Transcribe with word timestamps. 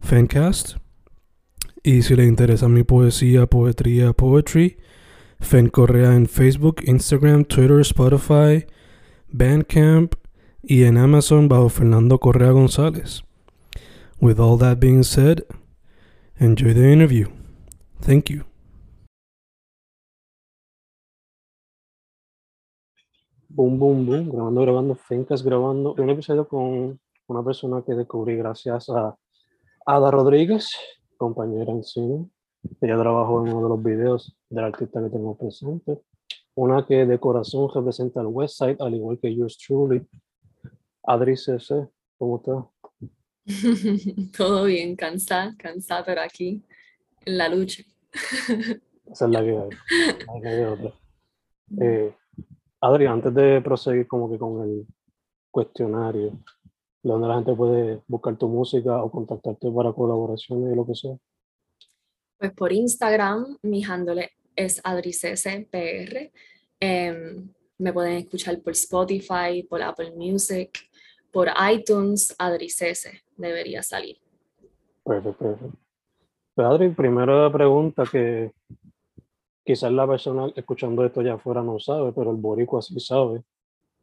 Fancast. 0.00 0.76
Y 1.82 2.02
si 2.02 2.16
le 2.16 2.24
interesa 2.24 2.68
mi 2.68 2.82
poesía, 2.82 3.46
poetría, 3.46 4.12
poetry, 4.12 4.78
Fen 5.40 5.68
Correa 5.68 6.14
en 6.14 6.26
Facebook, 6.26 6.82
Instagram, 6.84 7.44
Twitter, 7.44 7.80
Spotify, 7.80 8.66
Bandcamp 9.28 10.14
y 10.62 10.84
en 10.84 10.98
Amazon 10.98 11.48
bajo 11.48 11.68
Fernando 11.68 12.18
Correa 12.18 12.50
González. 12.50 13.22
With 14.20 14.40
all 14.40 14.58
that 14.58 14.80
being 14.80 15.04
said, 15.04 15.44
enjoy 16.38 16.74
the 16.74 16.92
interview. 16.92 17.28
Thank 18.00 18.30
you. 18.30 18.44
Boom, 23.48 23.78
boom, 23.78 24.06
boom, 24.06 24.30
grabando, 24.30 24.60
grabando, 24.60 24.94
Fencas 24.94 25.42
grabando. 25.42 25.94
Un 25.98 26.10
episodio 26.10 26.46
con 26.46 27.00
una 27.28 27.42
persona 27.42 27.82
que 27.82 27.94
descubrí 27.94 28.36
gracias 28.36 28.88
a 28.88 29.16
Ada 29.90 30.10
Rodríguez, 30.10 30.70
compañera 31.16 31.72
en 31.72 31.82
cine. 31.82 32.28
Ella 32.82 32.98
trabajó 32.98 33.42
en 33.42 33.54
uno 33.54 33.62
de 33.62 33.68
los 33.70 33.82
videos 33.82 34.36
del 34.50 34.64
artista 34.64 35.02
que 35.02 35.08
tenemos 35.08 35.38
presente. 35.38 35.98
Una 36.54 36.84
que 36.84 37.06
de 37.06 37.18
corazón 37.18 37.70
representa 37.74 38.20
al 38.20 38.26
West 38.26 38.58
Side, 38.58 38.76
al 38.80 38.94
igual 38.94 39.18
que 39.18 39.34
yours 39.34 39.56
truly. 39.56 40.06
Adri 41.04 41.38
CC, 41.38 41.88
¿cómo 42.18 42.36
estás? 42.36 42.66
Todo 44.36 44.64
bien, 44.64 44.94
cansada, 44.94 45.56
cansada, 45.56 46.04
pero 46.04 46.20
aquí 46.20 46.62
en 47.24 47.38
la 47.38 47.48
lucha. 47.48 47.82
Esa 49.10 49.24
es 49.24 49.30
la 49.30 49.40
que 49.40 49.56
hay. 49.56 49.70
La 50.26 50.40
que 50.42 50.48
hay 50.48 50.64
otra. 50.64 50.92
Eh, 51.80 52.14
Adri, 52.82 53.06
antes 53.06 53.32
de 53.32 53.62
proseguir 53.62 54.06
como 54.06 54.30
que 54.30 54.36
con 54.36 54.68
el 54.68 54.86
cuestionario, 55.50 56.38
donde 57.14 57.28
la 57.28 57.34
gente 57.36 57.54
puede 57.54 58.00
buscar 58.06 58.36
tu 58.36 58.48
música 58.48 59.02
o 59.02 59.10
contactarte 59.10 59.70
para 59.70 59.92
colaboraciones 59.92 60.72
y 60.72 60.76
lo 60.76 60.86
que 60.86 60.94
sea. 60.94 61.16
Pues 62.38 62.52
por 62.52 62.72
Instagram, 62.72 63.58
mi 63.62 63.82
handle 63.84 64.30
es 64.54 64.80
adriccpr. 64.84 66.30
Em, 66.80 67.52
me 67.78 67.92
pueden 67.92 68.12
escuchar 68.18 68.60
por 68.60 68.72
Spotify, 68.72 69.62
por 69.68 69.82
Apple 69.82 70.12
Music, 70.16 70.70
por 71.32 71.48
iTunes, 71.72 72.34
adricese 72.38 73.22
debería 73.38 73.82
salir. 73.82 74.18
Perfecto, 75.04 75.38
perfecto. 75.38 75.78
Pues 76.54 76.66
Adri, 76.66 76.88
primera 76.90 77.50
pregunta 77.50 78.04
que 78.10 78.52
quizás 79.64 79.92
la 79.92 80.06
persona 80.06 80.52
escuchando 80.56 81.04
esto 81.04 81.22
ya 81.22 81.34
afuera 81.34 81.62
no 81.62 81.78
sabe, 81.78 82.12
pero 82.12 82.32
el 82.32 82.36
boricua 82.36 82.82
sí 82.82 82.98
sabe. 83.00 83.42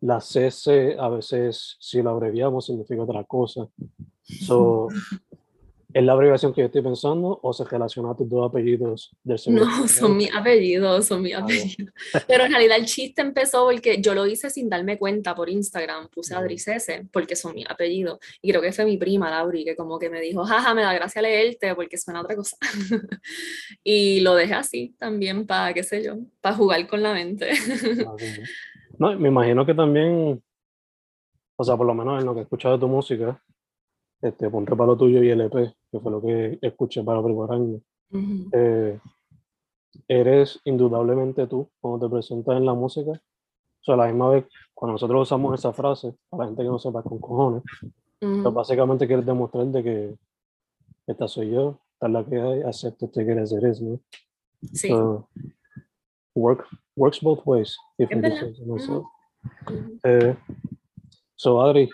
La 0.01 0.19
CC 0.22 0.95
a 1.00 1.09
veces, 1.09 1.78
si 1.79 2.01
la 2.01 2.11
abreviamos, 2.11 2.66
significa 2.66 3.03
otra 3.03 3.23
cosa. 3.23 3.67
So, 4.23 4.88
¿Es 5.95 6.03
la 6.03 6.11
abreviación 6.11 6.53
que 6.53 6.59
yo 6.59 6.66
estoy 6.66 6.81
pensando 6.81 7.39
o 7.41 7.53
se 7.53 7.63
relaciona 7.63 8.11
a 8.11 8.17
tus 8.17 8.28
dos 8.28 8.50
apellidos 8.50 9.16
del 9.23 9.39
segundo? 9.39 9.63
No, 9.66 9.88
son 9.88 10.17
mis 10.17 10.29
apellidos, 10.35 11.06
son 11.06 11.22
mis 11.22 11.33
Ah, 11.33 11.39
apellidos. 11.39 11.94
Pero 12.28 12.44
en 12.44 12.51
realidad 12.51 12.78
el 12.78 12.85
chiste 12.85 13.22
empezó 13.22 13.63
porque 13.63 14.01
yo 14.01 14.13
lo 14.13 14.25
hice 14.25 14.50
sin 14.50 14.67
darme 14.67 14.97
cuenta 14.97 15.33
por 15.33 15.50
Instagram, 15.50 16.09
puse. 16.09 16.35
Adricese 16.35 17.07
porque 17.13 17.38
son 17.38 17.56
mis 17.56 17.66
apellidos. 17.69 18.19
Y 18.41 18.50
creo 18.50 18.62
que 18.62 18.73
fue 18.73 18.83
mi 18.83 18.97
prima, 18.97 19.29
Lauri, 19.29 19.63
que 19.63 19.77
como 19.77 19.97
que 19.97 20.09
me 20.09 20.19
dijo, 20.19 20.44
jaja, 20.44 20.73
me 20.73 20.81
da 20.81 20.91
gracia 20.91 21.22
leerte 21.22 21.73
porque 21.75 21.97
suena 21.97 22.19
a 22.19 22.23
otra 22.23 22.35
cosa. 22.35 22.57
y 23.81 24.19
lo 24.19 24.35
dejé 24.35 24.53
así 24.53 24.95
también 25.00 25.47
para, 25.47 25.73
qué 25.73 25.83
sé 25.83 26.03
yo, 26.03 26.17
para 26.41 26.57
jugar 26.57 26.85
con 26.88 27.03
la 27.03 27.13
mente. 27.13 27.51
No, 29.00 29.17
me 29.17 29.29
imagino 29.29 29.66
que 29.66 29.73
también, 29.73 30.41
o 31.56 31.63
sea, 31.63 31.75
por 31.78 31.88
lo 31.88 31.94
menos 31.94 32.19
en 32.19 32.25
lo 32.25 32.33
que 32.33 32.41
he 32.41 32.44
escuchado 32.44 32.75
de 32.75 32.81
tu 32.81 32.88
música, 32.88 33.41
este, 34.22 34.50
ponte 34.50 34.75
para 34.75 34.88
lo 34.88 34.97
tuyo 34.97 35.22
y 35.23 35.29
LP, 35.29 35.75
que 35.91 36.00
fue 36.00 36.11
lo 36.11 36.22
que 36.22 36.57
escuché 36.61 37.03
para 37.03 37.19
el 37.19 37.25
primer 37.25 37.51
año. 37.51 37.81
Ujú. 38.11 38.50
eh, 38.53 39.00
eres 40.07 40.59
indudablemente 40.66 41.47
tú 41.47 41.69
cuando 41.79 42.06
te 42.07 42.11
presentas 42.11 42.57
en 42.57 42.66
la 42.66 42.73
música. 42.73 43.11
O 43.11 43.83
sea, 43.83 43.95
a 43.95 43.97
la 43.97 44.07
misma 44.07 44.29
vez, 44.29 44.45
cuando 44.73 44.94
nosotros 44.94 45.22
usamos 45.23 45.59
esa 45.59 45.73
frase, 45.73 46.16
para 46.29 46.44
la 46.44 46.47
gente 46.47 46.63
que 46.63 46.69
no 46.69 46.79
sepa 46.79 47.03
con 47.03 47.19
cojones, 47.19 47.63
pues 47.81 47.91
Ujú. 48.22 48.51
básicamente 48.51 49.07
quieres 49.07 49.25
demostrar 49.25 49.66
de 49.67 49.83
que 49.83 50.16
esta 51.07 51.27
soy 51.27 51.51
yo, 51.51 51.79
esta 51.94 52.07
es 52.07 52.13
la 52.13 52.25
que 52.25 52.41
hay, 52.41 52.62
acepto 52.63 53.06
este 53.06 53.25
que 53.25 53.31
eres, 53.31 53.51
eres, 53.51 53.81
¿no? 53.81 54.00
Sí. 54.73 54.89
So, 54.89 55.27
work, 56.35 56.68
works 56.96 57.19
both 57.19 57.41
ways, 57.46 57.75
if 57.97 58.09
myself. 58.66 59.06
Eh, 60.03 60.35
so, 61.35 61.62
Adri, 61.62 61.90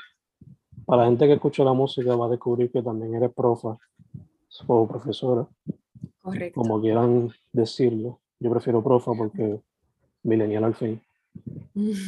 para 0.86 1.04
la 1.04 1.10
gente 1.10 1.28
que 1.28 1.34
escucha 1.34 1.64
la 1.64 1.74
música 1.74 2.16
va 2.16 2.26
a 2.26 2.30
descubrir 2.30 2.72
que 2.72 2.82
también 2.82 3.16
eres 3.16 3.32
profa 3.34 3.78
o 4.68 4.88
profesora, 4.88 5.48
Correcto. 6.22 6.62
como 6.62 6.82
quieran 6.82 7.30
decirlo. 7.52 8.20
Yo 8.40 8.50
prefiero 8.50 8.84
profa 8.84 9.12
porque 9.14 9.62
millennial 10.24 10.64
al 10.64 10.76
fin. 10.76 11.02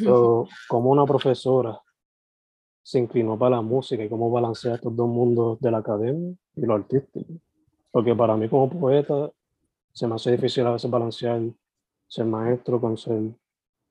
So, 0.04 0.48
como 0.68 0.90
una 0.92 1.06
profesora 1.06 1.80
se 2.82 3.00
inclinó 3.00 3.38
para 3.38 3.58
la 3.58 3.62
música 3.62 4.04
y 4.04 4.10
cómo 4.10 4.30
balancea 4.30 4.76
estos 4.76 4.96
dos 4.96 5.08
mundos 5.08 5.60
de 5.62 5.72
la 5.72 5.78
academia 5.78 6.36
y 6.56 6.62
lo 6.66 6.76
artístico. 6.76 7.34
Porque 7.92 8.14
para 8.16 8.36
mí 8.36 8.50
como 8.50 8.70
poeta 8.70 9.32
se 9.94 10.08
me 10.08 10.16
hace 10.16 10.32
difícil 10.32 10.66
a 10.66 10.72
veces 10.72 10.90
balancear 10.90 11.42
ser 12.14 12.26
maestro 12.26 12.80
con 12.80 12.96
ser 12.96 13.20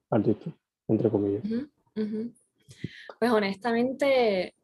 artista, 0.08 0.50
entre 0.86 1.10
comillas. 1.10 1.42
Pues 3.18 3.30
honestamente, 3.32 4.54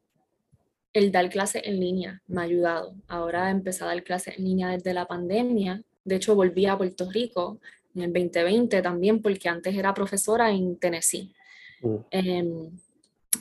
el 0.92 1.10
dar 1.10 1.28
clases 1.28 1.62
en 1.64 1.80
línea 1.80 2.22
me 2.28 2.41
ha 2.41 2.44
ayudado. 2.44 2.94
Ahora 3.08 3.50
empecé 3.50 3.82
a 3.82 3.88
dar 3.88 4.04
clases 4.04 4.38
en 4.38 4.44
línea 4.44 4.69
desde 4.69 4.94
la 4.94 5.06
pandemia. 5.06 5.82
De 6.04 6.16
hecho, 6.16 6.36
volví 6.36 6.66
a 6.66 6.78
Puerto 6.78 7.10
Rico 7.10 7.58
en 7.96 8.02
el 8.02 8.12
2020 8.12 8.80
también, 8.80 9.20
porque 9.20 9.48
antes 9.48 9.75
era 9.75 9.92
profesora 9.92 10.52
en 10.52 10.78
Tennessee. 10.78 11.34
Mm. 11.80 11.96
Em, 12.12 12.70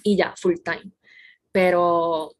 y 0.01 0.17
ya, 0.17 0.33
full 0.35 0.55
time. 0.63 0.91
Pero 1.51 2.33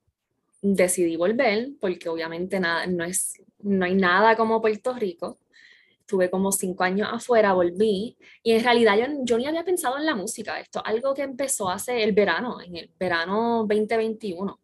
decidí 0.63 1.15
volver 1.15 1.69
porque 1.79 2.09
obviamente 2.09 2.59
nada, 2.59 2.87
no, 2.87 3.03
es, 3.03 3.39
no 3.59 3.85
hay 3.85 3.93
nada 3.93 4.35
como 4.35 4.61
Puerto 4.61 4.95
Rico. 4.95 5.37
Estuve 6.07 6.29
como 6.29 6.53
cinco 6.53 6.85
años 6.85 7.09
afuera, 7.11 7.51
volví 7.51 8.17
y 8.41 8.53
en 8.53 8.63
realidad 8.63 8.97
yo, 8.97 9.05
yo 9.23 9.37
ni 9.37 9.45
había 9.45 9.65
pensado 9.65 9.97
en 9.97 10.05
la 10.05 10.15
música. 10.15 10.57
Esto 10.57 10.79
es 10.79 10.85
algo 10.85 11.13
que 11.13 11.23
empezó 11.23 11.69
hace 11.69 12.01
el 12.01 12.13
verano, 12.13 12.61
en 12.61 12.77
el 12.77 12.89
verano 12.97 13.65
2021. 13.67 14.57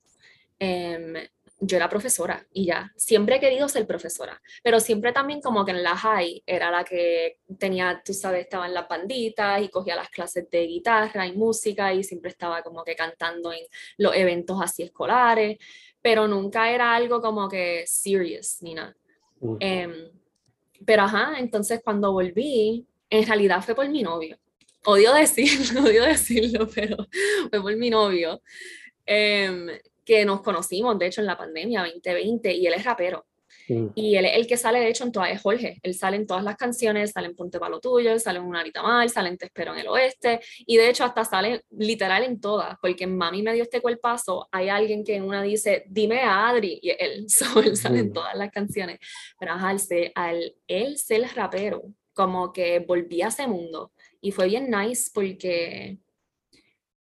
Em, 0.57 1.15
yo 1.59 1.75
era 1.75 1.89
profesora 1.89 2.47
y 2.53 2.67
ya, 2.67 2.93
siempre 2.95 3.35
he 3.35 3.39
querido 3.41 3.67
ser 3.67 3.85
profesora, 3.85 4.41
pero 4.63 4.79
siempre 4.79 5.11
también 5.11 5.41
como 5.41 5.65
que 5.65 5.71
en 5.71 5.83
la 5.83 5.97
high 5.97 6.41
era 6.45 6.71
la 6.71 6.85
que 6.85 7.39
tenía, 7.59 8.01
tú 8.05 8.13
sabes, 8.13 8.45
estaba 8.45 8.65
en 8.65 8.73
las 8.73 8.87
banditas 8.87 9.61
y 9.61 9.67
cogía 9.67 9.97
las 9.97 10.09
clases 10.09 10.49
de 10.49 10.65
guitarra 10.65 11.27
y 11.27 11.33
música 11.33 11.93
y 11.93 12.05
siempre 12.05 12.31
estaba 12.31 12.63
como 12.63 12.85
que 12.85 12.95
cantando 12.95 13.51
en 13.51 13.65
los 13.97 14.15
eventos 14.15 14.61
así 14.61 14.83
escolares, 14.83 15.57
pero 16.01 16.25
nunca 16.25 16.71
era 16.71 16.95
algo 16.95 17.19
como 17.19 17.49
que 17.49 17.83
serious 17.85 18.61
ni 18.61 18.75
nada. 18.75 18.95
Pero 20.85 21.03
ajá, 21.03 21.35
entonces 21.39 21.81
cuando 21.83 22.11
volví, 22.11 22.87
en 23.09 23.25
realidad 23.25 23.63
fue 23.63 23.75
por 23.75 23.87
mi 23.89 24.03
novio. 24.03 24.37
Odio 24.85 25.13
decirlo, 25.13 25.83
odio 25.89 26.03
decirlo, 26.03 26.67
pero 26.73 26.97
fue 27.49 27.61
por 27.61 27.75
mi 27.75 27.89
novio. 27.89 28.41
Em, 29.05 29.67
que 30.05 30.25
nos 30.25 30.41
conocimos, 30.41 30.97
de 30.99 31.07
hecho, 31.07 31.21
en 31.21 31.27
la 31.27 31.37
pandemia 31.37 31.81
2020, 31.81 32.53
y 32.53 32.67
él 32.67 32.73
es 32.73 32.83
rapero. 32.83 33.25
Y 33.67 34.15
él 34.15 34.25
es 34.25 34.35
el 34.35 34.47
que 34.47 34.57
sale, 34.57 34.79
de 34.79 34.89
hecho, 34.89 35.03
en 35.03 35.11
todas, 35.11 35.31
es 35.31 35.41
Jorge. 35.41 35.79
Él 35.83 35.93
sale 35.93 36.17
en 36.17 36.27
todas 36.27 36.43
las 36.43 36.55
canciones, 36.55 37.11
sale 37.11 37.27
en 37.27 37.35
Ponte 37.35 37.59
Palo 37.59 37.79
Tuyo, 37.79 38.17
sale 38.19 38.39
en 38.39 38.45
Una 38.45 38.59
Arita 38.59 38.81
Mal, 38.81 39.09
sale 39.09 39.29
en 39.29 39.37
Te 39.37 39.45
Espero 39.45 39.73
en 39.73 39.79
el 39.79 39.87
Oeste. 39.87 40.41
Y 40.65 40.77
de 40.77 40.89
hecho, 40.89 41.03
hasta 41.03 41.25
sale 41.25 41.63
literal 41.71 42.23
en 42.23 42.39
todas, 42.39 42.77
porque 42.81 43.05
en 43.05 43.17
Mami 43.17 43.41
me 43.41 43.53
dio 43.53 43.63
este 43.63 43.81
cuerpazo. 43.81 44.47
Hay 44.51 44.69
alguien 44.69 45.03
que 45.03 45.15
en 45.15 45.23
una 45.23 45.41
dice, 45.41 45.83
dime 45.87 46.21
a 46.21 46.49
Adri, 46.49 46.79
y 46.81 46.89
él, 46.91 47.25
él 47.65 47.77
sale 47.77 47.99
en 47.99 48.13
todas 48.13 48.35
las 48.35 48.51
canciones. 48.51 48.99
Pero 49.39 49.53
al, 49.53 49.79
ser, 49.79 50.11
al 50.15 50.55
él 50.67 50.97
ser 50.97 51.27
rapero, 51.35 51.83
como 52.13 52.53
que 52.53 52.79
volví 52.79 53.21
a 53.21 53.27
ese 53.27 53.47
mundo. 53.47 53.91
Y 54.21 54.31
fue 54.31 54.47
bien 54.47 54.69
nice 54.69 55.09
porque 55.13 55.97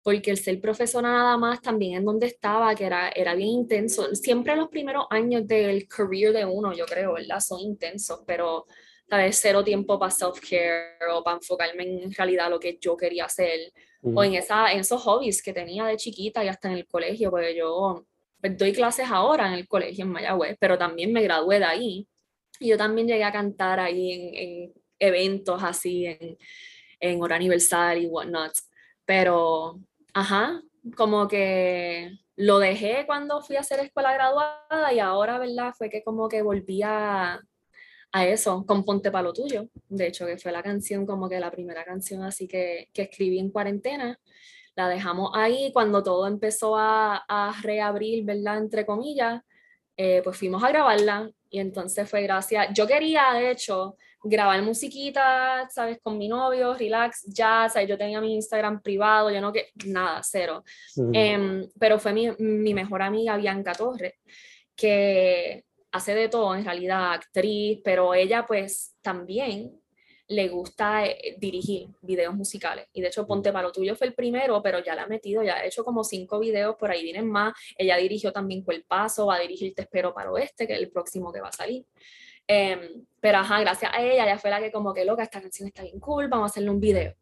porque 0.03 0.31
el 0.31 0.38
ser 0.38 0.59
profesor 0.59 1.03
nada 1.03 1.38
más 1.38 1.62
también 1.62 1.98
en 1.98 2.06
donde 2.06 2.27
estaba, 2.27 2.74
que 2.75 2.86
era, 2.86 3.09
era 3.09 3.36
bien 3.36 3.50
intenso. 3.50 4.13
Siempre 4.15 4.56
los 4.56 4.69
primeros 4.69 5.06
años 5.09 5.45
del 5.48 5.88
career 5.88 6.33
de 6.33 6.45
uno, 6.45 6.74
yo 6.74 6.86
creo, 6.86 7.13
¿verdad? 7.13 7.39
Son 7.39 7.59
intensos, 7.59 8.21
pero 8.25 8.65
tal 9.07 9.21
vez 9.24 9.39
cero 9.39 9.63
tiempo 9.63 10.00
para 10.00 10.12
self-care 10.12 10.98
o 11.13 11.24
para 11.24 11.38
enfocarme 11.38 12.03
en 12.03 12.13
realidad 12.13 12.50
lo 12.50 12.59
que 12.59 12.77
yo 12.80 12.95
quería 12.95 13.25
hacer, 13.25 13.71
o 14.03 14.24
en, 14.24 14.33
esa, 14.33 14.71
en 14.71 14.80
esos 14.80 15.01
hobbies 15.03 15.44
que 15.44 15.53
tenía 15.53 15.86
de 15.86 15.98
chiquita 15.98 16.44
y 16.44 16.47
hasta 16.47 16.69
en 16.69 16.75
el 16.75 16.88
colegio, 16.88 17.30
porque 17.30 17.56
yo 17.56 18.07
pues, 18.39 18.57
doy 18.57 18.74
clases 18.74 19.07
ahora 19.12 19.47
en 19.47 19.54
el 19.54 19.68
colegio 19.68 20.06
en 20.06 20.12
Mayagüez, 20.12 20.57
pero 20.59 20.77
también 20.77 21.13
me 21.13 21.21
gradué 21.21 21.59
de 21.59 21.65
ahí. 21.65 22.07
Y 22.59 22.69
yo 22.69 22.77
también 22.77 23.07
llegué 23.07 23.24
a 23.24 23.31
cantar 23.31 23.80
ahí 23.80 24.12
en, 24.13 24.36
en 24.36 24.74
eventos 24.97 25.62
así, 25.63 26.06
en, 26.06 26.38
en 27.00 27.21
hora 27.21 27.36
aniversario 27.36 28.04
y 28.04 28.07
whatnot. 28.07 28.54
Pero 29.06 29.80
ajá, 30.13 30.62
como 30.96 31.28
que 31.28 32.12
lo 32.36 32.60
dejé 32.60 33.06
cuando 33.06 33.42
fui 33.42 33.56
a 33.56 33.62
hacer 33.62 33.80
escuela 33.80 34.13
graduada 34.13 34.94
y 34.94 35.00
ahora, 35.00 35.38
¿verdad? 35.40 35.74
Fue 35.78 35.90
que 35.90 36.04
como 36.04 36.28
que 36.28 36.42
volví 36.42 36.81
a, 36.84 37.40
eso, 38.13 38.66
con 38.66 38.84
Ponte 38.84 39.12
Palo 39.12 39.34
Tuyo, 39.34 39.68
de 39.88 40.08
hecho, 40.08 40.25
que 40.25 40.38
fue 40.38 40.52
la 40.52 40.63
canción, 40.63 41.06
como 41.06 41.30
que 41.30 41.40
la 41.40 41.52
primera 41.52 41.86
canción 41.86 42.24
así 42.24 42.48
que, 42.48 42.90
que 42.94 43.04
escribí 43.04 43.40
en 43.40 43.52
cuarentena. 43.52 44.19
La 44.75 44.90
dejamos 44.90 45.31
ahí 45.36 45.72
cuando 45.74 46.02
todo 46.04 46.28
empezó 46.28 46.78
a, 46.78 47.18
a 47.28 47.54
reabrir, 47.62 48.25
¿verdad? 48.25 48.57
Entre 48.57 48.86
comillas, 48.86 49.42
eh, 49.98 50.22
pues 50.24 50.38
fuimos 50.38 50.64
a 50.64 50.69
grabarla 50.69 51.30
y 51.50 51.60
entonces 51.60 52.10
fue 52.10 52.24
gracias. 52.24 52.69
Yo 52.74 52.88
quería, 52.88 53.34
de 53.34 53.52
hecho, 53.52 53.98
grabar 54.23 54.62
musiquita, 54.62 55.68
¿sabes? 55.69 56.00
Con 56.01 56.18
mi 56.18 56.27
novio, 56.27 56.73
relax, 56.73 57.23
ya, 57.27 57.68
¿sabes? 57.69 57.89
Yo 57.89 57.97
tenía 57.97 58.21
mi 58.21 58.35
Instagram 58.35 58.81
privado, 58.81 59.31
yo 59.31 59.41
no 59.41 59.51
que, 59.51 59.69
nada, 59.85 60.21
cero. 60.23 60.63
Em, 61.13 61.68
pero 61.79 62.00
fue 62.00 62.13
mi, 62.13 62.29
mi, 62.39 62.73
mejor 62.73 63.01
amiga 63.01 63.38
Bianca 63.38 63.73
Torres, 63.73 64.13
que 64.75 65.63
hace 65.91 66.15
de 66.15 66.29
todo, 66.29 66.56
en 66.56 66.63
realidad, 66.63 67.13
actriz, 67.13 67.79
pero 67.83 68.13
ella 68.13 68.45
pues 68.45 68.95
también 69.01 69.81
le 70.31 70.47
gusta 70.47 71.06
eh, 71.06 71.35
dirigir 71.38 71.89
videos 72.01 72.33
musicales. 72.33 72.88
Y 72.94 73.01
de 73.01 73.07
hecho, 73.07 73.27
Ponte 73.27 73.51
para 73.51 73.68
lo 73.68 73.71
tuyo 73.71 73.95
fue 73.95 74.07
el 74.07 74.13
primero, 74.13 74.62
pero 74.62 74.79
ya 74.79 74.95
la 74.95 75.03
ha 75.03 75.07
metido, 75.07 75.44
ya 75.44 75.57
ha 75.57 75.65
hecho 75.65 75.83
como 75.83 76.03
cinco 76.03 76.39
videos, 76.39 76.75
por 76.77 76.89
ahí 76.89 77.03
vienen 77.03 77.29
más. 77.29 77.53
Ella 77.77 77.97
dirigió 77.97 78.31
también 78.31 78.63
Paso, 78.88 79.25
va 79.25 79.35
a 79.35 79.39
dirigir 79.39 79.73
Te 79.75 79.83
Espero 79.83 80.13
para 80.13 80.31
Oeste, 80.31 80.68
que 80.68 80.73
es 80.73 80.79
el 80.79 80.89
próximo 80.89 81.31
que 81.31 81.41
va 81.41 81.50
a 81.50 81.51
salir. 81.51 81.85
Em, 82.53 83.06
pero 83.21 83.38
ajá, 83.38 83.62
gracias 83.62 83.89
a 83.94 84.01
ella, 84.01 84.25
ella 84.25 84.38
fue 84.38 84.50
la 84.50 84.59
que 84.59 84.74
como 84.74 84.94
que 84.94 85.06
loca, 85.06 85.24
esta 85.24 85.42
canción 85.42 85.68
está 85.69 85.83
bien 85.83 86.01
cool, 86.01 86.27
vamos 86.27 86.44
a 86.44 86.51
hacerle 86.51 86.69
un 86.69 86.81
video. 86.81 87.15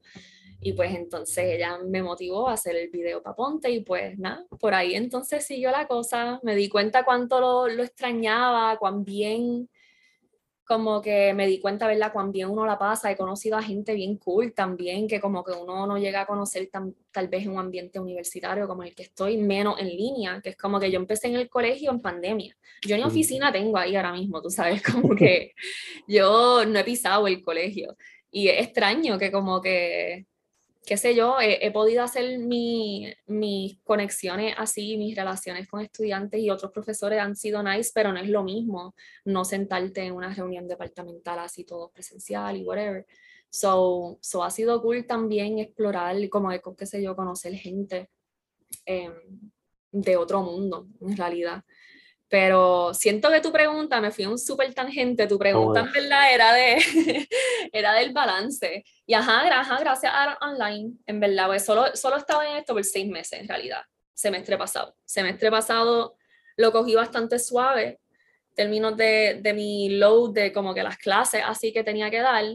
Y 0.59 0.73
pues 0.73 0.93
entonces 0.95 1.45
ella 1.45 1.77
me 1.85 2.01
motivó 2.01 2.49
a 2.49 2.53
hacer 2.53 2.75
el 2.75 2.89
video 2.89 3.21
para 3.21 3.35
Ponte 3.35 3.69
y 3.69 3.81
pues 3.81 4.17
nada, 4.17 4.43
por 4.59 4.73
ahí 4.73 4.95
entonces 4.95 5.45
siguió 5.45 5.69
la 5.69 5.87
cosa, 5.87 6.39
me 6.41 6.55
di 6.55 6.67
cuenta 6.67 7.05
cuánto 7.05 7.39
lo, 7.39 7.67
lo 7.67 7.83
extrañaba, 7.83 8.77
cuán 8.77 9.03
bien 9.05 9.69
como 10.69 11.01
que 11.01 11.33
me 11.33 11.48
di 11.48 11.60
cuenta, 11.60 11.88
¿verdad?, 11.88 12.13
cuán 12.13 12.31
bien 12.31 12.48
uno 12.48 12.63
la 12.63 12.77
pasa. 12.77 13.10
He 13.10 13.18
conocido 13.18 13.57
a 13.57 13.63
gente 13.63 13.95
bien 13.95 14.18
cool 14.18 14.54
también, 14.54 15.07
que 15.07 15.19
como 15.19 15.44
que 15.44 15.51
uno 15.51 15.88
no 15.88 15.98
llega 15.98 16.21
a 16.21 16.25
conocer 16.27 16.69
tal 17.12 17.27
vez 17.27 17.44
en 17.44 17.54
un 17.54 17.57
ambiente 17.57 18.00
universitario 18.00 18.68
como 18.68 18.83
el 18.83 18.94
que 18.94 19.01
estoy, 19.01 19.38
menos 19.38 19.80
en 19.80 19.88
línea, 19.88 20.42
que 20.44 20.50
es 20.50 20.56
como 20.56 20.80
que 20.80 20.92
yo 20.92 21.00
empecé 21.00 21.27
en 21.27 21.38
el 21.38 21.50
colegio 21.50 21.89
en 21.89 22.01
pandemia. 22.01 22.56
Yo 22.88 22.95
ni 22.98 23.01
oficina 23.01 23.51
tengo 23.51 23.80
ahí 23.80 23.95
ahora 23.95 24.13
mismo, 24.13 24.44
tú 24.44 24.51
sabes, 24.51 24.83
como 24.94 25.10
que 25.16 25.54
yo 26.07 26.63
no 26.68 26.77
he 26.77 26.83
pisado 26.83 27.25
el 27.25 27.42
colegio. 27.42 27.98
Y 28.30 28.50
es 28.50 28.68
extraño 28.68 29.18
que 29.18 29.31
como 29.31 29.62
que 29.62 30.27
qué 30.85 30.97
sé 30.97 31.15
yo, 31.15 31.37
he, 31.39 31.71
podido 31.71 32.03
hacer 32.03 32.39
mi, 32.39 33.13
mis 33.27 33.79
conexiones 33.83 34.55
así, 34.57 34.97
mis 34.97 35.15
relaciones 35.15 35.67
con 35.67 35.81
estudiantes 35.81 36.39
y 36.39 36.49
otros 36.49 36.71
profesores 36.71 37.19
han 37.19 37.35
sido 37.35 37.61
nice, 37.61 37.91
pero 37.93 38.11
no 38.11 38.19
es 38.19 38.29
lo 38.29 38.43
mismo 38.43 38.95
no 39.25 39.45
sentarte 39.45 40.01
en 40.01 40.13
una 40.13 40.33
reunión 40.33 40.67
departamental 40.67 41.39
así 41.39 41.63
todo 41.63 41.91
presencial 41.91 42.57
y 42.57 42.63
whatever. 42.63 43.05
So, 43.49 44.19
so 44.21 44.43
ha 44.43 44.51
sido 44.51 44.81
cool 44.81 45.05
también 45.05 45.59
explorar, 45.59 46.15
como 46.29 46.49
qué 46.77 46.85
sé 46.85 47.01
yo, 47.01 47.15
conocer 47.15 47.53
gente 47.53 48.09
em, 48.85 49.13
de 49.91 50.17
otro 50.17 50.41
mundo, 50.41 50.87
en 51.01 51.17
realidad. 51.17 51.63
Pero 52.29 52.93
siento 52.93 53.31
que 53.31 53.41
tu 53.41 53.51
pregunta, 53.51 53.99
me 53.99 54.11
fui 54.11 54.25
un 54.27 54.37
súper 54.37 54.71
tangente, 54.73 55.25
tu 55.25 55.39
pregunta 55.39 55.79
en 55.79 55.91
verdad 55.91 56.33
era, 56.33 56.53
de, 56.53 56.77
era 57.73 57.93
del 57.93 58.13
balance. 58.13 58.85
Y 59.05 59.13
ajá, 59.15 59.43
gracias 59.79 60.11
a 60.13 60.37
online, 60.41 60.93
en 61.07 61.19
verdad, 61.19 61.47
pues 61.47 61.65
solo, 61.65 61.95
solo 61.95 62.17
estaba 62.17 62.47
en 62.47 62.57
esto 62.57 62.73
por 62.73 62.83
seis 62.83 63.07
meses 63.07 63.39
en 63.39 63.47
realidad, 63.47 63.81
semestre 64.13 64.57
pasado. 64.57 64.95
Semestre 65.05 65.49
pasado 65.49 66.17
lo 66.55 66.71
cogí 66.71 66.93
bastante 66.93 67.39
suave, 67.39 67.99
términos 68.53 68.95
de, 68.95 69.39
de 69.41 69.53
mi 69.53 69.89
load, 69.89 70.33
de 70.33 70.53
como 70.53 70.75
que 70.75 70.83
las 70.83 70.97
clases 70.97 71.41
así 71.43 71.73
que 71.73 71.83
tenía 71.83 72.11
que 72.11 72.19
dar, 72.19 72.45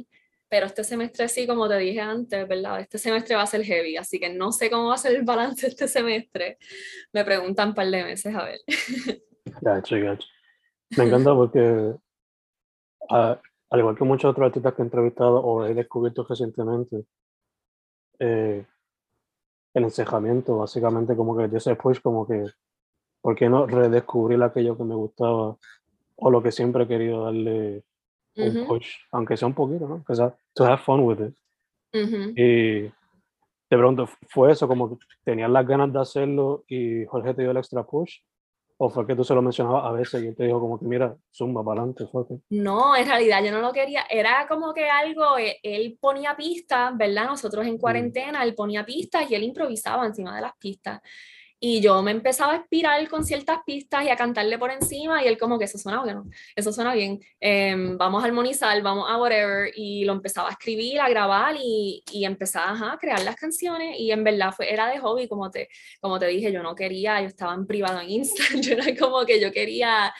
pero 0.48 0.66
este 0.66 0.84
semestre 0.84 1.28
sí, 1.28 1.48
como 1.48 1.68
te 1.68 1.76
dije 1.78 2.00
antes, 2.00 2.46
¿verdad? 2.46 2.78
Este 2.78 2.96
semestre 2.96 3.34
va 3.34 3.42
a 3.42 3.46
ser 3.46 3.64
heavy, 3.64 3.96
así 3.96 4.20
que 4.20 4.28
no 4.28 4.52
sé 4.52 4.70
cómo 4.70 4.86
va 4.86 4.94
a 4.94 4.98
ser 4.98 5.16
el 5.16 5.22
balance 5.22 5.66
este 5.66 5.88
semestre. 5.88 6.58
Me 7.12 7.24
preguntan 7.24 7.70
un 7.70 7.74
par 7.74 7.90
de 7.90 8.04
meses, 8.04 8.32
a 8.32 8.44
ver. 8.44 8.60
Gacho, 9.44 9.96
gacho. 10.00 10.28
Me 10.96 11.04
encanta 11.04 11.34
porque, 11.34 11.94
al 13.08 13.78
igual 13.78 13.96
que 13.96 14.04
muchos 14.04 14.30
otros 14.30 14.46
artistas 14.46 14.74
que 14.74 14.82
he 14.82 14.84
entrevistado 14.84 15.40
o 15.40 15.64
he 15.66 15.74
descubierto 15.74 16.24
recientemente, 16.28 17.04
eh, 18.18 18.64
el 19.74 19.84
encejamiento, 19.84 20.58
básicamente, 20.58 21.16
como 21.16 21.36
que 21.36 21.56
ese 21.56 21.74
push, 21.74 22.00
como 22.00 22.26
que, 22.26 22.44
¿por 23.20 23.34
qué 23.34 23.48
no 23.48 23.66
redescubrir 23.66 24.42
aquello 24.42 24.76
que 24.76 24.84
me 24.84 24.94
gustaba 24.94 25.56
o 26.16 26.30
lo 26.30 26.42
que 26.42 26.52
siempre 26.52 26.84
he 26.84 26.88
querido 26.88 27.24
darle 27.24 27.82
un 28.36 28.66
push, 28.66 28.88
aunque 29.12 29.36
sea 29.36 29.48
un 29.48 29.54
poquito, 29.54 29.88
¿no? 29.88 30.04
Que 30.04 30.14
sea, 30.14 30.34
to 30.54 30.64
have 30.64 30.78
fun 30.78 31.00
with 31.00 31.18
it. 31.20 31.36
Y 32.36 32.88
te 33.68 33.76
pregunto, 33.76 34.08
¿fue 34.28 34.52
eso? 34.52 34.68
Como 34.68 34.90
que 34.90 35.04
tenías 35.24 35.50
las 35.50 35.66
ganas 35.66 35.92
de 35.92 36.00
hacerlo 36.00 36.64
y 36.68 37.04
Jorge 37.06 37.34
te 37.34 37.42
dio 37.42 37.50
el 37.50 37.56
extra 37.56 37.82
push 37.84 38.18
¿O 38.84 38.90
fue 38.90 39.06
que 39.06 39.16
tú 39.16 39.24
se 39.24 39.34
lo 39.34 39.40
mencionabas 39.40 39.86
a 39.86 39.92
veces 39.92 40.22
y 40.22 40.26
él 40.26 40.36
te 40.36 40.44
dijo 40.44 40.60
como 40.60 40.78
que 40.78 40.84
mira, 40.84 41.16
zumba 41.34 41.64
para 41.64 41.80
adelante? 41.80 42.04
No, 42.50 42.94
en 42.94 43.06
realidad 43.06 43.42
yo 43.42 43.50
no 43.50 43.62
lo 43.62 43.72
quería. 43.72 44.04
Era 44.10 44.46
como 44.46 44.74
que 44.74 44.90
algo, 44.90 45.38
e, 45.38 45.58
él, 45.62 45.96
ponía 45.98 46.36
pistas, 46.36 46.94
¿verdad? 46.94 47.24
Nosotros 47.24 47.66
en 47.66 47.76
mm. 47.76 47.78
cuarentena, 47.78 48.44
él 48.44 48.54
ponía 48.54 48.84
pistas 48.84 49.30
y 49.30 49.36
él 49.36 49.42
improvisaba 49.42 50.04
encima 50.04 50.36
de 50.36 50.42
las 50.42 50.52
pistas. 50.58 51.00
Y 51.66 51.80
yo 51.80 52.02
me 52.02 52.10
empezaba 52.10 52.52
a 52.52 52.56
inspirar 52.56 53.08
con 53.08 53.24
ciertas 53.24 53.60
pistas 53.64 54.04
y 54.04 54.10
a 54.10 54.16
cantarle 54.16 54.58
por 54.58 54.70
encima 54.70 55.24
y 55.24 55.28
él 55.28 55.38
como 55.38 55.58
que 55.58 55.64
eso 55.64 55.78
suena 55.78 56.02
bueno, 56.02 56.26
eso 56.54 56.74
suena 56.74 56.92
bien, 56.92 57.20
em, 57.40 57.96
vamos 57.96 58.22
a 58.22 58.26
armonizar, 58.26 58.82
vamos 58.82 59.06
a 59.08 59.16
whatever. 59.16 59.72
Y 59.74 60.04
lo 60.04 60.12
empezaba 60.12 60.50
a 60.50 60.52
escribir, 60.52 61.00
a 61.00 61.08
grabar 61.08 61.56
y, 61.58 62.04
y 62.12 62.26
empezaba 62.26 62.92
a 62.92 62.98
crear 62.98 63.22
las 63.22 63.36
canciones 63.36 63.98
y 63.98 64.10
en 64.12 64.22
verdad 64.24 64.52
fue, 64.54 64.70
era 64.70 64.88
de 64.90 64.98
hobby, 64.98 65.26
como 65.26 65.50
te, 65.50 65.70
como 66.02 66.18
te 66.18 66.26
dije, 66.26 66.52
yo 66.52 66.62
no 66.62 66.74
quería, 66.74 67.22
yo 67.22 67.28
estaba 67.28 67.54
en 67.54 67.66
privado 67.66 67.98
en 67.98 68.10
Insta, 68.10 68.44
yo 68.60 68.74
era 68.74 68.94
como 68.94 69.24
que 69.24 69.40
yo 69.40 69.50
quería 69.50 70.12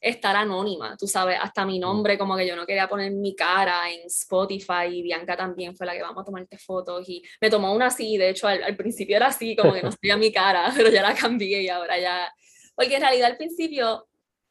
estar 0.00 0.36
anónima, 0.36 0.96
tú 0.96 1.06
sabes, 1.08 1.38
hasta 1.40 1.66
mi 1.66 1.78
mm. 1.78 1.82
nombre, 1.82 2.18
como 2.18 2.36
que 2.36 2.46
yo 2.46 2.54
no 2.54 2.66
quería 2.66 2.88
poner 2.88 3.10
mi 3.10 3.34
cara 3.34 3.90
en 3.90 4.06
Spotify 4.06 4.86
y 4.90 5.02
Bianca 5.02 5.36
también 5.36 5.76
fue 5.76 5.86
la 5.86 5.94
que 5.94 6.02
vamos 6.02 6.22
a 6.22 6.24
tomarte 6.24 6.56
fotos 6.56 7.08
y 7.08 7.22
me 7.40 7.50
tomó 7.50 7.72
una 7.74 7.86
así, 7.86 8.16
de 8.16 8.30
hecho 8.30 8.46
al, 8.46 8.76
principio 8.76 9.16
era 9.16 9.26
así, 9.26 9.56
como 9.56 9.72
que 9.72 9.82
no 9.82 9.90
sabía 9.92 10.16
mi 10.16 10.32
cara, 10.32 10.72
pero 10.76 10.90
ya 10.90 11.02
la 11.02 11.14
cambié 11.14 11.62
y 11.62 11.68
ahora 11.68 11.98
ya, 11.98 12.32
porque 12.76 12.96
en 12.96 13.02
realidad 13.02 13.30
al 13.30 13.36
principio, 13.36 14.06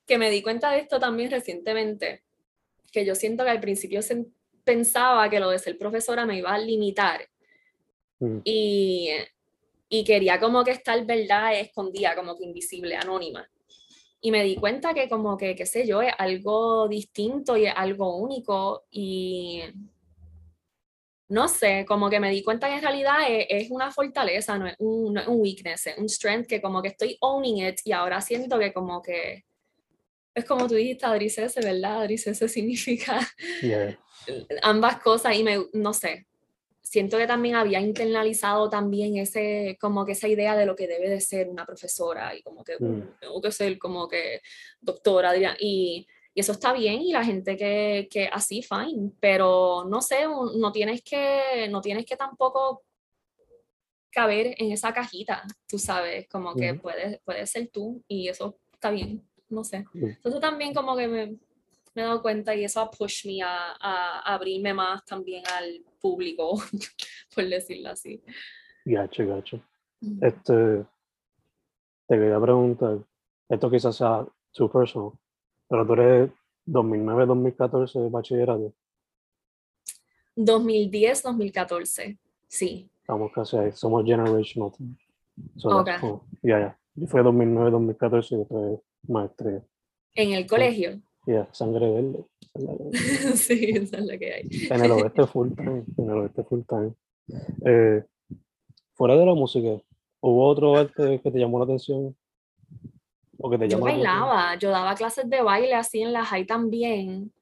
que 0.05 0.17
me 0.17 0.29
di 0.29 0.41
cuenta 0.41 0.71
de 0.71 0.79
esto 0.79 0.99
también 0.99 1.31
recientemente, 1.31 2.23
que 2.91 3.05
yo 3.05 3.15
siento 3.15 3.43
que 3.43 3.49
al 3.49 3.59
principio 3.59 4.01
pensaba 4.63 5.29
que 5.29 5.39
lo 5.39 5.49
de 5.49 5.59
ser 5.59 5.77
profesora 5.77 6.25
me 6.25 6.37
iba 6.37 6.53
a 6.53 6.57
limitar 6.57 7.27
mm. 8.19 8.39
y, 8.43 9.11
y 9.87 10.03
quería 10.03 10.39
como 10.39 10.63
que 10.65 10.71
estar, 10.71 11.05
verdad, 11.05 11.57
escondida, 11.57 12.15
como 12.15 12.37
que 12.37 12.43
invisible, 12.43 12.97
anónima 12.97 13.49
y 14.21 14.31
me 14.31 14.43
di 14.43 14.55
cuenta 14.55 14.93
que 14.93 15.07
como 15.07 15.37
que, 15.37 15.55
qué 15.55 15.65
sé 15.65 15.87
yo, 15.87 16.01
es 16.01 16.13
algo 16.17 16.87
distinto 16.87 17.55
y 17.55 17.67
es 17.67 17.73
algo 17.75 18.17
único 18.17 18.85
y 18.89 19.61
no 21.29 21.47
sé, 21.47 21.85
como 21.85 22.09
que 22.09 22.19
me 22.19 22.31
di 22.31 22.41
cuenta 22.41 22.67
que 22.67 22.75
en 22.75 22.81
realidad 22.81 23.17
es, 23.27 23.69
una 23.69 23.91
fortaleza, 23.91 24.57
no 24.57 24.67
es, 24.67 24.75
un, 24.79 25.13
no 25.13 25.21
es 25.21 25.27
un 25.27 25.41
weakness, 25.41 25.87
es 25.87 25.97
un 25.97 26.07
strength 26.07 26.47
que 26.47 26.61
como 26.61 26.81
que 26.81 26.89
estoy 26.89 27.17
owning 27.19 27.67
it 27.67 27.79
y 27.83 27.91
ahora 27.91 28.21
siento 28.21 28.57
que 28.57 28.71
como 28.71 29.01
que 29.01 29.43
es 30.33 30.45
como 30.45 30.67
tú 30.67 30.75
dijiste, 30.75 31.05
Adricese, 31.05 31.59
¿verdad? 31.61 32.03
Adricese 32.03 32.47
significa 32.47 33.19
ambas 34.61 34.99
cosas 35.01 35.35
y 35.35 35.43
me, 35.43 35.65
no 35.73 35.93
sé, 35.93 36.27
siento 36.89 37.17
que 37.17 37.27
también 37.27 37.55
había 37.55 37.81
internalizado 37.81 38.69
también 38.69 39.17
ese, 39.17 39.77
como 39.79 40.05
que 40.05 40.13
esa 40.13 40.27
idea 40.27 40.55
de 40.55 40.65
lo 40.65 40.75
que 40.75 40.87
debe 40.87 41.09
de 41.09 41.19
ser 41.19 41.49
una 41.49 41.65
profesora 41.65 42.33
y 42.33 42.41
como 42.41 42.63
que 42.63 42.77
mm. 42.79 43.17
tengo 43.19 43.41
que 43.41 43.51
ser 43.51 43.77
como 43.77 44.07
que 44.07 44.41
doctora 44.79 45.35
y, 45.35 45.45
y, 45.59 46.07
eso 46.33 46.51
está 46.51 46.71
bien 46.71 47.01
y 47.01 47.11
la 47.11 47.25
gente 47.25 47.57
que, 47.57 48.07
que 48.09 48.29
así, 48.31 48.61
fine, 48.61 49.11
pero 49.19 49.85
no 49.89 50.01
sé, 50.01 50.25
no 50.25 50.71
tienes 50.71 51.01
que, 51.01 51.67
no 51.69 51.81
tienes 51.81 52.05
que 52.05 52.15
tampoco 52.15 52.83
caber 54.11 54.55
en 54.57 54.71
esa 54.71 54.93
cajita, 54.93 55.43
tú 55.67 55.79
sabes, 55.79 56.27
como 56.29 56.55
que 56.55 56.75
puedes, 56.75 57.19
puedes 57.25 57.49
ser 57.49 57.67
tú 57.69 58.03
y 58.07 58.29
eso 58.29 58.59
está 58.71 58.91
bien, 58.91 59.27
no 59.49 59.63
sé. 59.63 59.85
Entonces 59.93 60.39
también 60.39 60.73
como 60.73 60.95
que 60.95 61.07
me, 61.07 61.37
me 61.97 62.03
he 62.03 62.05
dado 62.05 62.21
cuenta 62.21 62.53
y 62.53 62.63
eso 62.63 62.79
ha 62.79 62.91
push 62.91 63.25
me 63.25 63.41
a, 63.41 63.75
a, 63.79 64.19
abrirme 64.35 64.71
más 64.71 65.03
también 65.03 65.43
al 65.57 65.83
público, 65.99 66.61
por 67.35 67.43
decirlo 67.43 67.89
así. 67.89 68.21
Gacho, 68.85 69.25
gacho. 69.25 69.59
Este, 70.21 70.85
te 72.05 72.15
quería 72.15 72.39
preguntar, 72.39 72.99
esto 73.49 73.71
quizás 73.71 73.95
sea 73.95 74.27
too 74.51 74.71
personal, 74.71 75.13
pero 75.67 75.87
tú 75.87 75.93
eres 75.93 76.29
2009-2014 76.67 78.11
bachillerato. 78.11 78.73
2010-2014, 80.35 82.19
sí. 82.47 82.91
Estamos 83.01 83.31
casi 83.31 83.57
ahí, 83.57 83.71
somos 83.71 84.05
generational. 84.05 84.71
So 85.55 85.79
okay. 85.79 85.95
Ya, 86.43 86.59
ya. 86.59 86.79
Yo 86.93 87.07
fui 87.07 87.21
2009-2014 87.21 88.31
y 88.33 88.37
después 88.37 88.79
maestría. 89.07 89.63
¿En 90.13 90.33
el 90.33 90.45
colegio? 90.45 91.01
Yeah, 91.27 91.45
sangre 91.51 91.91
verde. 91.91 92.25
sí, 93.35 93.71
esa 93.75 93.97
es 93.97 94.05
la 94.05 94.17
que 94.17 94.33
hay. 94.33 94.49
En 94.69 94.85
el 94.85 94.91
oeste 94.91 95.27
full 95.27 95.49
time. 95.53 95.83
En 95.97 96.09
el 96.09 96.17
oeste 96.19 96.43
full 96.45 96.61
time. 96.65 96.93
Eh, 97.65 98.01
fuera 98.93 99.17
de 99.17 99.25
la 99.25 99.33
música, 99.33 99.83
¿hubo 100.21 100.47
otro 100.47 100.77
arte 100.77 101.19
que 101.21 101.29
te 101.29 101.37
llamó 101.37 101.59
la 101.59 101.65
atención? 101.65 102.15
¿O 103.39 103.49
que 103.49 103.57
te 103.57 103.67
yo 103.67 103.77
bailaba, 103.77 104.55
yo 104.55 104.69
daba 104.69 104.95
clases 104.95 105.29
de 105.29 105.41
baile 105.41 105.75
así 105.75 106.01
en 106.01 106.13
la 106.13 106.23
high 106.23 106.45
también. 106.45 107.33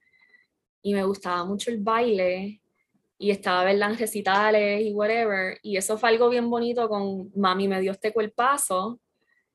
Y 0.82 0.96
me 0.96 1.04
gustaba 1.04 1.46
mucho 1.46 1.70
el 1.70 1.78
baile. 1.78 2.62
Y 3.20 3.30
estaba 3.30 3.62
a 3.62 3.66
ver 3.66 3.76
las 3.76 4.00
recitales 4.00 4.82
y 4.84 4.94
whatever. 4.94 5.60
Y 5.62 5.78
eso 5.78 5.96
fue 6.00 6.10
algo 6.10 6.28
bien 6.30 6.50
bonito 6.50 6.90
con 6.90 7.32
Mami 7.36 7.68
me 7.68 7.82
dio 7.82 7.92
este 7.92 8.12
cuerpazo. 8.12 9.00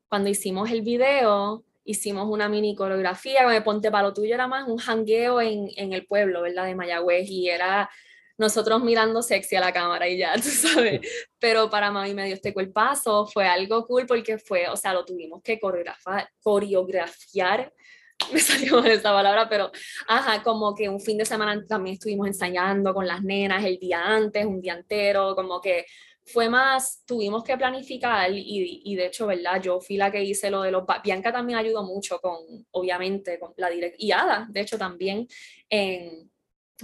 Cuando 0.09 0.31
hicimos 0.31 0.71
el 0.71 0.83
video, 0.83 1.65
hicimos 1.91 2.29
una 2.29 2.49
mini 2.49 2.75
coreografía, 2.75 3.47
me 3.47 3.61
Ponte 3.63 3.91
para 3.91 4.09
lo 4.09 4.15
tuyo 4.15 4.35
era 4.35 4.47
más 4.47 4.69
un 4.69 4.79
jangueo 4.79 5.41
en, 5.41 5.69
en, 5.77 5.93
el 5.93 6.07
pueblo, 6.07 6.43
¿verdad? 6.43 6.67
De 6.67 6.75
Mayagüez 6.75 7.29
y 7.29 7.49
era 7.49 7.91
nosotros 8.39 8.83
mirando 8.83 9.23
sexy 9.23 9.57
a 9.57 9.61
la 9.61 9.73
cámara 9.73 10.09
y 10.09 10.17
ya, 10.17 10.35
tú 10.37 10.49
sabes. 10.49 11.01
Pero 11.39 11.69
para 11.69 11.91
mí 11.91 12.15
me 12.15 12.25
dio 12.25 12.35
este 12.35 12.55
cuerpazo, 12.55 13.27
fue 13.27 13.47
algo 13.47 13.87
cool 13.87 14.07
porque 14.07 14.39
fue, 14.39 14.69
o 14.69 14.77
sea, 14.77 14.95
lo 14.95 15.05
tuvimos 15.05 15.43
que 15.43 15.61
coreografar, 15.61 16.29
coreografiar, 16.43 17.73
me 18.33 18.41
salió 18.41 18.81
mal 18.81 18.91
esa 18.91 19.13
palabra, 19.13 19.49
pero 19.49 19.71
ajá, 20.09 20.43
como 20.43 20.75
que 20.75 20.89
un 20.89 21.01
fin 21.01 21.19
de 21.19 21.25
semana 21.25 21.65
también 21.67 21.95
estuvimos 21.95 22.27
ensayando 22.27 22.95
con 22.95 23.07
las 23.07 23.23
nenas 23.23 23.65
el 23.65 23.79
día 23.79 24.03
antes, 24.03 24.45
un 24.47 24.61
día 24.61 24.75
entero, 24.75 25.35
como 25.35 25.61
que 25.61 25.87
fue 26.33 26.49
más, 26.49 27.03
tuvimos 27.07 27.45
que 27.45 27.57
planificar 27.57 28.31
y, 28.33 28.83
y, 28.85 28.95
de 28.95 29.07
hecho, 29.07 29.27
¿verdad? 29.27 29.61
Yo 29.63 29.81
fui 29.81 29.97
la 29.97 30.11
que 30.11 30.23
hice 30.23 30.51
lo 30.51 30.63
de 30.63 30.71
los... 30.71 30.85
Bianca 31.03 31.33
también 31.33 31.59
ayudó 31.59 31.83
mucho 31.83 32.21
con, 32.21 32.39
obviamente, 32.71 33.39
con 33.39 33.53
la 33.57 33.69
direct... 33.69 33.97
Y 33.99 34.13
Ada, 34.13 34.47
de 34.51 34.61
hecho, 34.61 34.79
también 34.79 35.27
en, 35.69 36.31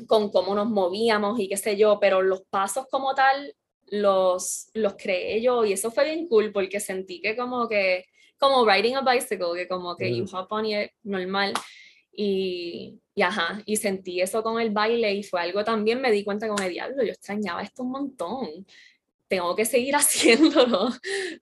con 0.07 0.31
cómo 0.31 0.55
nos 0.55 0.69
movíamos 0.69 1.39
y 1.41 1.49
qué 1.49 1.57
sé 1.57 1.77
yo, 1.77 1.99
pero 2.01 2.23
los 2.23 2.43
pasos 2.43 2.87
como 2.91 3.15
tal 3.15 3.55
los, 3.89 4.69
los 4.75 4.95
creé 4.95 5.41
yo 5.41 5.65
y 5.65 5.73
eso 5.73 5.91
fue 5.91 6.05
bien 6.05 6.27
cool 6.29 6.53
porque 6.53 6.81
sentí 6.81 7.21
que 7.21 7.37
como 7.37 7.69
que, 7.69 8.05
como 8.39 8.69
riding 8.69 8.97
a 8.97 9.03
bicycle, 9.03 9.55
que 9.55 9.69
como 9.69 9.97
que 9.97 10.15
you 10.15 10.25
hop 10.31 10.49
on 10.51 10.67
it 10.67 10.91
normal. 11.03 11.53
Y, 12.13 12.99
y, 13.15 13.23
ajá, 13.23 13.63
y 13.67 13.77
sentí 13.77 14.21
eso 14.21 14.43
con 14.43 14.61
el 14.61 14.71
baile 14.71 15.15
y 15.15 15.23
fue 15.23 15.41
algo 15.41 15.63
también, 15.65 16.01
me 16.01 16.11
di 16.11 16.25
cuenta 16.25 16.49
como, 16.49 16.67
diablo, 16.67 17.05
yo 17.05 17.13
extrañaba 17.13 17.63
esto 17.63 17.83
un 17.83 17.91
montón 17.91 18.67
tengo 19.29 19.55
que 19.55 19.65
seguir 19.65 19.95
haciéndolo. 19.97 20.91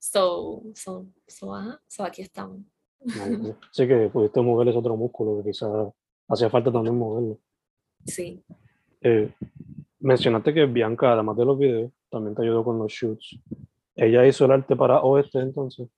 So, 0.01 0.63
so, 0.75 1.07
so, 1.27 1.79
so 1.87 2.05
aquí 2.05 2.23
estamos. 2.23 2.61
Sí 3.73 3.87
que 3.87 4.09
pudiste 4.09 4.41
mover 4.41 4.69
ese 4.69 4.79
otro 4.79 4.97
músculo 4.97 5.43
que 5.43 5.51
quizás 5.51 5.71
hacía 6.29 6.49
falta 6.49 6.73
también 6.73 6.97
moverlo. 6.97 7.39
Sí. 8.07 8.43
Eh, 9.03 9.31
mencionaste 10.01 10.55
que 10.55 10.65
Bianca, 10.67 11.13
además 11.13 11.37
de 11.37 11.45
los 11.45 11.59
videos, 11.59 11.93
también 12.11 12.35
te 12.35 12.43
ayudó 12.43 12.65
con 12.65 12.79
los 12.79 12.91
shoots. 12.91 13.39
¿Ella 13.95 14.27
hizo 14.27 14.47
el 14.47 14.53
arte 14.53 14.75
para 14.75 15.01
Oeste 15.01 15.39
entonces? 15.41 15.89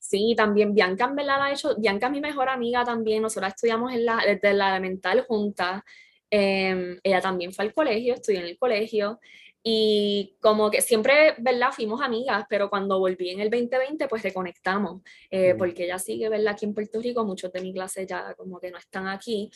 Sí, 0.00 0.34
también 0.36 0.74
Bianca 0.74 1.06
en 1.06 1.16
verdad 1.16 1.42
ha 1.42 1.52
hecho, 1.52 1.76
Bianca 1.78 2.06
es 2.06 2.12
mi 2.12 2.20
mejor 2.20 2.48
amiga 2.48 2.84
también, 2.84 3.22
nosotros 3.22 3.54
estudiamos 3.54 3.92
en 3.92 4.04
la, 4.04 4.18
desde 4.26 4.52
la 4.52 4.70
elemental 4.76 5.24
juntas, 5.26 5.82
eh, 6.30 6.98
ella 7.02 7.20
también 7.22 7.52
fue 7.52 7.64
al 7.64 7.72
colegio, 7.72 8.14
estudió 8.14 8.40
en 8.40 8.46
el 8.46 8.58
colegio, 8.58 9.18
y 9.66 10.36
como 10.40 10.70
que 10.70 10.82
siempre, 10.82 11.34
¿verdad? 11.38 11.72
Fuimos 11.72 12.02
amigas, 12.02 12.44
pero 12.50 12.68
cuando 12.68 12.98
volví 12.98 13.30
en 13.30 13.40
el 13.40 13.48
2020, 13.48 14.06
pues 14.08 14.22
reconectamos, 14.22 15.00
eh, 15.30 15.54
porque 15.56 15.84
ella 15.84 15.98
sigue, 15.98 16.28
¿verdad? 16.28 16.48
Aquí 16.48 16.66
en 16.66 16.74
Puerto 16.74 17.00
Rico, 17.00 17.24
muchos 17.24 17.50
de 17.50 17.62
mi 17.62 17.72
clase 17.72 18.06
ya 18.06 18.34
como 18.34 18.60
que 18.60 18.70
no 18.70 18.76
están 18.76 19.08
aquí. 19.08 19.50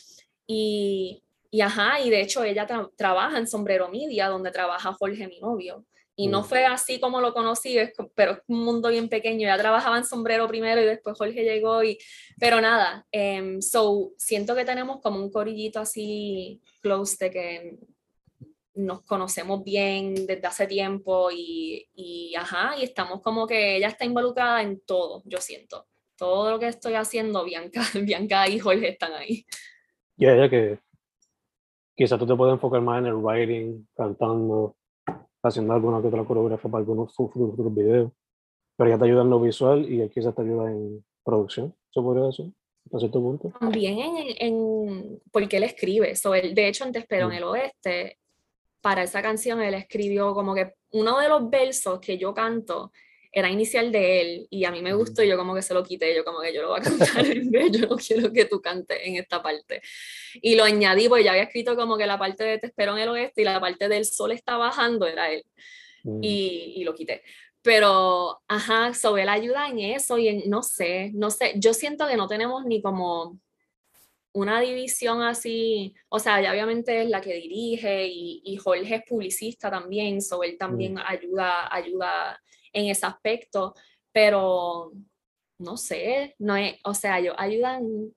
Y, 0.47 1.21
y 1.51 1.61
ajá, 1.61 1.99
y 1.99 2.09
de 2.09 2.21
hecho 2.21 2.43
ella 2.43 2.65
trabaja 2.95 3.37
en 3.37 3.47
Sombrero 3.47 3.87
Media, 3.89 4.29
donde 4.29 4.49
trabaja 4.49 4.93
Jorge, 4.93 5.27
mi 5.27 5.39
novio. 5.39 5.85
Y 6.15 6.27
no 6.27 6.43
fue 6.43 6.65
así 6.65 6.99
como 6.99 7.21
lo 7.21 7.31
conocí, 7.31 7.77
pero 8.13 8.33
es 8.33 8.39
un 8.47 8.65
mundo 8.65 8.89
bien 8.89 9.07
pequeño. 9.07 9.47
Ya 9.47 9.57
trabajaba 9.57 9.97
en 9.97 10.03
sombrero 10.03 10.49
primero 10.49 10.81
y 10.81 10.85
después 10.85 11.17
Jorge 11.17 11.43
llegó 11.45 11.81
y... 11.81 11.97
Pero 12.37 12.59
nada, 12.59 13.07
um, 13.13 13.61
so 13.61 14.11
siento 14.17 14.53
que 14.53 14.65
tenemos 14.65 14.99
como 15.01 15.17
un 15.19 15.31
corillito 15.31 15.79
así 15.79 16.59
close 16.81 17.15
de 17.23 17.31
que 17.31 17.77
nos 18.75 19.01
conocemos 19.01 19.63
bien 19.63 20.13
desde 20.27 20.47
hace 20.47 20.67
tiempo 20.67 21.29
y, 21.31 21.87
y, 21.93 22.35
ajá, 22.35 22.77
y 22.77 22.83
estamos 22.83 23.21
como 23.21 23.47
que 23.47 23.77
ella 23.77 23.87
está 23.87 24.05
involucrada 24.05 24.61
en 24.61 24.79
todo, 24.81 25.21
yo 25.25 25.39
siento. 25.39 25.87
Todo 26.17 26.51
lo 26.51 26.59
que 26.59 26.67
estoy 26.67 26.93
haciendo, 26.93 27.43
Bianca, 27.43 27.81
Bianca 28.03 28.47
y 28.47 28.59
Jorge 28.59 28.89
están 28.89 29.13
ahí. 29.13 29.45
Y 30.17 30.27
ella 30.27 30.49
que 30.49 30.79
quizás 31.95 32.19
tú 32.19 32.25
te 32.25 32.35
puedes 32.35 32.53
enfocar 32.53 32.81
más 32.81 32.99
en 32.99 33.07
el 33.07 33.15
writing, 33.15 33.87
cantando, 33.95 34.75
haciendo 35.43 35.73
alguna 35.73 36.01
que 36.01 36.07
otra 36.07 36.23
coreografía 36.23 36.69
para 36.69 36.81
algunos 36.81 37.13
futuros 37.15 37.73
videos, 37.73 38.11
pero 38.77 38.89
ella 38.89 38.99
te 38.99 39.05
ayuda 39.05 39.21
en 39.23 39.29
lo 39.29 39.41
visual 39.41 39.91
y 39.91 40.07
quizás 40.09 40.35
te 40.35 40.41
ayuda 40.41 40.71
en 40.71 41.03
producción, 41.23 41.75
¿se 41.91 42.01
podría 42.01 42.25
decir? 42.25 42.53
También 43.59 43.99
en, 43.99 44.35
en 44.39 45.21
porque 45.31 45.57
él 45.57 45.63
escribe, 45.63 46.15
so, 46.15 46.33
él, 46.33 46.55
de 46.55 46.67
hecho 46.67 46.85
en 46.85 46.91
Te 46.91 46.99
espero 46.99 47.29
en 47.29 47.37
el 47.37 47.43
oeste, 47.43 48.18
para 48.81 49.03
esa 49.03 49.21
canción 49.21 49.61
él 49.61 49.73
escribió 49.73 50.33
como 50.33 50.55
que 50.55 50.73
uno 50.91 51.19
de 51.19 51.29
los 51.29 51.49
versos 51.49 51.99
que 51.99 52.17
yo 52.17 52.33
canto 52.33 52.91
era 53.31 53.49
inicial 53.49 53.91
de 53.91 54.21
él 54.21 54.47
y 54.49 54.65
a 54.65 54.71
mí 54.71 54.81
me 54.81 54.93
gustó 54.93 55.21
y 55.21 55.27
yo 55.27 55.37
como 55.37 55.53
que 55.53 55.61
se 55.61 55.73
lo 55.73 55.83
quité, 55.83 56.15
yo 56.15 56.23
como 56.23 56.41
que 56.41 56.53
yo 56.53 56.63
lo 56.63 56.69
voy 56.69 56.79
a 56.79 56.83
cantar 56.83 57.25
en 57.25 57.51
vez, 57.51 57.71
yo 57.71 57.87
no 57.87 57.95
quiero 57.95 58.33
que 58.33 58.45
tú 58.45 58.61
cantes 58.61 58.97
en 59.03 59.17
esta 59.17 59.41
parte. 59.41 59.81
Y 60.41 60.55
lo 60.55 60.63
añadí 60.63 61.07
porque 61.07 61.23
ya 61.23 61.31
había 61.31 61.43
escrito 61.43 61.75
como 61.75 61.97
que 61.97 62.07
la 62.07 62.17
parte 62.17 62.43
de 62.43 62.57
Te 62.57 62.67
espero 62.67 62.93
en 62.93 63.03
el 63.03 63.09
oeste 63.09 63.41
y 63.41 63.45
la 63.45 63.59
parte 63.59 63.87
del 63.87 64.05
sol 64.05 64.31
está 64.31 64.57
bajando 64.57 65.05
era 65.05 65.31
él. 65.31 65.45
Mm. 66.03 66.23
Y, 66.23 66.73
y, 66.77 66.83
lo 66.83 66.95
quité. 66.95 67.21
Pero, 67.61 68.41
ajá, 68.47 68.93
sobre 68.93 69.25
la 69.25 69.33
ayuda 69.33 69.67
en 69.67 69.79
eso 69.79 70.17
y 70.17 70.29
en, 70.29 70.49
no 70.49 70.63
sé, 70.63 71.11
no 71.13 71.29
sé, 71.29 71.53
yo 71.57 71.73
siento 71.73 72.07
que 72.07 72.15
no 72.15 72.27
tenemos 72.27 72.65
ni 72.65 72.81
como 72.81 73.37
una 74.33 74.61
división 74.61 75.21
así, 75.21 75.95
o 76.09 76.19
sea, 76.19 76.41
ya 76.41 76.51
obviamente 76.51 77.01
es 77.01 77.09
la 77.09 77.21
que 77.21 77.33
dirige 77.33 78.07
y, 78.07 78.41
y 78.45 78.57
Jorge 78.57 78.95
es 78.95 79.03
publicista 79.07 79.69
también, 79.71 80.21
so 80.21 80.43
él 80.43 80.57
también 80.57 80.95
mm. 80.95 81.03
ayuda, 81.05 81.73
ayuda 81.73 82.39
en 82.71 82.89
ese 82.89 83.05
aspecto, 83.05 83.73
pero 84.11 84.91
no 85.57 85.77
sé, 85.77 86.35
no 86.39 86.55
es, 86.55 86.75
o 86.83 86.93
sea, 86.93 87.19
ellos 87.19 87.35
ayudan 87.37 88.13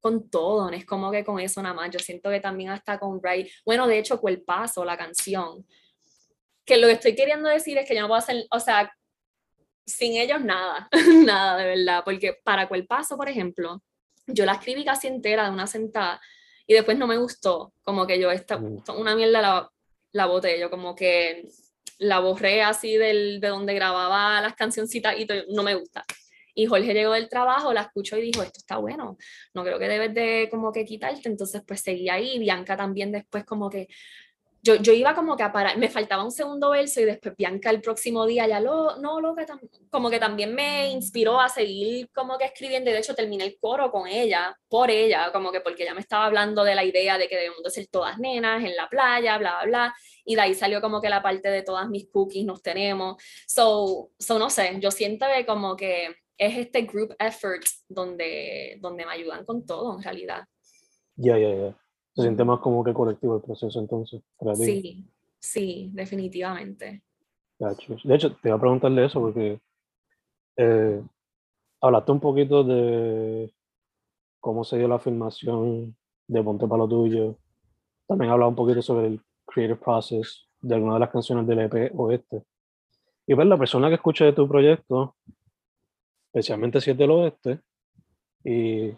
con 0.00 0.28
todo, 0.28 0.70
no 0.70 0.76
es 0.76 0.84
como 0.84 1.10
que 1.10 1.24
con 1.24 1.40
eso 1.40 1.62
nada 1.62 1.74
más, 1.74 1.90
yo 1.90 1.98
siento 1.98 2.30
que 2.30 2.40
también 2.40 2.70
hasta 2.70 2.98
con 2.98 3.22
Ray, 3.22 3.50
bueno, 3.64 3.86
de 3.86 3.98
hecho, 3.98 4.20
paso 4.44 4.84
la 4.84 4.96
canción, 4.96 5.66
que 6.64 6.78
lo 6.78 6.86
que 6.88 6.94
estoy 6.94 7.14
queriendo 7.14 7.48
decir 7.48 7.78
es 7.78 7.86
que 7.86 7.94
yo 7.94 8.02
no 8.02 8.08
puedo 8.08 8.18
hacer, 8.18 8.46
o 8.50 8.60
sea, 8.60 8.92
sin 9.86 10.16
ellos 10.16 10.42
nada, 10.42 10.88
nada 11.24 11.58
de 11.58 11.66
verdad, 11.66 12.02
porque 12.04 12.38
para 12.42 12.68
paso 12.86 13.16
por 13.16 13.28
ejemplo, 13.28 13.82
yo 14.26 14.44
la 14.46 14.54
escribí 14.54 14.84
casi 14.84 15.06
entera 15.06 15.44
de 15.44 15.50
una 15.50 15.66
sentada 15.66 16.20
y 16.66 16.74
después 16.74 16.96
no 16.96 17.06
me 17.06 17.18
gustó, 17.18 17.72
como 17.82 18.06
que 18.06 18.18
yo 18.18 18.30
esta, 18.30 18.58
mm. 18.58 18.82
una 18.96 19.14
mierda 19.14 19.42
la, 19.42 19.70
la 20.12 20.26
boté, 20.26 20.58
yo 20.58 20.70
como 20.70 20.94
que 20.94 21.48
la 21.98 22.20
borré 22.20 22.62
así 22.62 22.96
del, 22.96 23.40
de 23.40 23.48
donde 23.48 23.74
grababa 23.74 24.40
las 24.40 24.54
cancioncitas 24.54 25.18
y 25.18 25.26
no 25.50 25.62
me 25.62 25.74
gusta. 25.74 26.04
Y 26.56 26.66
Jorge 26.66 26.94
llegó 26.94 27.12
del 27.12 27.28
trabajo, 27.28 27.72
la 27.72 27.82
escuchó 27.82 28.16
y 28.16 28.22
dijo, 28.22 28.42
esto 28.42 28.58
está 28.58 28.76
bueno, 28.76 29.16
no 29.54 29.64
creo 29.64 29.78
que 29.78 29.88
debes 29.88 30.14
de 30.14 30.48
como 30.50 30.72
que 30.72 30.84
quitarte, 30.84 31.28
entonces 31.28 31.62
pues 31.66 31.80
seguí 31.80 32.08
ahí, 32.08 32.38
Bianca 32.38 32.76
también 32.76 33.10
después 33.10 33.44
como 33.44 33.68
que, 33.68 33.88
yo, 34.64 34.76
yo 34.76 34.94
iba 34.94 35.14
como 35.14 35.36
que 35.36 35.42
a 35.42 35.52
parar, 35.52 35.76
me 35.76 35.90
faltaba 35.90 36.24
un 36.24 36.32
segundo 36.32 36.70
verso 36.70 36.98
y 36.98 37.04
después 37.04 37.36
Bianca 37.36 37.68
el 37.68 37.82
próximo 37.82 38.24
día 38.24 38.46
ya 38.46 38.60
lo, 38.60 38.96
no, 38.96 39.20
lo 39.20 39.36
que 39.36 39.44
como 39.90 40.08
que 40.08 40.18
también 40.18 40.54
me 40.54 40.88
inspiró 40.88 41.38
a 41.38 41.50
seguir 41.50 42.08
como 42.14 42.38
que 42.38 42.46
escribiendo, 42.46 42.90
de 42.90 42.98
hecho 42.98 43.14
terminé 43.14 43.44
el 43.44 43.58
coro 43.60 43.90
con 43.90 44.08
ella, 44.08 44.58
por 44.66 44.90
ella, 44.90 45.30
como 45.32 45.52
que 45.52 45.60
porque 45.60 45.82
ella 45.82 45.92
me 45.92 46.00
estaba 46.00 46.24
hablando 46.24 46.64
de 46.64 46.74
la 46.74 46.82
idea 46.82 47.18
de 47.18 47.28
que 47.28 47.36
debemos 47.36 47.62
de 47.62 47.70
ser 47.70 47.88
todas 47.88 48.18
nenas 48.18 48.64
en 48.64 48.74
la 48.74 48.88
playa, 48.88 49.36
bla, 49.36 49.56
bla, 49.56 49.66
bla, 49.66 49.94
y 50.24 50.34
de 50.34 50.40
ahí 50.40 50.54
salió 50.54 50.80
como 50.80 51.02
que 51.02 51.10
la 51.10 51.22
parte 51.22 51.50
de 51.50 51.62
todas 51.62 51.86
mis 51.90 52.08
cookies 52.08 52.46
nos 52.46 52.62
tenemos, 52.62 53.22
so, 53.46 54.12
so 54.18 54.38
no 54.38 54.48
sé, 54.48 54.78
yo 54.80 54.90
siento 54.90 55.26
que 55.26 55.44
como 55.44 55.76
que 55.76 56.16
es 56.38 56.56
este 56.56 56.82
group 56.82 57.14
effort 57.18 57.64
donde, 57.86 58.78
donde 58.80 59.04
me 59.04 59.12
ayudan 59.12 59.44
con 59.44 59.66
todo 59.66 59.94
en 59.94 60.02
realidad. 60.02 60.44
Ya, 61.16 61.36
ya, 61.36 61.54
ya. 61.54 61.83
Se 62.14 62.22
siente 62.22 62.44
más 62.44 62.60
como 62.60 62.84
que 62.84 62.94
colectivo 62.94 63.36
el 63.36 63.42
proceso 63.42 63.80
entonces. 63.80 64.22
Sí, 64.54 65.04
sí, 65.38 65.90
definitivamente. 65.92 67.02
De 67.58 68.14
hecho, 68.14 68.34
te 68.36 68.48
iba 68.48 68.56
a 68.56 68.60
preguntarle 68.60 69.04
eso 69.04 69.20
porque 69.20 69.60
eh, 70.56 71.02
hablaste 71.80 72.12
un 72.12 72.20
poquito 72.20 72.62
de 72.62 73.52
cómo 74.40 74.64
se 74.64 74.78
dio 74.78 74.88
la 74.88 74.98
filmación 74.98 75.96
de 76.28 76.42
Ponte 76.42 76.66
para 76.66 76.78
lo 76.78 76.88
tuyo. 76.88 77.36
También 78.06 78.30
hablaba 78.30 78.48
un 78.48 78.56
poquito 78.56 78.82
sobre 78.82 79.06
el 79.06 79.20
creative 79.46 79.76
process 79.76 80.46
de 80.60 80.74
algunas 80.74 80.96
de 80.96 81.00
las 81.00 81.10
canciones 81.10 81.46
del 81.46 81.60
EP 81.60 81.92
Oeste. 81.94 82.44
Y 83.26 83.34
ver 83.34 83.46
la 83.46 83.58
persona 83.58 83.88
que 83.88 83.94
escucha 83.94 84.24
de 84.24 84.32
tu 84.32 84.46
proyecto, 84.46 85.16
especialmente 86.26 86.80
si 86.80 86.90
es 86.90 86.98
del 86.98 87.10
oeste, 87.10 87.60
y 88.44 88.92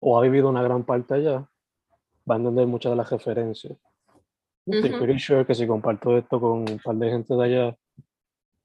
o 0.00 0.18
ha 0.18 0.22
vivido 0.22 0.48
una 0.48 0.62
gran 0.62 0.84
parte 0.84 1.14
allá, 1.14 1.46
va 2.28 2.34
a 2.34 2.38
entender 2.38 2.66
muchas 2.66 2.92
de 2.92 2.96
las 2.96 3.10
referencias. 3.10 3.76
Estoy 4.66 4.90
pretty 4.90 5.18
sure 5.18 5.46
que 5.46 5.54
si 5.54 5.66
comparto 5.66 6.16
esto 6.18 6.38
con 6.38 6.58
un 6.70 6.80
par 6.84 6.96
de 6.96 7.10
gente 7.10 7.34
de 7.34 7.44
allá, 7.44 7.76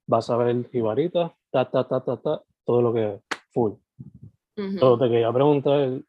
vas 0.05 0.29
a 0.29 0.38
ver 0.38 0.70
jibarita, 0.70 1.34
ta, 1.50 1.70
ta, 1.70 1.88
ta, 1.88 2.03
ta, 2.03 2.17
ta, 2.17 2.43
todo 2.65 2.82
lo 2.82 2.93
que 2.93 3.13
es 3.13 3.22
full. 3.53 3.74
Uh 4.58 4.98
te 4.98 5.10
quería 5.10 5.32
preguntar, 5.32 6.01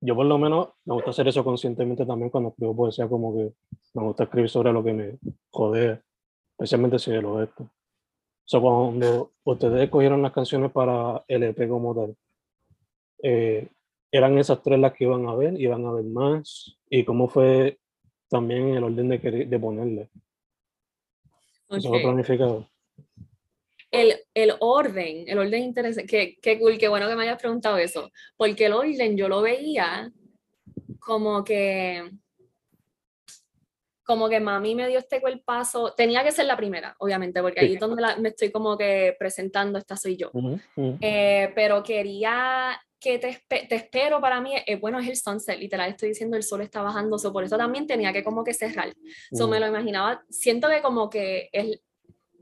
yo 0.00 0.14
por 0.14 0.26
lo 0.26 0.38
menos 0.38 0.68
me 0.84 0.94
gusta 0.94 1.10
hacer 1.10 1.28
eso 1.28 1.42
conscientemente 1.42 2.04
también 2.04 2.30
cuando 2.30 2.50
escribo 2.50 2.76
poesía, 2.76 3.08
como 3.08 3.34
que 3.34 3.52
me 3.94 4.02
gusta 4.02 4.24
escribir 4.24 4.50
sobre 4.50 4.72
lo 4.72 4.84
que 4.84 4.92
me 4.92 5.18
jode, 5.50 6.02
especialmente 6.52 6.98
si 6.98 7.12
es 7.12 7.22
lo 7.22 7.42
esto. 7.42 7.62
O 7.64 8.50
sea, 8.50 8.60
cuando 8.60 9.32
ustedes 9.44 9.82
escogieron 9.82 10.22
las 10.22 10.32
canciones 10.32 10.70
para 10.70 11.24
el 11.26 11.42
EP 11.42 11.68
como 11.68 11.94
tal, 11.94 12.16
eh, 13.22 13.68
eran 14.10 14.38
esas 14.38 14.62
tres 14.62 14.78
las 14.78 14.92
que 14.92 15.04
iban 15.04 15.26
a 15.28 15.34
ver, 15.34 15.60
iban 15.60 15.84
a 15.86 15.92
ver 15.92 16.04
más, 16.04 16.76
y 16.88 17.04
cómo 17.04 17.28
fue 17.28 17.78
también 18.28 18.74
el 18.74 18.84
orden 18.84 19.08
de, 19.08 19.18
de 19.18 19.58
ponerle. 19.58 20.10
Eso 21.70 21.92
lo 21.92 22.00
planificado. 22.00 22.68
El, 23.90 24.14
el, 24.34 24.52
orden, 24.60 25.24
el 25.26 25.38
orden 25.38 25.62
interesante, 25.62 26.06
qué, 26.06 26.38
qué 26.42 26.58
cool, 26.58 26.78
qué 26.78 26.88
bueno 26.88 27.08
que 27.08 27.16
me 27.16 27.22
hayas 27.22 27.40
preguntado 27.40 27.78
eso, 27.78 28.10
porque 28.36 28.66
el 28.66 28.74
orden 28.74 29.16
yo 29.16 29.28
lo 29.28 29.40
veía 29.40 30.12
como 31.00 31.42
que, 31.42 32.10
como 34.04 34.28
que 34.28 34.40
mami 34.40 34.74
me 34.74 34.88
dio 34.88 34.98
este 34.98 35.22
paso, 35.42 35.94
tenía 35.94 36.22
que 36.22 36.32
ser 36.32 36.46
la 36.46 36.56
primera, 36.56 36.96
obviamente, 36.98 37.40
porque 37.40 37.60
ahí 37.60 37.74
es 37.74 37.80
donde 37.80 38.02
me 38.20 38.28
estoy 38.28 38.50
como 38.50 38.76
que 38.76 39.16
presentando, 39.18 39.78
esta 39.78 39.96
soy 39.96 40.16
yo, 40.16 40.30
eh, 41.00 41.50
pero 41.54 41.82
quería 41.82 42.78
que 43.00 43.18
te, 43.18 43.40
te, 43.48 43.74
espero 43.74 44.20
para 44.20 44.40
mí, 44.40 44.54
eh, 44.66 44.76
bueno, 44.76 44.98
es 44.98 45.08
el 45.08 45.16
sunset, 45.16 45.58
literal, 45.58 45.90
estoy 45.90 46.10
diciendo 46.10 46.36
el 46.36 46.42
sol 46.42 46.62
está 46.62 46.82
bajando, 46.82 47.18
so, 47.18 47.32
por 47.32 47.44
eso 47.44 47.56
también 47.56 47.86
tenía 47.86 48.12
que 48.12 48.24
como 48.24 48.42
que 48.42 48.54
cerrar. 48.54 48.92
So, 49.32 49.46
me 49.46 49.58
mm. 49.58 49.60
lo 49.60 49.66
imaginaba, 49.68 50.24
siento 50.28 50.68
que 50.68 50.82
como 50.82 51.08
que 51.08 51.48
él 51.52 51.80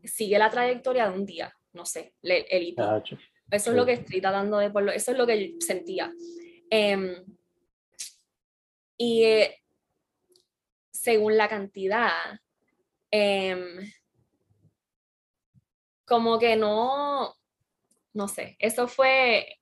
sigue 0.04 0.38
la 0.38 0.50
trayectoria 0.50 1.08
de 1.08 1.18
un 1.18 1.26
día, 1.26 1.54
no 1.72 1.84
sé, 1.84 2.14
el, 2.22 2.62
hito. 2.62 3.02
Eso 3.50 3.70
es 3.70 3.76
lo 3.76 3.84
que 3.84 3.92
estoy 3.92 4.20
tratando 4.20 4.58
de, 4.58 4.70
por 4.70 4.88
eso 4.88 5.12
es 5.12 5.18
lo 5.18 5.26
que 5.26 5.56
sentía. 5.60 6.12
Em, 6.70 7.22
y 8.96 9.24
eh, 9.24 9.62
según 10.90 11.36
la 11.36 11.48
cantidad, 11.48 12.10
em, 13.10 13.92
como 16.06 16.38
que 16.38 16.56
no, 16.56 17.34
no 18.14 18.28
sé, 18.28 18.56
eso 18.58 18.88
fue 18.88 19.60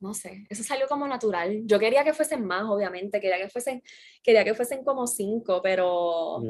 no 0.00 0.14
sé, 0.14 0.46
eso 0.48 0.62
salió 0.62 0.86
como 0.88 1.06
natural. 1.06 1.62
Yo 1.66 1.78
quería 1.78 2.02
que 2.04 2.14
fuesen 2.14 2.44
más, 2.44 2.64
obviamente, 2.64 3.20
quería 3.20 3.38
que 3.38 3.48
fuesen, 3.48 3.82
quería 4.22 4.44
que 4.44 4.54
fuesen 4.54 4.82
como 4.82 5.06
cinco, 5.06 5.60
pero, 5.62 6.42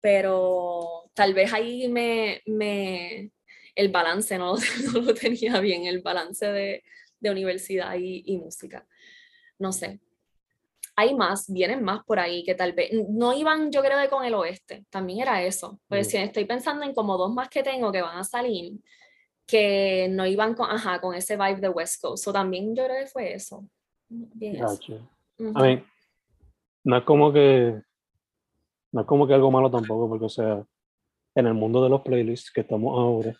pero 0.00 1.10
tal 1.14 1.34
vez 1.34 1.52
ahí 1.52 1.88
me, 1.88 2.42
me 2.46 3.30
el 3.74 3.90
balance 3.90 4.36
no, 4.38 4.54
no, 4.92 5.00
lo 5.00 5.14
tenía 5.14 5.60
bien, 5.60 5.86
el 5.86 6.00
balance 6.00 6.46
de, 6.46 6.82
de 7.20 7.30
universidad 7.30 7.94
y, 7.96 8.22
y, 8.26 8.38
música. 8.38 8.86
No 9.58 9.72
sé. 9.72 10.00
Hay 10.96 11.14
más, 11.14 11.52
vienen 11.52 11.84
más 11.84 12.02
por 12.04 12.18
ahí 12.18 12.42
que 12.42 12.56
tal 12.56 12.72
vez, 12.72 12.90
no 13.08 13.32
iban 13.32 13.70
yo 13.70 13.82
creo 13.82 13.98
de 13.98 14.08
con 14.08 14.24
el 14.24 14.34
oeste, 14.34 14.84
también 14.90 15.20
era 15.20 15.44
eso. 15.44 15.80
Pues 15.86 16.08
si 16.08 16.16
estoy 16.16 16.44
pensando 16.44 16.84
en 16.84 16.92
como 16.92 17.16
dos 17.16 17.32
más 17.32 17.48
que 17.48 17.62
tengo 17.62 17.92
que 17.92 18.02
van 18.02 18.18
a 18.18 18.24
salir, 18.24 18.72
que 19.48 20.08
no 20.10 20.26
iban 20.26 20.54
con, 20.54 20.70
ajá, 20.70 21.00
con 21.00 21.14
ese 21.14 21.36
vibe 21.36 21.60
de 21.60 21.70
West 21.70 22.02
Coast. 22.02 22.28
O 22.28 22.32
también 22.32 22.76
yo 22.76 22.84
creo 22.84 23.00
que 23.00 23.06
fue 23.06 23.34
eso. 23.34 23.66
Bien 24.08 24.62
A 25.54 25.62
mí, 25.62 25.82
no 26.84 26.96
es 26.96 27.04
como 27.04 27.32
que 27.32 27.82
no 28.92 29.00
es 29.00 29.06
como 29.06 29.26
que 29.26 29.34
algo 29.34 29.50
malo 29.50 29.70
tampoco, 29.70 30.08
porque 30.08 30.26
o 30.26 30.30
sea, 30.30 30.64
en 31.34 31.46
el 31.46 31.54
mundo 31.54 31.82
de 31.82 31.90
los 31.90 32.02
playlists 32.02 32.50
que 32.50 32.60
estamos 32.60 32.98
ahora, 32.98 33.38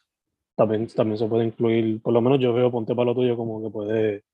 también, 0.54 0.86
también 0.88 1.18
se 1.18 1.26
puede 1.26 1.44
incluir, 1.44 2.02
por 2.02 2.12
lo 2.12 2.20
menos 2.20 2.40
yo 2.40 2.52
veo 2.52 2.70
Ponte 2.70 2.94
para 2.94 3.06
lo 3.06 3.14
tuyo 3.14 3.36
como 3.36 3.62
que 3.62 3.70
puede 3.70 4.24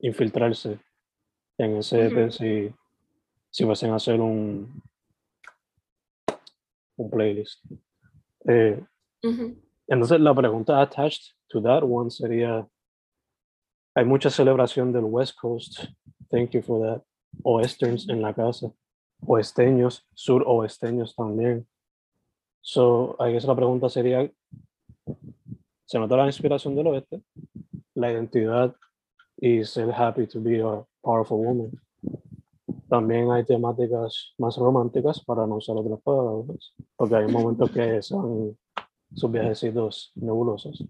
infiltrarse 0.00 0.78
en 1.58 1.76
ese 1.76 2.06
EP 2.06 2.30
si, 2.30 2.72
si 3.50 3.64
fuesen 3.64 3.92
a 3.92 3.96
hacer 3.96 4.20
un, 4.20 4.82
un 6.96 7.10
playlist. 7.10 7.64
Eh, 8.46 8.82
entonces 9.86 10.20
la 10.20 10.34
pregunta 10.34 10.80
attached 10.80 11.34
to 11.48 11.60
that 11.62 11.82
one 11.82 12.10
sería, 12.10 12.66
hay 13.94 14.04
mucha 14.04 14.30
celebración 14.30 14.92
del 14.92 15.04
West 15.04 15.36
Coast, 15.40 15.84
thank 16.30 16.50
you 16.50 16.62
for 16.62 16.80
that, 16.80 17.02
oesterns 17.44 18.08
en 18.08 18.22
la 18.22 18.34
casa, 18.34 18.72
oesteños, 19.26 20.06
suroesteños 20.14 21.14
también. 21.14 21.66
So, 22.60 23.16
ahí 23.18 23.38
la 23.40 23.56
pregunta 23.56 23.88
sería, 23.88 24.30
¿se 25.84 25.98
nota 25.98 26.16
la 26.16 26.26
inspiración 26.26 26.74
del 26.76 26.86
oeste? 26.86 27.22
La 27.94 28.12
identidad 28.12 28.74
y 29.36 29.64
ser 29.64 29.90
happy 29.92 30.26
to 30.28 30.40
be 30.40 30.62
a 30.62 30.84
powerful 31.02 31.38
woman. 31.38 31.72
También 32.88 33.30
hay 33.32 33.44
temáticas 33.44 34.34
más 34.38 34.56
románticas 34.56 35.24
para 35.24 35.46
no 35.46 35.56
usar 35.56 35.76
otras 35.76 36.00
palabras, 36.02 36.72
porque 36.94 37.16
hay 37.16 37.26
momentos 37.26 37.70
que 37.70 38.00
son 38.02 38.56
sus 39.14 39.30
viajecitos 39.30 40.12
nebulosos. 40.14 40.84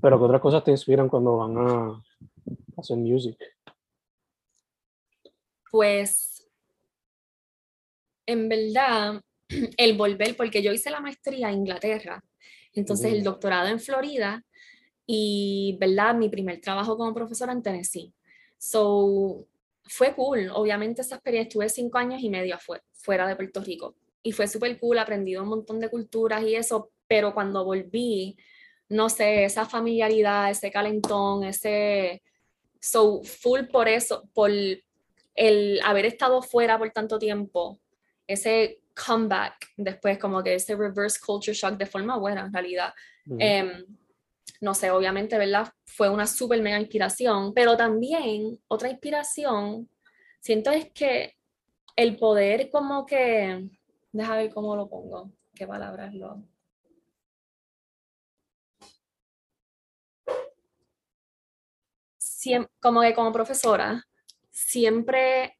Pero 0.00 0.18
¿qué 0.18 0.24
otras 0.24 0.40
cosas 0.40 0.64
te 0.64 0.70
inspiran 0.70 1.08
cuando 1.08 1.36
van 1.36 1.56
a 1.58 2.02
hacer 2.76 2.96
music? 2.96 3.36
Pues, 5.70 6.48
en 8.26 8.48
verdad, 8.48 9.22
el 9.76 9.96
volver, 9.96 10.36
porque 10.36 10.62
yo 10.62 10.72
hice 10.72 10.90
la 10.90 11.00
maestría 11.00 11.50
en 11.50 11.58
Inglaterra, 11.58 12.22
entonces 12.74 13.12
el 13.12 13.22
doctorado 13.22 13.68
en 13.68 13.80
Florida 13.80 14.44
y, 15.06 15.76
¿verdad? 15.80 16.14
Mi 16.14 16.28
primer 16.28 16.60
trabajo 16.60 16.96
como 16.96 17.14
profesora 17.14 17.52
en 17.52 17.62
Tennessee. 17.62 18.12
So, 18.58 19.46
fue 19.84 20.14
cool, 20.14 20.50
obviamente 20.54 21.02
esa 21.02 21.16
experiencia, 21.16 21.48
estuve 21.48 21.68
cinco 21.68 21.98
años 21.98 22.22
y 22.22 22.30
medio 22.30 22.54
afuera, 22.54 22.82
fuera 22.92 23.26
de 23.26 23.36
Puerto 23.36 23.60
Rico 23.62 23.94
y 24.22 24.32
fue 24.32 24.46
súper 24.46 24.78
cool, 24.78 24.98
aprendí 24.98 25.36
un 25.36 25.48
montón 25.48 25.80
de 25.80 25.90
culturas 25.90 26.42
y 26.44 26.54
eso, 26.54 26.90
pero 27.12 27.34
cuando 27.34 27.62
volví, 27.62 28.38
no 28.88 29.10
sé, 29.10 29.44
esa 29.44 29.66
familiaridad, 29.66 30.50
ese 30.50 30.70
calentón, 30.70 31.44
ese... 31.44 32.22
So, 32.80 33.22
full 33.22 33.64
por 33.70 33.86
eso, 33.86 34.26
por 34.32 34.50
el 34.50 35.80
haber 35.84 36.06
estado 36.06 36.40
fuera 36.40 36.78
por 36.78 36.90
tanto 36.90 37.18
tiempo, 37.18 37.78
ese 38.26 38.80
comeback 38.94 39.72
después, 39.76 40.16
como 40.16 40.42
que 40.42 40.54
ese 40.54 40.74
reverse 40.74 41.20
culture 41.20 41.54
shock 41.54 41.76
de 41.76 41.84
forma 41.84 42.16
buena, 42.16 42.46
en 42.46 42.52
realidad. 42.54 42.94
Em, 43.38 43.84
no 44.62 44.72
sé, 44.72 44.90
obviamente, 44.90 45.36
¿verdad? 45.36 45.70
Fue 45.84 46.08
una 46.08 46.26
súper 46.26 46.62
mega 46.62 46.80
inspiración, 46.80 47.52
pero 47.52 47.76
también 47.76 48.58
otra 48.68 48.88
inspiración, 48.88 49.86
siento 50.40 50.70
es 50.70 50.90
que 50.92 51.36
el 51.94 52.16
poder 52.16 52.70
como 52.70 53.04
que, 53.04 53.68
deja 54.12 54.36
ver 54.36 54.50
cómo 54.54 54.74
lo 54.76 54.88
pongo, 54.88 55.30
qué 55.54 55.66
palabras 55.66 56.14
lo... 56.14 56.42
como 62.80 63.02
que 63.02 63.14
como 63.14 63.32
profesora, 63.32 64.04
siempre, 64.50 65.58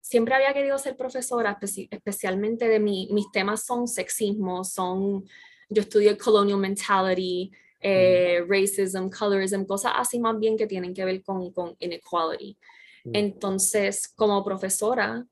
siempre 0.00 0.34
había 0.34 0.52
querido 0.52 0.78
ser 0.78 0.96
profesora, 0.96 1.58
especialmente 1.60 2.68
de 2.68 2.80
mi, 2.80 3.08
mis 3.12 3.30
temas 3.30 3.64
son 3.64 3.86
sexismo, 3.86 4.64
son, 4.64 5.24
yo 5.68 5.82
estudio 5.82 6.16
colonial 6.18 6.58
mentality, 6.58 7.50
eh, 7.80 8.44
racism, 8.48 9.08
colorism, 9.08 9.64
cosas 9.64 9.92
así 9.96 10.18
más 10.20 10.38
bien 10.38 10.56
que 10.56 10.66
tienen 10.66 10.94
que 10.94 11.04
ver 11.04 11.22
con, 11.22 11.52
con 11.52 11.74
inequality. 11.78 12.56
Entonces, 13.04 14.06
como 14.14 14.44
profesora, 14.44 15.26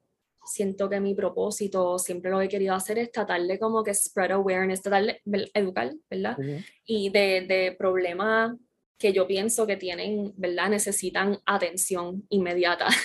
siento 0.44 0.88
que 0.88 0.98
mi 0.98 1.14
propósito, 1.14 1.98
siempre 1.98 2.30
lo 2.32 2.40
he 2.40 2.48
querido 2.48 2.74
hacer 2.74 2.98
es 2.98 3.12
tratar 3.12 3.40
de 3.42 3.58
como 3.58 3.84
que 3.84 3.94
spread 3.94 4.32
awareness, 4.32 4.82
tratar 4.82 5.20
de 5.24 5.50
educar, 5.54 5.92
¿verdad? 6.08 6.36
Y 6.84 7.10
de, 7.10 7.42
de 7.42 7.76
problemas 7.78 8.52
que 9.00 9.12
yo 9.14 9.26
pienso 9.26 9.66
que 9.66 9.76
tienen, 9.76 10.34
¿verdad? 10.36 10.68
Necesitan 10.68 11.40
atención 11.46 12.24
inmediata. 12.28 12.86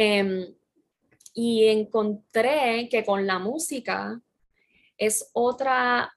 Em, 0.00 0.54
y 1.34 1.66
encontré 1.66 2.88
que 2.88 3.04
con 3.04 3.26
la 3.26 3.40
música 3.40 4.20
es 4.96 5.28
otra, 5.32 6.08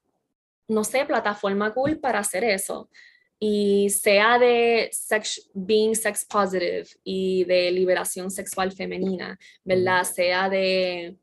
no 0.68 0.84
sé, 0.84 1.04
plataforma 1.06 1.74
cool 1.74 2.00
para 2.00 2.20
hacer 2.20 2.44
eso. 2.44 2.92
Y 3.40 3.90
sea 3.90 4.38
de 4.38 4.90
sex, 4.92 5.50
being 5.56 5.96
sex 5.96 6.26
positive 6.26 6.86
y 7.04 7.44
de 7.46 7.72
liberación 7.72 8.30
sexual 8.30 8.72
femenina, 8.72 9.40
¿verdad? 9.64 10.04
Sea 10.04 10.48
de, 10.48 11.18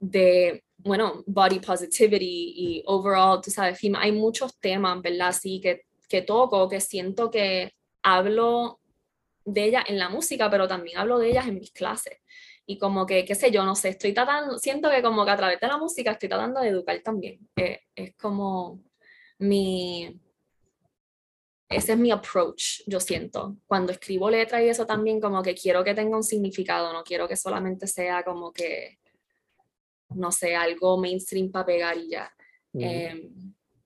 de 0.00 0.64
bueno, 0.76 1.22
body 1.24 1.60
positivity 1.60 2.52
y 2.56 2.82
overall, 2.86 3.40
tú 3.40 3.52
sabes, 3.52 3.78
hay 3.96 4.10
muchos 4.10 4.58
temas, 4.58 5.00
¿verdad? 5.02 5.32
Sí, 5.32 5.60
que 5.60 5.84
que 6.10 6.22
toco, 6.22 6.68
que 6.68 6.80
siento 6.80 7.30
que 7.30 7.72
hablo 8.02 8.80
de 9.44 9.64
ellas 9.64 9.84
en 9.86 9.98
la 9.98 10.08
música, 10.08 10.50
pero 10.50 10.66
también 10.68 10.98
hablo 10.98 11.18
de 11.18 11.30
ellas 11.30 11.46
en 11.46 11.54
mis 11.54 11.72
clases. 11.72 12.18
Y 12.66 12.78
como 12.78 13.06
que, 13.06 13.24
qué 13.24 13.34
sé 13.34 13.50
yo, 13.50 13.64
no 13.64 13.74
sé, 13.74 13.90
estoy 13.90 14.12
tratando, 14.12 14.58
siento 14.58 14.90
que 14.90 15.02
como 15.02 15.24
que 15.24 15.30
a 15.30 15.36
través 15.36 15.60
de 15.60 15.68
la 15.68 15.78
música 15.78 16.12
estoy 16.12 16.28
tratando 16.28 16.60
de 16.60 16.68
educar 16.68 17.00
también. 17.02 17.48
Eh, 17.56 17.80
es 17.94 18.16
como 18.16 18.82
mi, 19.38 20.20
ese 21.68 21.92
es 21.92 21.98
mi 21.98 22.10
approach, 22.10 22.82
yo 22.86 22.98
siento. 22.98 23.56
Cuando 23.66 23.92
escribo 23.92 24.28
letras 24.28 24.62
y 24.62 24.68
eso 24.68 24.86
también 24.86 25.20
como 25.20 25.42
que 25.42 25.54
quiero 25.54 25.84
que 25.84 25.94
tenga 25.94 26.16
un 26.16 26.24
significado, 26.24 26.92
no 26.92 27.04
quiero 27.04 27.28
que 27.28 27.36
solamente 27.36 27.86
sea 27.86 28.24
como 28.24 28.52
que, 28.52 28.98
no 30.10 30.32
sé, 30.32 30.56
algo 30.56 30.98
mainstream 30.98 31.52
para 31.52 31.66
pegar 31.66 31.96
y 31.96 32.10
ya. 32.10 32.34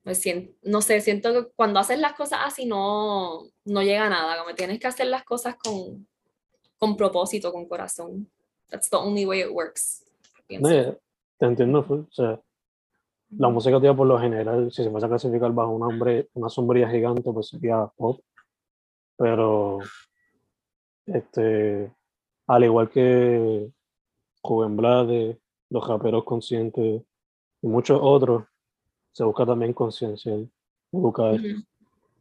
No 0.05 0.83
sé, 0.83 1.01
siento 1.01 1.33
que 1.33 1.51
cuando 1.57 1.81
haces 1.81 1.99
las 1.99 2.13
cosas 2.13 2.41
así 2.45 2.67
no, 2.67 3.49
no 3.65 3.83
llega 3.83 4.07
a 4.07 4.11
nada, 4.11 4.39
como 4.39 4.55
tienes 4.55 4.79
que 4.79 4.87
hacer 4.87 5.07
las 5.07 5.25
cosas 5.25 5.57
con, 5.57 6.07
con 6.79 6.97
propósito, 6.97 7.51
con 7.53 7.67
corazón. 7.67 8.31
That's 8.69 8.91
the 8.91 8.97
only 8.97 9.25
way 9.25 9.41
it 9.41 9.51
works. 9.51 10.05
No, 10.51 10.69
te 11.39 11.47
entiendo, 11.47 11.87
o 11.89 12.13
sea, 12.13 12.39
la 13.31 13.49
música 13.49 13.81
tía 13.81 13.95
por 13.95 14.07
lo 14.07 14.19
general, 14.19 14.71
si 14.71 14.85
se 14.85 14.91
fuese 14.91 15.07
a 15.07 15.09
clasificar 15.09 15.53
bajo 15.53 15.71
una, 15.71 15.87
hombre, 15.87 16.29
una 16.35 16.51
sombrilla 16.51 16.91
gigante, 16.91 17.33
pues 17.33 17.49
sería 17.49 17.87
pop, 17.97 18.21
pero 19.17 19.79
este, 21.07 21.91
al 22.47 22.65
igual 22.65 22.91
que 22.91 23.71
Joven 24.43 24.77
Blade, 24.77 25.39
los 25.71 25.89
raperos 25.89 26.25
conscientes 26.25 27.03
y 27.63 27.67
muchos 27.67 27.99
otros, 28.03 28.45
se 29.15 29.25
busca 29.25 29.47
también 29.47 29.73
conciencia, 29.73 30.35
educar. 30.93 31.41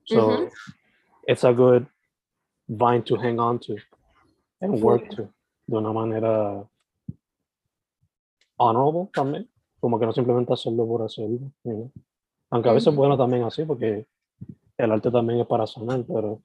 So 0.06 0.50
it's 1.28 1.44
a 1.44 1.52
good 1.52 1.88
vine 2.68 3.04
to 3.04 3.18
hang 3.18 3.40
on 3.40 3.60
to 3.60 3.76
and 4.62 4.82
work 4.82 5.10
to 5.16 5.28
de 5.66 5.78
una 5.78 5.92
manera 5.92 6.70
honorable 8.58 9.10
también, 9.14 9.50
como 9.80 9.98
que 10.00 10.06
no 10.06 10.14
simplemente 10.14 10.54
hacerlo 10.54 10.86
por 10.88 11.02
hacerlo. 11.02 11.52
Aunque 12.52 12.70
a 12.70 12.74
veces 12.74 12.88
es 12.88 12.96
bueno 12.96 13.18
también 13.18 13.44
así, 13.44 13.66
porque 13.66 14.06
el 14.78 14.92
arte 14.92 15.10
también 15.10 15.40
es 15.40 15.48
para 15.48 15.66
sonar, 15.66 16.06
pero 16.06 16.42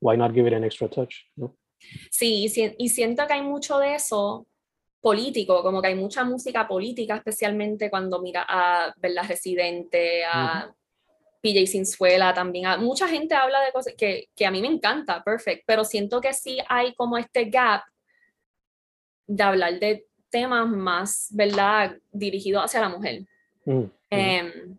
why 0.00 0.16
not 0.16 0.32
give 0.32 0.46
it 0.46 0.54
an 0.54 0.62
extra 0.62 0.88
touch? 0.88 1.14
Sí, 2.10 2.46
y 2.78 2.88
siento 2.88 3.26
que 3.26 3.32
hay 3.32 3.42
mucho 3.42 3.78
de 3.78 3.96
eso 3.96 4.46
político, 5.04 5.62
como 5.62 5.82
que 5.82 5.88
hay 5.88 5.94
mucha 5.94 6.24
música 6.24 6.66
política, 6.66 7.16
especialmente 7.16 7.90
cuando 7.90 8.22
mira 8.22 8.46
a 8.48 8.90
Verla 8.96 9.22
Residente, 9.22 10.24
a 10.24 10.74
PJ 11.42 11.66
Sinzuela 11.66 12.32
también. 12.32 12.80
mucha 12.80 13.06
gente 13.06 13.34
habla 13.34 13.60
de 13.60 13.70
cosas 13.70 13.92
que, 13.98 14.30
que, 14.34 14.46
a 14.46 14.50
mí 14.50 14.62
me 14.62 14.68
encanta, 14.68 15.22
perfect, 15.22 15.64
pero 15.66 15.84
siento 15.84 16.22
que 16.22 16.32
sí 16.32 16.56
hay 16.70 16.94
como 16.94 17.18
este 17.18 17.44
gap 17.50 17.82
de 19.26 19.42
hablar 19.42 19.78
de 19.78 20.06
temas 20.30 20.70
más, 20.70 21.28
¿verdad?, 21.32 21.98
dirigidos 22.10 22.64
hacia 22.64 22.80
la 22.80 22.88
mujer. 22.88 23.26
Em, 24.08 24.78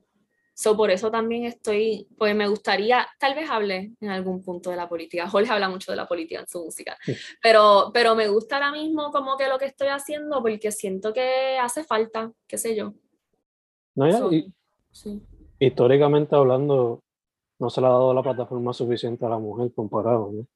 So, 0.58 0.78
por 0.78 0.90
eso 0.90 1.12
también 1.12 1.44
estoy, 1.44 2.08
pues 2.18 2.34
me 2.34 2.48
gustaría, 2.48 3.06
tal 3.20 3.36
vez 3.36 3.50
hable 3.50 3.92
en 4.00 4.10
algún 4.10 4.42
punto 4.42 4.70
de 4.70 4.78
la 4.78 4.88
política. 4.88 5.28
Jorge 5.28 5.52
habla 5.52 5.68
mucho 5.68 5.92
de 5.92 5.98
la 5.98 6.08
política 6.08 6.40
en 6.40 6.48
su 6.48 6.64
música, 6.64 6.98
pero, 7.44 7.92
pero 7.94 8.16
me 8.16 8.30
gusta 8.30 8.56
ahora 8.56 8.72
mismo 8.72 9.12
como 9.12 9.36
que 9.36 9.50
lo 9.50 9.60
que 9.60 9.66
estoy 9.66 9.90
haciendo 9.90 10.42
porque 10.42 10.72
siento 10.72 11.12
que 11.12 11.58
hace 11.60 11.84
falta, 11.84 12.32
qué 12.48 12.58
sé 12.58 12.74
yo. 12.74 12.94
No, 13.96 14.10
ya, 14.10 14.46
sí. 14.92 15.22
Históricamente 15.60 16.38
hablando, 16.38 17.02
no 17.60 17.70
se 17.70 17.82
le 17.82 17.88
ha 17.88 17.90
dado 17.90 18.14
la 18.14 18.24
plataforma 18.24 18.72
suficiente 18.72 19.26
a 19.26 19.30
la 19.30 19.38
mujer 19.38 19.74
comparado, 19.76 20.32
¿no? 20.32 20.48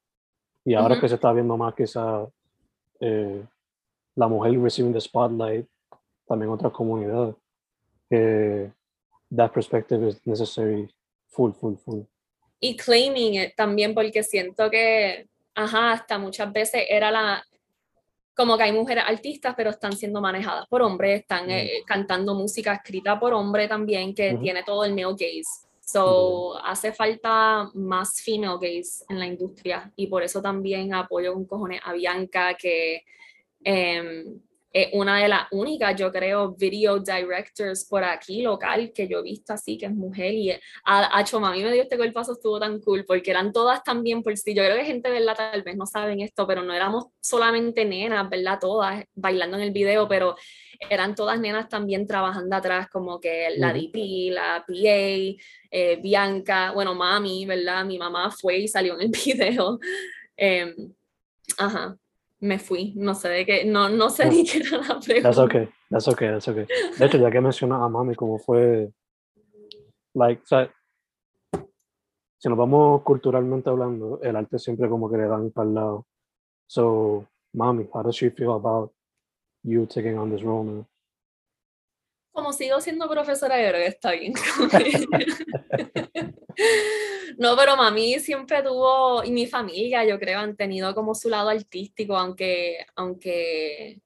Y 0.64 0.76
ahora 0.76 0.96
es 0.96 1.02
que 1.02 1.10
se 1.10 1.16
está 1.16 1.34
viendo 1.34 1.58
más 1.58 1.76
quizá 1.76 2.26
eh, 3.02 3.44
la 4.16 4.28
mujer 4.30 4.58
recibiendo 4.62 5.00
spotlight, 5.02 5.68
también 6.26 6.52
otras 6.52 6.72
comunidades. 6.72 7.36
Eh, 8.10 8.72
that 9.32 9.52
perspective 9.52 10.04
is 10.08 10.20
necessary 10.26 10.90
full, 11.28 11.54
full, 11.54 11.76
full. 11.76 12.06
Y 12.60 12.76
claiming 12.76 13.36
it 13.36 13.56
también, 13.56 13.94
porque 13.94 14.24
siento 14.24 14.70
que, 14.70 15.28
ajá, 15.56 15.94
hasta 15.94 16.18
muchas 16.18 16.52
veces 16.52 16.84
era 16.90 17.10
la, 17.10 17.44
como 18.40 18.58
que 18.58 18.64
hay 18.64 18.72
mujeres 18.72 19.04
artistas, 19.06 19.54
pero 19.56 19.70
están 19.70 19.94
siendo 19.94 20.22
manejadas 20.22 20.66
por 20.68 20.82
hombres, 20.82 21.22
están 21.22 21.50
eh, 21.52 21.84
cantando 21.86 22.34
música 22.34 22.74
escrita 22.74 23.20
por 23.20 23.34
hombre 23.34 23.68
también, 23.68 24.14
que 24.14 24.36
tiene 24.36 24.64
todo 24.64 24.86
el 24.86 24.94
male 24.94 25.12
gaze. 25.12 25.68
So, 25.82 26.58
hace 26.64 26.94
falta 26.94 27.70
más 27.74 28.22
female 28.22 28.58
gaze 28.62 29.04
en 29.10 29.20
la 29.20 29.26
industria 29.26 29.92
y 29.96 30.08
por 30.08 30.24
eso 30.24 30.42
también 30.42 30.94
apoyo 30.94 31.34
con 31.34 31.46
cojones 31.46 31.82
a 31.84 31.92
Bianca, 31.94 32.54
que 32.54 33.04
em, 33.64 34.40
es 34.72 34.90
una 34.94 35.20
de 35.22 35.28
las 35.28 35.48
únicas, 35.52 35.96
yo 35.96 36.12
creo, 36.12 36.54
video 36.54 37.00
directors 37.00 37.86
por 37.86 38.04
aquí 38.04 38.44
local 38.44 38.92
que 38.94 39.08
yo 39.08 39.20
he 39.20 39.24
visto 39.24 39.54
así, 39.54 39.78
que 39.78 39.88
es 39.88 39.92
mujer. 39.92 40.34
Y 40.34 40.52
a, 40.86 41.22
hecho, 41.22 41.44
a 41.44 41.52
mí 41.52 41.64
me 41.64 41.72
dio 41.72 41.84
este 41.84 41.98
golpazo, 41.98 42.34
estuvo 42.34 42.60
tan 42.60 42.80
cool, 42.82 43.04
porque 43.06 43.32
eran 43.32 43.52
todas 43.52 43.84
también 43.84 44.22
por 44.22 44.38
sí. 44.38 44.54
Yo 44.54 44.64
creo 44.64 44.78
que 44.78 44.86
gente, 44.86 45.10
¿verdad? 45.10 45.36
Tal 45.36 45.64
vez 45.64 45.76
no 45.76 45.88
saben 45.88 46.22
esto, 46.22 46.46
pero 46.46 46.62
no 46.64 46.74
éramos 46.74 47.06
solamente 47.20 47.84
nenas, 47.84 48.30
¿verdad? 48.30 48.60
Todas 48.62 49.04
bailando 49.16 49.58
en 49.58 49.64
el 49.64 49.72
video, 49.72 50.08
pero 50.08 50.36
eran 50.90 51.16
todas 51.16 51.40
nenas 51.40 51.68
también 51.68 52.06
trabajando 52.06 52.56
atrás, 52.56 52.90
como 52.90 53.20
que 53.20 53.50
la 53.58 53.74
DP, 53.74 54.32
la 54.32 54.64
PA, 54.68 54.74
eh, 55.72 56.00
Bianca, 56.02 56.72
bueno, 56.72 56.94
mami, 56.94 57.46
¿verdad? 57.46 57.86
Mi 57.86 57.98
mamá 57.98 58.30
fue 58.32 58.60
y 58.60 58.68
salió 58.68 58.94
en 58.96 59.02
el 59.02 59.12
video. 59.26 59.80
Em, 60.38 60.94
ajá 61.58 61.98
me 62.40 62.58
fui, 62.60 62.94
no 62.96 63.14
sé 63.14 63.30
de 63.30 63.46
qué, 63.46 63.66
no, 63.66 63.90
no 63.90 64.10
sé 64.10 64.30
ni 64.30 64.46
qué 64.46 64.60
era 64.60 64.78
la 64.78 65.00
pregunta. 65.00 65.30
That's 65.30 65.38
okay, 65.38 65.70
that's 65.90 66.08
okay, 66.08 66.28
that's 66.30 66.48
okay. 66.48 66.66
De 66.98 67.06
hecho, 67.06 67.18
ya 67.18 67.30
que 67.30 67.42
mencionas 67.42 67.82
a 67.82 67.90
mami, 67.90 68.16
como 68.16 68.40
fue, 68.40 68.92
like, 70.14 70.42
o 70.44 70.46
sea, 70.46 70.72
si 72.38 72.48
nos 72.48 72.58
vamos 72.58 73.02
culturalmente 73.04 73.70
hablando, 73.70 74.20
el 74.22 74.36
arte 74.36 74.58
siempre 74.58 74.88
como 74.88 75.10
que 75.10 75.18
le 75.18 75.28
dan 75.28 75.52
para 75.52 75.68
el 75.68 75.76
lado. 75.76 76.06
So, 76.68 77.26
mami, 77.54 77.90
how 77.94 78.04
does 78.04 78.16
she 78.16 78.30
feel 78.30 78.52
about 78.52 78.94
you 79.64 79.86
taking 79.86 80.18
on 80.18 80.30
this 80.30 80.42
role 80.42 80.64
now? 80.64 80.86
Como 82.40 82.54
sigo 82.54 82.80
siendo 82.80 83.10
profesora, 83.10 83.62
yo 83.62 83.68
creo 83.68 83.82
que 83.82 83.88
está 83.88 84.12
bien. 84.12 84.34
No, 87.38 87.56
pero 87.56 87.78
mami 87.78 88.20
siempre 88.20 88.62
tuvo, 88.62 89.24
y 89.24 89.32
mi 89.32 89.48
familia, 89.48 90.04
yo 90.04 90.20
creo, 90.20 90.40
han 90.40 90.58
tenido 90.58 90.94
como 90.94 91.16
su 91.16 91.30
lado 91.30 91.50
artístico, 91.50 92.18
aunque, 92.18 92.86
aunque 92.98 94.02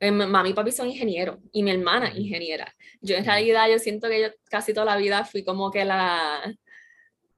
eh, 0.00 0.10
mami 0.10 0.50
y 0.50 0.52
papi 0.54 0.72
son 0.72 0.88
ingenieros 0.88 1.36
y 1.52 1.62
mi 1.62 1.70
hermana 1.70 2.10
ingeniera. 2.16 2.74
Yo 3.02 3.16
en 3.16 3.26
realidad, 3.26 3.68
yo 3.70 3.78
siento 3.78 4.08
que 4.08 4.22
yo 4.22 4.28
casi 4.50 4.72
toda 4.72 4.86
la 4.86 4.96
vida 4.96 5.22
fui 5.26 5.44
como 5.44 5.70
que 5.70 5.84
la, 5.84 6.40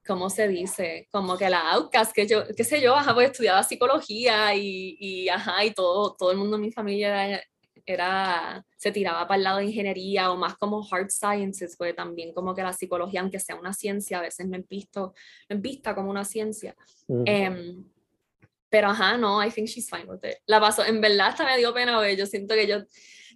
¿cómo 0.07 0.31
se 0.31 0.47
dice? 0.47 1.09
Como 1.11 1.37
que 1.37 1.51
la 1.51 1.73
outcast, 1.73 2.13
que 2.13 2.29
yo, 2.29 2.45
qué 2.57 2.63
sé 2.63 2.81
yo, 2.81 2.95
ajá, 2.95 3.13
pues 3.15 3.31
estudiaba 3.31 3.65
psicología 3.65 4.55
y, 4.55 4.97
y, 5.01 5.29
ajá, 5.29 5.65
y 5.65 5.73
todo, 5.73 6.15
todo 6.17 6.31
el 6.31 6.39
mundo 6.39 6.57
en 6.57 6.63
mi 6.63 6.71
familia 6.71 7.27
era 7.27 7.43
era, 7.93 8.65
se 8.77 8.93
tiraba 8.93 9.27
para 9.27 9.39
el 9.39 9.45
lado 9.45 9.59
de 9.59 9.65
ingeniería 9.65 10.31
o 10.31 10.37
más 10.37 10.57
como 10.57 10.87
hard 10.91 11.11
sciences, 11.11 11.77
porque 11.77 11.95
también 11.95 12.33
como 12.33 12.55
que 12.55 12.63
la 12.63 12.73
psicología, 12.73 13.21
aunque 13.21 13.39
sea 13.39 13.57
una 13.57 13.73
ciencia, 13.73 14.19
a 14.19 14.23
veces 14.23 14.47
no 14.47 14.57
es, 14.57 14.69
visto, 14.69 15.15
no 15.49 15.57
es 15.57 15.63
vista 15.63 15.95
como 15.95 16.11
una 16.11 16.25
ciencia. 16.25 16.75
Em, 17.27 17.85
pero 18.69 18.89
ajá, 18.89 19.17
no, 19.17 19.45
I 19.45 19.51
think 19.51 19.69
she's 19.69 19.89
fine 19.91 20.05
with 20.05 20.21
it. 20.23 20.39
La 20.47 20.61
paso, 20.61 20.85
en 20.85 21.01
verdad 21.01 21.29
hasta 21.29 21.45
me 21.45 21.59
dio 21.59 21.75
pena, 21.75 21.99
ver, 22.01 22.17
yo 22.17 22.27
siento 22.27 22.55
que 22.55 22.67
yo 22.67 22.79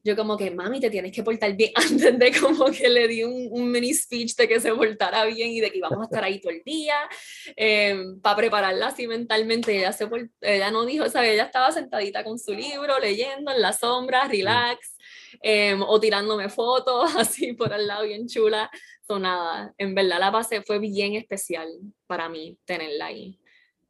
yo 0.04 0.14
como 0.14 0.36
que, 0.36 0.50
mami, 0.50 0.80
te 0.80 0.90
tienes 0.90 1.12
que 1.12 1.22
portar 1.22 1.56
bien, 1.56 1.72
antes 1.74 2.18
de 2.18 2.32
como 2.38 2.66
que 2.66 2.88
le 2.90 3.08
di 3.08 3.24
un, 3.24 3.48
un 3.50 3.70
mini 3.70 3.94
speech 3.94 4.36
de 4.36 4.46
que 4.46 4.60
se 4.60 4.72
portara 4.74 5.24
bien 5.24 5.50
y 5.50 5.60
de 5.60 5.70
que 5.70 5.78
íbamos 5.78 5.98
a 6.00 6.04
estar 6.04 6.22
ahí 6.22 6.40
todo 6.40 6.52
el 6.52 6.62
día, 6.62 6.96
em, 7.56 8.20
para 8.20 8.36
prepararla 8.36 8.88
así 8.88 9.06
mentalmente, 9.06 9.74
ella, 9.76 9.92
se, 9.92 10.06
ella 10.42 10.70
no 10.70 10.84
dijo, 10.84 11.08
¿sabes? 11.08 11.30
Ella 11.32 11.44
estaba 11.44 11.72
sentadita 11.72 12.22
con 12.22 12.38
su 12.38 12.52
libro, 12.52 12.98
leyendo 12.98 13.50
en 13.50 13.62
la 13.62 13.72
sombra, 13.72 14.28
relax, 14.28 14.94
eh, 15.42 15.74
o 15.80 15.98
tirándome 15.98 16.50
fotos 16.50 17.10
así 17.16 17.54
por 17.54 17.72
al 17.72 17.86
lado, 17.86 18.04
bien 18.04 18.28
chula, 18.28 18.70
so 19.06 19.18
nada, 19.18 19.74
en 19.78 19.94
verdad 19.94 20.20
la 20.20 20.30
base 20.30 20.62
fue 20.62 20.78
bien 20.78 21.14
especial 21.14 21.68
para 22.06 22.28
mí 22.28 22.58
tenerla 22.66 23.06
ahí. 23.06 23.40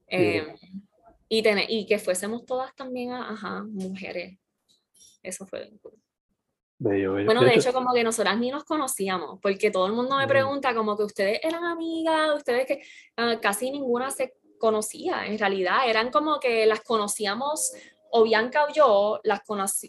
Eh, 0.07 0.47
y, 1.29 1.43
tener, 1.43 1.67
y 1.69 1.87
que 1.87 1.99
fuésemos 1.99 2.45
todas 2.45 2.73
también, 2.77 3.11
ajá, 3.11 3.65
mujeres. 3.65 4.39
Eso 5.25 5.45
fue 5.47 5.73
cool. 5.83 6.04
Bueno, 6.79 7.43
de 7.43 7.55
hecho, 7.55 7.73
como 7.73 7.93
que 7.93 8.05
nosotras 8.05 8.39
ni 8.39 8.51
nos 8.51 8.65
conocíamos, 8.65 9.39
porque 9.41 9.71
todo 9.71 9.87
el 9.87 9.93
mundo 9.93 10.17
me 10.17 10.27
pregunta 10.27 10.75
como 10.75 10.97
que 10.97 11.05
ustedes 11.05 11.41
eran 11.43 11.65
amigas, 11.65 12.35
ustedes 12.37 12.67
que 12.67 12.83
ah, 13.17 13.39
casi 13.41 13.71
ninguna 13.71 14.11
se 14.11 14.35
conocía, 14.59 15.27
en 15.27 15.39
realidad 15.39 15.89
eran 15.89 16.11
como 16.11 16.41
que 16.41 16.67
las 16.67 16.81
conocíamos 16.81 17.73
o 18.17 18.23
Bianca 18.23 18.65
o 18.65 18.73
yo 18.73 19.21
las, 19.25 19.43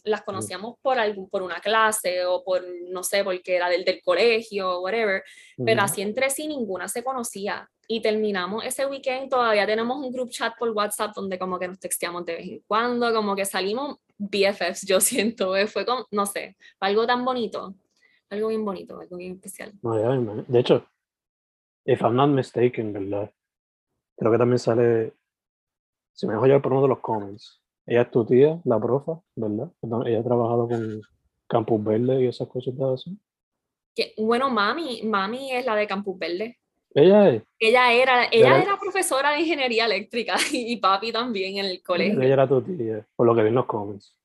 las 0.03 0.23
conocíamos 0.23 0.75
por, 0.81 0.97
algún, 0.97 1.29
por 1.29 1.43
una 1.43 1.59
clase 1.59 2.25
o 2.25 2.43
por, 2.43 2.63
no 2.89 3.03
sé, 3.03 3.23
porque 3.23 3.55
era 3.55 3.69
del, 3.69 3.85
del 3.85 4.01
colegio 4.01 4.77
o 4.77 4.81
whatever, 4.81 5.23
pero 5.63 5.83
así 5.83 6.01
entre 6.01 6.31
sí 6.31 6.47
ninguna 6.47 6.87
se 6.87 7.03
conocía. 7.03 7.69
Y 7.87 8.01
terminamos 8.01 8.65
ese 8.65 8.87
weekend, 8.87 9.29
todavía 9.29 9.67
tenemos 9.67 9.97
un 9.97 10.11
group 10.11 10.31
chat 10.31 10.57
por 10.57 10.71
WhatsApp 10.71 11.13
donde 11.13 11.37
como 11.37 11.59
que 11.59 11.67
nos 11.67 11.79
texteamos 11.79 12.25
de 12.25 12.33
vez 12.33 12.47
en 12.47 12.63
cuando, 12.65 13.13
como 13.13 13.35
que 13.35 13.45
salimos 13.45 13.97
BFFs, 14.17 14.85
yo 14.87 14.99
siento, 15.01 15.53
fue 15.67 15.85
como, 15.85 16.05
no 16.11 16.25
sé, 16.25 16.57
algo 16.79 17.05
tan 17.05 17.23
bonito, 17.25 17.75
algo 18.29 18.49
bien 18.49 18.65
bonito, 18.65 18.99
algo 18.99 19.17
bien 19.17 19.33
especial. 19.33 19.73
de 19.81 20.59
hecho, 20.59 20.85
if 21.85 22.01
I'm 22.01 22.15
not 22.15 22.29
mistaken, 22.29 22.93
¿verdad? 22.93 23.31
Creo 24.17 24.31
que 24.31 24.37
también 24.37 24.59
sale, 24.59 25.13
si 26.13 26.25
me 26.25 26.33
dejo 26.33 26.45
llevar 26.45 26.61
por 26.61 26.73
uno 26.73 26.83
de 26.83 26.87
los 26.89 26.99
comments, 26.99 27.61
ella 27.85 28.03
es 28.03 28.11
tu 28.11 28.25
tía, 28.25 28.59
la 28.65 28.79
profa, 28.79 29.21
¿verdad? 29.35 29.71
Ella 30.05 30.19
ha 30.19 30.23
trabajado 30.23 30.67
con 30.67 31.01
Campus 31.47 31.83
Verde 31.83 32.23
y 32.23 32.27
esas 32.27 32.47
cosas 32.47 32.73
así. 32.79 33.19
Que, 33.93 34.13
bueno, 34.17 34.49
mami, 34.49 35.03
mami 35.03 35.51
es 35.53 35.65
la 35.65 35.75
de 35.75 35.87
Campus 35.87 36.17
Verde. 36.17 36.59
Ella 36.95 37.29
es. 37.29 37.43
Ella 37.59 37.91
era, 37.91 38.25
ella 38.31 38.61
era 38.61 38.77
profesora 38.79 39.31
de 39.31 39.41
ingeniería 39.41 39.85
eléctrica 39.85 40.37
y, 40.51 40.77
papi 40.77 41.11
también 41.11 41.57
en 41.57 41.65
el 41.65 41.83
colegio. 41.83 42.21
Ella 42.21 42.33
era 42.33 42.47
tu 42.47 42.61
tía, 42.61 43.05
por 43.15 43.27
lo 43.27 43.35
que 43.35 43.43
vi 43.43 43.49
en 43.49 43.55
los 43.55 43.65
comments. 43.65 44.15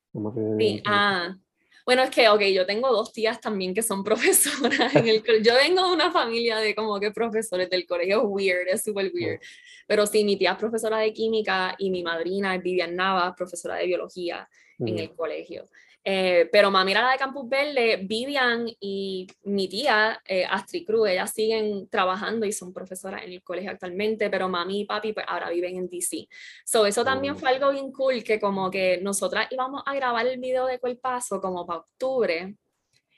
Sí, 0.58 0.82
ah. 0.86 1.36
Bueno, 1.84 2.02
es 2.02 2.10
que, 2.10 2.28
ok, 2.28 2.42
yo 2.42 2.66
tengo 2.66 2.92
dos 2.92 3.12
tías 3.12 3.40
también 3.40 3.74
que 3.74 3.82
son 3.82 4.04
profesoras 4.04 4.94
en 4.94 5.08
el. 5.08 5.22
Yo 5.42 5.54
vengo 5.54 5.88
de 5.88 5.94
una 5.94 6.12
familia 6.12 6.58
de 6.58 6.74
como 6.74 7.00
que 7.00 7.10
profesores 7.10 7.68
del 7.68 7.86
colegio, 7.86 8.18
es 8.18 8.24
weird, 8.24 8.68
es 8.68 8.84
súper 8.84 9.10
weird. 9.12 9.40
Pero 9.88 10.06
sí, 10.06 10.24
mi 10.24 10.36
tía 10.36 10.52
es 10.52 10.58
profesora 10.58 10.98
de 10.98 11.12
química 11.12 11.74
y 11.76 11.90
mi 11.90 12.04
madrina 12.04 12.54
es 12.54 12.62
Vivian 12.62 12.94
Nava, 12.94 13.34
profesora 13.34 13.74
de 13.74 13.86
biología 13.86 14.48
en 14.78 14.98
el 14.98 15.10
colegio. 15.10 15.68
Eh, 16.02 16.48
pero 16.50 16.70
mami 16.70 16.92
era 16.92 17.02
la 17.02 17.12
de 17.12 17.18
Campus 17.18 17.46
Verde, 17.48 18.00
Vivian 18.02 18.66
y 18.80 19.26
mi 19.42 19.68
tía, 19.68 20.20
eh, 20.24 20.46
Astrid 20.48 20.86
Cruz, 20.86 21.08
ellas 21.10 21.30
siguen 21.32 21.88
trabajando 21.90 22.46
y 22.46 22.52
son 22.52 22.72
profesoras 22.72 23.22
en 23.22 23.32
el 23.32 23.42
colegio 23.42 23.70
actualmente, 23.70 24.30
pero 24.30 24.48
mami 24.48 24.80
y 24.80 24.84
papi 24.86 25.12
pues, 25.12 25.26
ahora 25.28 25.50
viven 25.50 25.76
en 25.76 25.88
DC. 25.88 26.26
So, 26.64 26.86
eso 26.86 27.04
también 27.04 27.36
fue 27.36 27.50
algo 27.50 27.70
bien 27.70 27.92
cool, 27.92 28.24
que 28.24 28.40
como 28.40 28.70
que 28.70 28.98
nosotras 29.02 29.48
íbamos 29.50 29.82
a 29.84 29.94
grabar 29.94 30.26
el 30.26 30.38
video 30.38 30.66
de 30.66 30.78
Cuerpazo 30.78 31.40
como 31.40 31.66
para 31.66 31.80
octubre, 31.80 32.56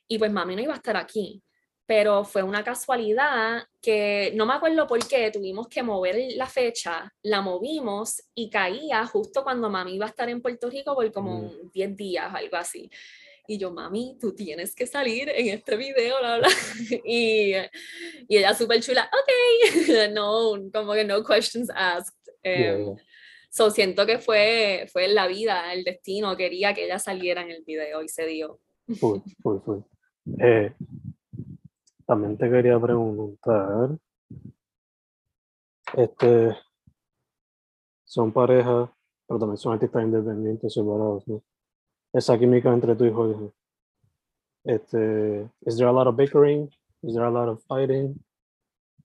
y 0.08 0.18
pues 0.18 0.32
mami 0.32 0.56
no 0.56 0.62
iba 0.62 0.72
a 0.74 0.76
estar 0.76 0.96
aquí 0.96 1.42
pero 1.86 2.24
fue 2.24 2.42
una 2.42 2.62
casualidad 2.62 3.64
que 3.80 4.32
no 4.34 4.46
me 4.46 4.54
acuerdo 4.54 4.86
por 4.86 5.06
qué 5.06 5.30
tuvimos 5.30 5.68
que 5.68 5.82
mover 5.82 6.16
la 6.36 6.46
fecha, 6.46 7.12
la 7.22 7.40
movimos 7.40 8.22
y 8.34 8.48
caía 8.48 9.04
justo 9.06 9.42
cuando 9.42 9.68
mami 9.68 9.96
iba 9.96 10.06
a 10.06 10.08
estar 10.08 10.28
en 10.28 10.40
Puerto 10.40 10.70
Rico 10.70 10.94
por 10.94 11.10
como 11.12 11.52
10 11.72 11.90
mm. 11.90 11.94
días, 11.96 12.34
algo 12.34 12.56
así. 12.56 12.88
Y 13.48 13.58
yo, 13.58 13.72
mami, 13.72 14.16
tú 14.20 14.32
tienes 14.32 14.74
que 14.74 14.86
salir 14.86 15.28
en 15.28 15.48
este 15.48 15.76
video, 15.76 16.18
bla, 16.20 16.38
bla. 16.38 16.48
Y, 17.04 17.54
y 18.28 18.36
ella 18.36 18.54
súper 18.54 18.80
chula, 18.80 19.10
ok, 19.12 20.10
no, 20.12 20.54
como 20.72 20.92
que 20.92 21.04
no 21.04 21.24
questions 21.24 21.68
asked. 21.74 22.14
Em, 22.44 22.94
so 23.50 23.70
siento 23.70 24.06
que 24.06 24.18
fue, 24.18 24.88
fue 24.92 25.08
la 25.08 25.26
vida, 25.26 25.72
el 25.72 25.82
destino, 25.82 26.36
quería 26.36 26.72
que 26.72 26.84
ella 26.84 27.00
saliera 27.00 27.42
en 27.42 27.50
el 27.50 27.64
video 27.64 28.02
y 28.02 28.08
se 28.08 28.26
dio. 28.26 28.60
Fue, 28.98 29.20
fue, 29.42 29.60
fue. 29.60 29.78
Eh, 30.38 30.72
también 32.12 32.36
te 32.36 32.50
quería 32.50 32.78
preguntar, 32.78 33.88
este, 35.96 36.54
son 38.04 38.30
parejas, 38.30 38.90
pero 39.26 39.40
también 39.40 39.56
son 39.56 39.72
artistas 39.72 40.04
independientes, 40.04 40.74
separados, 40.74 41.26
¿no? 41.26 41.42
Esa 42.12 42.38
química 42.38 42.70
entre 42.70 42.94
tú 42.96 43.06
y 43.06 43.12
Jorge. 43.12 43.50
Este, 44.64 45.50
is 45.62 45.78
there 45.78 45.88
a 45.88 45.92
lot 45.92 46.06
of 46.06 46.14
bickering? 46.14 46.70
Is 47.02 47.14
there 47.14 47.24
a 47.24 47.30
lot 47.30 47.48
of 47.48 47.62
fighting? 47.66 48.22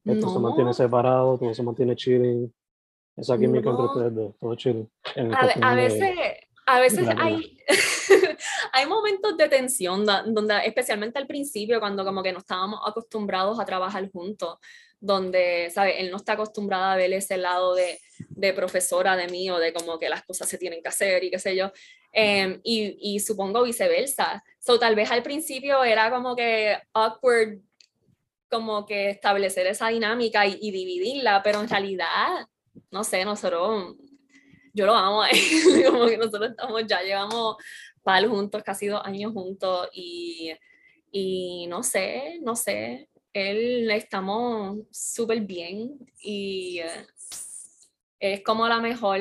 Esto 0.04 0.30
se 0.30 0.40
mantiene 0.40 0.74
separado, 0.74 1.38
todo 1.38 1.54
se 1.54 1.64
mantiene 1.64 1.96
chilling. 1.96 2.54
Esa 3.16 3.38
química 3.38 3.70
entre 3.70 3.86
ustedes 3.86 4.16
dos, 4.16 4.38
todo 4.38 4.56
chilling. 4.56 4.90
A, 5.62 5.76
veces, 5.76 6.14
a 6.66 6.80
veces 6.82 7.08
hay, 7.18 7.58
hay 8.78 8.86
momentos 8.86 9.36
de 9.36 9.50
tensión 9.50 10.06
donde, 10.06 10.56
especialmente 10.66 11.18
al 11.18 11.26
principio, 11.26 11.80
cuando 11.80 12.06
como 12.06 12.22
que 12.22 12.32
no 12.32 12.40
estábamos 12.40 12.80
acostumbrados 12.86 13.60
a 13.60 13.66
trabajar 13.66 14.08
juntos, 14.12 14.60
donde, 15.00 15.72
¿sabes? 15.72 15.96
Él 15.98 16.12
no 16.12 16.18
está 16.18 16.34
acostumbrado 16.34 16.86
a 16.86 16.96
ver 16.96 17.12
ese 17.14 17.38
lado 17.38 17.74
de, 17.74 18.00
de 18.30 18.54
profesora 18.54 19.16
de 19.16 19.28
mí 19.30 19.50
o 19.50 19.58
de 19.58 19.74
como 19.74 19.98
que 19.98 20.10
las 20.10 20.24
cosas 20.24 20.48
se 20.48 20.60
tienen 20.60 20.84
que 20.84 20.90
hacer 20.90 21.24
y 21.24 21.32
qué 21.32 21.40
sé 21.40 21.56
yo. 21.56 21.72
Em, 22.12 22.60
y, 22.64 22.98
y, 23.02 23.20
supongo 23.20 23.64
viceversa. 23.64 24.44
So, 24.60 24.78
tal 24.78 24.96
vez 24.96 25.10
al 25.10 25.24
principio 25.24 25.84
era 25.84 26.12
como 26.12 26.36
que 26.36 26.78
awkward, 26.94 27.60
como 28.50 28.86
que 28.86 29.10
establecer 29.10 29.66
esa 29.66 29.88
dinámica 29.90 30.46
y, 30.46 30.58
y 30.62 30.70
dividirla, 30.70 31.42
pero 31.44 31.62
en 31.62 31.70
realidad, 31.70 32.48
no 32.92 33.04
sé, 33.04 33.26
nosotros, 33.26 33.96
yo 34.72 34.86
lo 34.86 34.94
amo, 34.94 35.24
como 35.90 36.06
que 36.06 36.18
nosotros 36.18 36.52
estamos, 36.52 36.84
ya 36.86 37.02
llevamos 37.02 37.58
juntos, 38.28 38.64
casi 38.64 38.88
dos 38.88 39.02
años 39.04 39.34
juntos 39.34 39.90
y, 39.94 40.52
y 41.12 41.68
no 41.68 41.84
sé, 41.84 42.40
no 42.42 42.56
sé, 42.56 43.10
él 43.34 43.90
estamos 43.92 44.80
súper 44.92 45.42
bien 45.42 45.98
y 46.22 46.80
eh, 46.80 47.06
es 48.20 48.44
como 48.44 48.68
la 48.68 48.80
mejor 48.80 49.20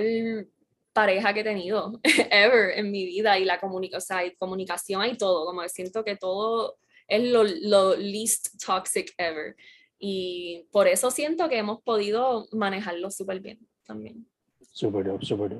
pareja 0.93 1.35
que 1.35 1.41
he 1.41 1.45
tenido 1.45 2.01
ever 2.31 2.79
en 2.79 2.91
mi 2.91 3.05
vida 3.05 3.39
y 3.39 3.45
la 3.45 3.61
comunica 3.61 3.99
o 3.99 4.01
sea, 4.01 4.23
comunicación 4.39 5.05
y 5.05 5.17
todo, 5.17 5.45
como 5.45 5.63
que 5.63 5.69
siento 5.69 6.05
que 6.05 6.17
todo 6.17 6.79
es 7.09 7.23
lo, 7.31 7.45
lo, 7.45 7.97
least 7.97 8.63
toxic 8.65 9.13
ever. 9.19 9.55
Y 9.99 10.67
por 10.73 10.89
eso 10.89 11.11
siento 11.11 11.49
que 11.49 11.59
hemos 11.59 11.81
podido 11.83 12.47
manejarlo 12.53 13.11
súper 13.11 13.41
bien 13.41 13.67
también. 13.85 14.29
Súper, 14.73 15.07
súper. 15.25 15.59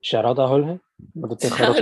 Shout 0.00 0.24
out 0.24 0.38
a 0.38 0.48
Jorge. 0.48 0.80
No 1.14 1.36
te 1.36 1.48
dejaron 1.48 1.76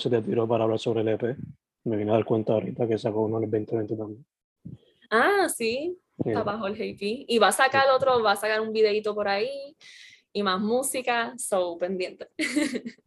si 0.00 0.08
te, 0.08 0.10
si 0.10 0.10
te 0.10 0.22
tiro 0.22 0.48
para 0.48 0.64
hablar 0.64 0.78
sobre 0.78 1.00
el 1.02 1.08
EP. 1.08 1.36
Me 1.84 1.96
vine 1.96 2.10
a 2.10 2.14
dar 2.14 2.24
cuenta 2.24 2.54
ahorita 2.54 2.86
que 2.88 2.98
sacó 2.98 3.22
uno 3.22 3.38
en 3.38 3.44
el 3.44 3.50
2020 3.50 3.96
también. 3.96 4.26
Ah, 5.10 5.48
sí. 5.54 5.98
Papá 6.32 6.58
Jorge 6.58 6.96
y 6.98 7.26
Y 7.28 7.38
va 7.38 7.48
a 7.48 7.52
sacar 7.52 7.84
otro, 7.94 8.22
va 8.22 8.32
a 8.32 8.36
sacar 8.36 8.60
un 8.60 8.72
videito 8.72 9.14
por 9.14 9.28
ahí 9.28 9.76
y 10.32 10.42
más 10.42 10.60
música, 10.60 11.34
so 11.36 11.78
pendiente. 11.78 12.28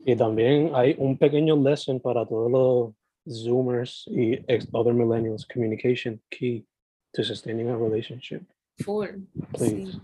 Y 0.00 0.16
también 0.16 0.70
hay 0.74 0.94
un 0.96 1.18
pequeño 1.18 1.54
lesson 1.56 2.00
para 2.00 2.24
todos 2.24 2.50
los 2.50 3.42
Zoomers 3.42 4.06
y 4.06 4.38
other 4.72 4.94
millennials. 4.94 5.44
Communication 5.46 6.18
key 6.30 6.64
to 7.12 7.22
sustaining 7.22 7.68
a 7.68 7.76
relationship. 7.76 8.42
Full. 8.78 9.26
Please. 9.52 9.92
Sí. 9.92 10.00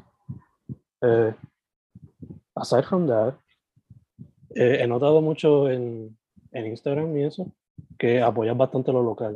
Eh, 1.01 1.35
aside 2.55 2.85
from 2.85 3.07
that, 3.07 3.35
eh, 4.55 4.79
he 4.83 4.87
notado 4.87 5.21
mucho 5.21 5.71
en, 5.71 6.17
en, 6.53 6.67
Instagram 6.67 7.17
y 7.17 7.25
eso, 7.25 7.53
que 7.99 8.23
apoyas 8.23 8.57
bastante 8.57 8.93
lo 8.93 9.03
local. 9.03 9.35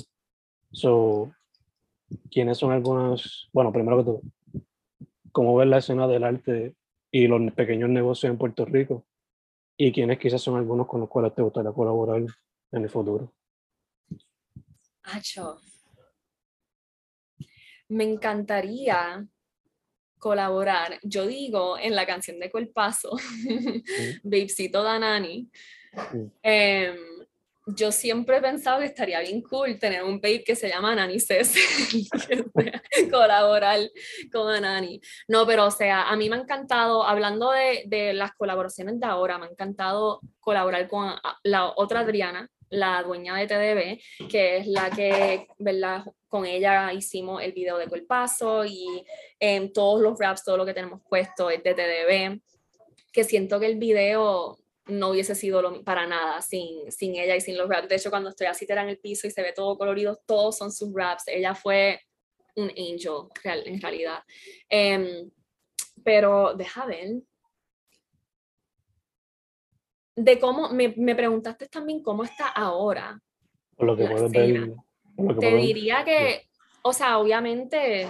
So, 0.72 1.32
¿quiénes 2.30 2.58
son 2.58 2.72
algunas, 2.72 3.48
bueno, 3.52 3.72
primero 3.72 3.98
que 3.98 4.04
todo, 4.04 4.20
cómo 5.32 5.56
ves 5.56 5.68
la 5.68 5.78
escena 5.78 6.06
del 6.06 6.24
arte 6.24 6.74
y 7.10 7.26
los 7.26 7.52
pequeños 7.52 7.90
negocios 7.90 8.30
en 8.30 8.38
Puerto 8.38 8.64
Rico? 8.64 9.04
¿Y 9.76 9.92
quiénes 9.92 10.18
quizás 10.18 10.42
son 10.42 10.56
algunos 10.56 10.86
con 10.86 11.00
los 11.00 11.08
cuales 11.08 11.34
te 11.34 11.42
gustaría 11.42 11.72
colaborar 11.72 12.22
en 12.72 12.82
el 12.82 12.90
futuro? 12.90 13.32
Acho. 15.04 15.60
Me 17.88 18.04
encantaría 18.04 19.26
colaborar, 20.18 20.98
yo 21.02 21.26
digo 21.26 21.78
en 21.78 21.94
la 21.94 22.06
canción 22.06 22.38
de 22.38 22.50
Colpaso, 22.50 23.16
Babesito 24.22 24.82
Danani, 24.82 25.48
eh, 26.42 26.94
yo 27.76 27.92
siempre 27.92 28.38
he 28.38 28.40
pensado 28.40 28.80
que 28.80 28.86
estaría 28.86 29.20
bien 29.20 29.42
cool 29.42 29.78
tener 29.78 30.02
un 30.02 30.20
babe 30.20 30.42
que 30.42 30.56
se 30.56 30.68
llama 30.68 30.94
Nani 30.94 31.20
Cés, 31.20 31.54
colaborar 33.10 33.80
con 34.32 34.62
Nani. 34.62 35.00
No, 35.28 35.46
pero 35.46 35.66
o 35.66 35.70
sea, 35.70 36.08
a 36.08 36.16
mí 36.16 36.30
me 36.30 36.36
ha 36.36 36.40
encantado, 36.40 37.04
hablando 37.04 37.50
de, 37.50 37.84
de, 37.86 38.14
las 38.14 38.32
colaboraciones 38.32 38.98
de 38.98 39.06
ahora, 39.06 39.38
me 39.38 39.46
ha 39.46 39.50
encantado 39.50 40.20
colaborar 40.40 40.88
con 40.88 41.12
la 41.42 41.72
otra 41.76 42.00
Adriana, 42.00 42.50
la 42.70 43.02
dueña 43.02 43.36
de 43.36 43.46
TDB, 43.46 44.28
que 44.28 44.58
es 44.58 44.66
la 44.66 44.90
que, 44.90 45.46
¿verdad? 45.58 46.04
Con 46.28 46.46
ella 46.46 46.92
hicimos 46.92 47.42
el 47.42 47.52
video 47.52 47.78
de 47.78 47.88
Colpaso 47.88 48.64
y 48.64 49.04
en 49.38 49.72
todos 49.72 50.00
los 50.00 50.18
raps, 50.18 50.44
todo 50.44 50.56
lo 50.56 50.66
que 50.66 50.74
tenemos 50.74 51.00
puesto 51.08 51.50
es 51.50 51.62
de 51.62 51.74
TDB, 51.74 52.40
que 53.12 53.24
siento 53.24 53.58
que 53.58 53.66
el 53.66 53.76
video 53.76 54.58
no 54.88 55.10
hubiese 55.10 55.34
sido 55.34 55.82
para 55.84 56.06
nada 56.06 56.40
sin, 56.40 56.90
sin 56.90 57.14
ella 57.16 57.36
y 57.36 57.40
sin 57.40 57.56
los 57.56 57.68
raps. 57.68 57.88
De 57.88 57.96
hecho, 57.96 58.10
cuando 58.10 58.30
estoy 58.30 58.46
así 58.46 58.66
en 58.68 58.88
el 58.88 58.98
piso 58.98 59.26
y 59.26 59.30
se 59.30 59.42
ve 59.42 59.52
todo 59.52 59.76
colorido, 59.76 60.20
todos 60.26 60.56
son 60.56 60.72
sus 60.72 60.92
raps. 60.94 61.24
Ella 61.28 61.54
fue 61.54 62.00
un 62.56 62.70
angel, 62.70 63.28
en 63.66 63.80
realidad. 63.80 64.20
Em, 64.68 65.30
pero 66.02 66.54
deja 66.54 66.86
ver. 66.86 67.22
De 70.20 70.38
cómo, 70.38 70.70
me, 70.70 70.94
me, 70.96 71.14
preguntaste 71.14 71.68
también 71.68 72.02
cómo 72.02 72.24
está 72.24 72.48
ahora. 72.48 73.20
lo 73.78 73.96
que 73.96 74.06
puedes 74.06 74.30
ver, 74.32 74.72
Te 75.38 75.56
diría 75.56 76.04
que, 76.04 76.48
o 76.82 76.92
sea, 76.92 77.18
obviamente 77.18 78.06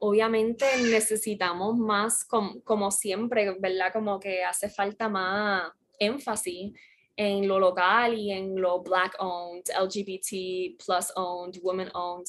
obviamente 0.00 0.64
necesitamos 0.90 1.76
más, 1.76 2.24
como, 2.24 2.90
siempre, 2.90 3.54
¿verdad? 3.58 3.92
Como 3.92 4.18
que 4.18 4.42
hace 4.42 4.68
falta 4.68 5.08
más 5.08 5.70
énfasis 5.98 6.72
en 7.16 7.46
lo 7.46 7.58
local 7.58 8.14
y 8.14 8.32
en 8.32 8.58
lo 8.58 8.82
black 8.82 9.14
owned, 9.18 9.64
LGBT 9.78 10.82
plus 10.82 11.12
owned, 11.16 11.60
women 11.62 11.90
owned. 11.94 12.26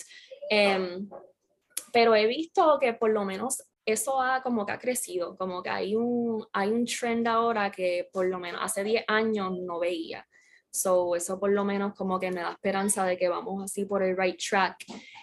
Em, 0.50 1.10
pero 1.94 2.14
he 2.14 2.28
visto 2.28 2.78
que 2.80 2.94
por 2.94 3.10
lo 3.12 3.24
menos 3.24 3.64
eso 3.86 4.22
ha 4.22 4.42
como 4.42 4.66
que 4.66 4.72
ha 4.72 4.80
crecido, 4.80 5.36
como 5.38 5.62
que 5.62 5.70
hay 5.70 5.96
un, 5.96 6.46
hay 6.54 6.70
un 6.70 6.86
trend 6.86 7.28
ahora 7.28 7.72
que 7.72 8.10
por 8.12 8.26
lo 8.28 8.40
menos 8.40 8.62
hace 8.64 8.84
10 8.84 9.06
años 9.08 9.52
no 9.60 9.80
veía. 9.80 10.28
So, 10.70 11.16
eso 11.16 11.38
por 11.40 11.52
lo 11.52 11.66
menos 11.66 11.94
como 11.96 12.20
que 12.20 12.32
me 12.32 12.42
da 12.42 12.52
esperanza 12.52 13.06
de 13.06 13.18
que 13.18 13.28
vamos 13.28 13.64
así 13.64 13.86
por 13.86 14.04
el 14.04 14.16
right 14.18 14.40
track. 14.40 14.78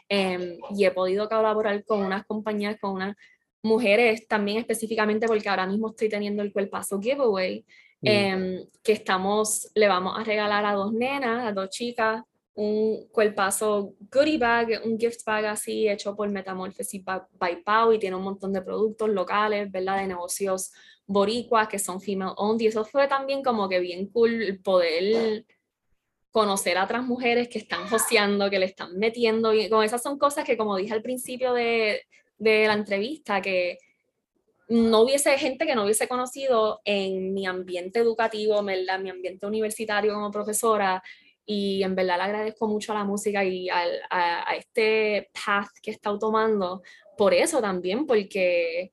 Em, 0.09 0.59
y 0.77 0.85
he 0.85 0.91
podido 0.91 1.29
colaborar 1.29 1.85
con 1.85 2.03
unas 2.03 2.27
compañías, 2.27 2.79
con 2.79 2.93
unas 2.93 3.17
mujeres 3.63 4.27
también 4.29 4.59
específicamente 4.59 5.27
porque 5.27 5.49
ahora 5.49 5.67
mismo 5.67 5.89
estoy 5.89 6.09
teniendo 6.09 6.43
el 6.43 6.53
cuerpazo 6.53 7.01
giveaway, 7.01 7.65
mm. 8.03 8.07
em, 8.07 8.67
que 8.83 8.93
estamos, 8.93 9.71
le 9.75 9.89
vamos 9.89 10.19
a 10.19 10.25
regalar 10.25 10.65
a 10.67 10.75
dos 10.75 10.93
nenas, 10.93 11.47
a 11.47 11.53
dos 11.53 11.71
chicas, 11.71 12.23
un 12.59 13.07
cuerpazo 13.13 13.95
goodie 14.11 14.37
bag, 14.37 14.81
un 14.85 14.99
gift 14.99 15.25
bag 15.25 15.47
así 15.47 15.89
hecho 15.89 16.17
por 16.17 16.29
Metamorphosis 16.29 17.05
by 17.05 17.63
Pau 17.63 17.93
y 17.93 18.01
tiene 18.01 18.17
un 18.17 18.25
montón 18.25 18.53
de 18.53 18.63
productos 18.63 19.09
locales, 19.11 19.71
¿verdad? 19.71 19.99
De 20.01 20.09
negocios 20.09 20.73
boricuas 21.07 21.69
que 21.69 21.79
son 21.79 22.01
female 22.01 22.33
owned. 22.37 22.61
Y 22.61 22.67
eso 22.67 22.85
fue 22.85 23.07
también 23.07 23.45
como 23.45 23.69
que 23.69 23.79
bien 23.79 24.09
cool 24.09 24.61
poder 24.65 25.47
conocer 26.33 26.79
a 26.79 26.85
otras 26.85 27.05
mujeres 27.05 27.49
que 27.49 27.59
están 27.59 27.87
joseando, 27.87 28.51
que 28.51 28.59
le 28.59 28.67
están 28.67 28.99
metiendo, 28.99 29.55
y 29.55 29.69
con 29.71 29.85
esas 29.85 30.03
son 30.03 30.19
cosas 30.19 30.45
que 30.45 30.57
como 30.57 30.77
dije 30.77 30.93
al 30.93 31.03
principio 31.03 31.53
de, 31.53 32.03
de 32.39 32.67
la 32.67 32.75
entrevista, 32.75 33.41
que 33.41 33.79
no 34.69 35.03
hubiese 35.03 35.39
gente 35.39 35.65
que 35.65 35.77
no 35.77 35.85
hubiese 35.85 36.09
conocido 36.09 36.81
en 36.85 37.33
mi 37.33 37.47
ambiente 37.47 38.01
educativo, 38.01 38.69
en 38.69 39.03
mi 39.05 39.11
ambiente 39.11 39.47
universitario 39.47 40.13
como 40.13 40.33
profesora, 40.33 41.01
y 41.51 41.83
en 41.83 41.95
verdad 41.95 42.19
le 42.19 42.25
agradezco 42.25 42.69
mucho 42.69 42.93
a 42.93 42.97
la 42.97 43.05
música 43.05 43.43
y 43.43 43.71
a, 43.71 43.83
a, 44.11 44.55
este 44.55 45.31
path 45.33 45.71
que 45.83 45.93
está 45.93 46.17
tomando, 46.19 46.83
por 47.17 47.33
eso 47.33 47.59
también, 47.63 48.07
porque, 48.07 48.93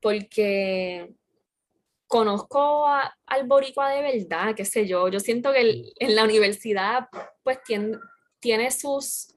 porque 0.00 1.12
conozco 2.06 2.86
al 2.86 3.46
boricua 3.48 3.90
de 3.90 4.00
verdad, 4.00 4.54
qué 4.54 4.64
sé 4.64 4.86
yo, 4.86 5.08
yo 5.08 5.18
siento 5.18 5.52
que 5.52 5.92
en 5.96 6.14
la 6.14 6.22
universidad 6.22 7.08
pues 7.42 7.60
tiene, 7.64 7.98
tiene 8.38 8.70
sus... 8.70 9.34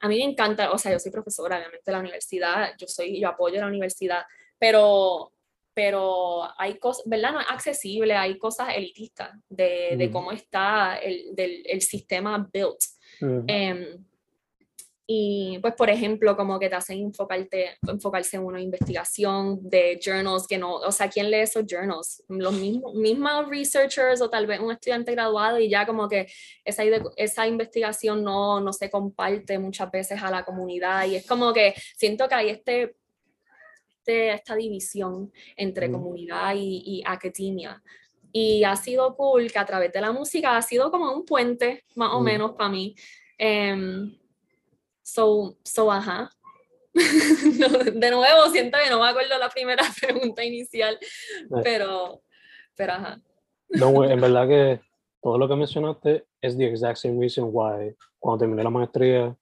A 0.00 0.08
mí 0.08 0.18
me 0.18 0.30
encanta, 0.30 0.72
o 0.72 0.76
sea, 0.76 0.92
yo 0.92 0.98
soy 0.98 1.10
profesora, 1.10 1.56
obviamente, 1.56 1.84
de 1.86 1.92
la 1.92 2.00
universidad, 2.00 2.74
yo 2.76 2.86
soy, 2.86 3.18
yo 3.18 3.30
apoyo 3.30 3.62
la 3.62 3.66
universidad, 3.66 4.26
pero, 4.58 5.32
pero 5.76 6.48
hay 6.58 6.78
cosas, 6.78 7.04
¿verdad? 7.04 7.32
No 7.34 7.40
es 7.40 7.46
accesible, 7.50 8.14
hay 8.14 8.38
cosas 8.38 8.68
elitistas 8.74 9.30
de, 9.46 9.94
de 9.98 10.10
cómo 10.10 10.32
está 10.32 10.96
el, 10.96 11.34
del, 11.36 11.62
el 11.66 11.82
sistema 11.82 12.48
built. 12.50 12.80
Y 15.06 15.58
pues, 15.60 15.74
por 15.74 15.90
ejemplo, 15.90 16.34
como 16.34 16.58
que 16.58 16.70
te 16.70 16.76
hacen 16.76 16.98
enfocarte, 16.98 17.76
enfocarse 17.86 18.38
en 18.38 18.44
una 18.44 18.60
investigación 18.60 19.60
de 19.68 20.00
journals 20.02 20.46
que 20.48 20.56
no, 20.56 20.76
o 20.76 20.90
sea, 20.90 21.10
¿quién 21.10 21.30
lee 21.30 21.40
esos 21.40 21.64
journals? 21.68 22.24
Los 22.28 22.54
mismos, 22.54 22.94
mismos 22.94 23.48
researchers 23.48 24.22
o 24.22 24.30
tal 24.30 24.46
vez 24.46 24.58
un 24.58 24.72
estudiante 24.72 25.12
graduado 25.12 25.60
y 25.60 25.68
ya 25.68 25.86
como 25.86 26.08
que 26.08 26.26
esa, 26.64 26.82
esa 27.16 27.46
investigación 27.46 28.24
no, 28.24 28.60
no 28.60 28.72
se 28.72 28.90
comparte 28.90 29.58
muchas 29.58 29.90
veces 29.90 30.20
a 30.22 30.30
la 30.30 30.42
comunidad 30.42 31.04
y 31.04 31.16
es 31.16 31.26
como 31.26 31.52
que 31.52 31.74
siento 31.96 32.26
que 32.28 32.34
hay 32.34 32.48
este, 32.48 32.96
este 34.06 34.32
esta 34.32 34.54
división 34.54 35.32
entre 35.56 35.90
comunidad 35.90 36.54
y, 36.54 36.82
y 36.84 37.02
academia. 37.04 37.82
Y 38.32 38.64
ha 38.64 38.76
sido 38.76 39.16
cool 39.16 39.50
que 39.50 39.58
a 39.58 39.64
través 39.64 39.92
de 39.92 40.00
la 40.00 40.12
música 40.12 40.56
ha 40.56 40.62
sido 40.62 40.90
como 40.90 41.12
un 41.12 41.24
puente, 41.24 41.84
más 41.94 42.12
o 42.12 42.20
menos 42.20 42.52
para 42.52 42.70
mí. 42.70 42.94
Um, 43.40 44.12
So, 45.06 45.56
so 45.62 45.92
ajá. 45.92 46.28
de 46.94 48.10
nuevo, 48.10 48.50
siento 48.50 48.76
que 48.82 48.90
no 48.90 48.98
me 48.98 49.08
acuerdo 49.08 49.38
la 49.38 49.48
primera 49.48 49.84
pregunta 50.00 50.42
inicial, 50.42 50.98
eh. 51.00 51.60
pero, 51.62 52.22
pero 52.74 52.92
ajá. 52.94 53.20
No, 53.68 54.02
en 54.02 54.20
verdad 54.20 54.48
que 54.48 54.80
todo 55.22 55.38
lo 55.38 55.48
que 55.48 55.54
mencionaste 55.54 56.26
es 56.40 56.58
the 56.58 56.66
exact 56.66 56.98
same 56.98 57.20
reason 57.20 57.50
why 57.52 57.94
cuando 58.18 58.40
terminé 58.40 58.64
la 58.64 58.70
maestría, 58.70 59.36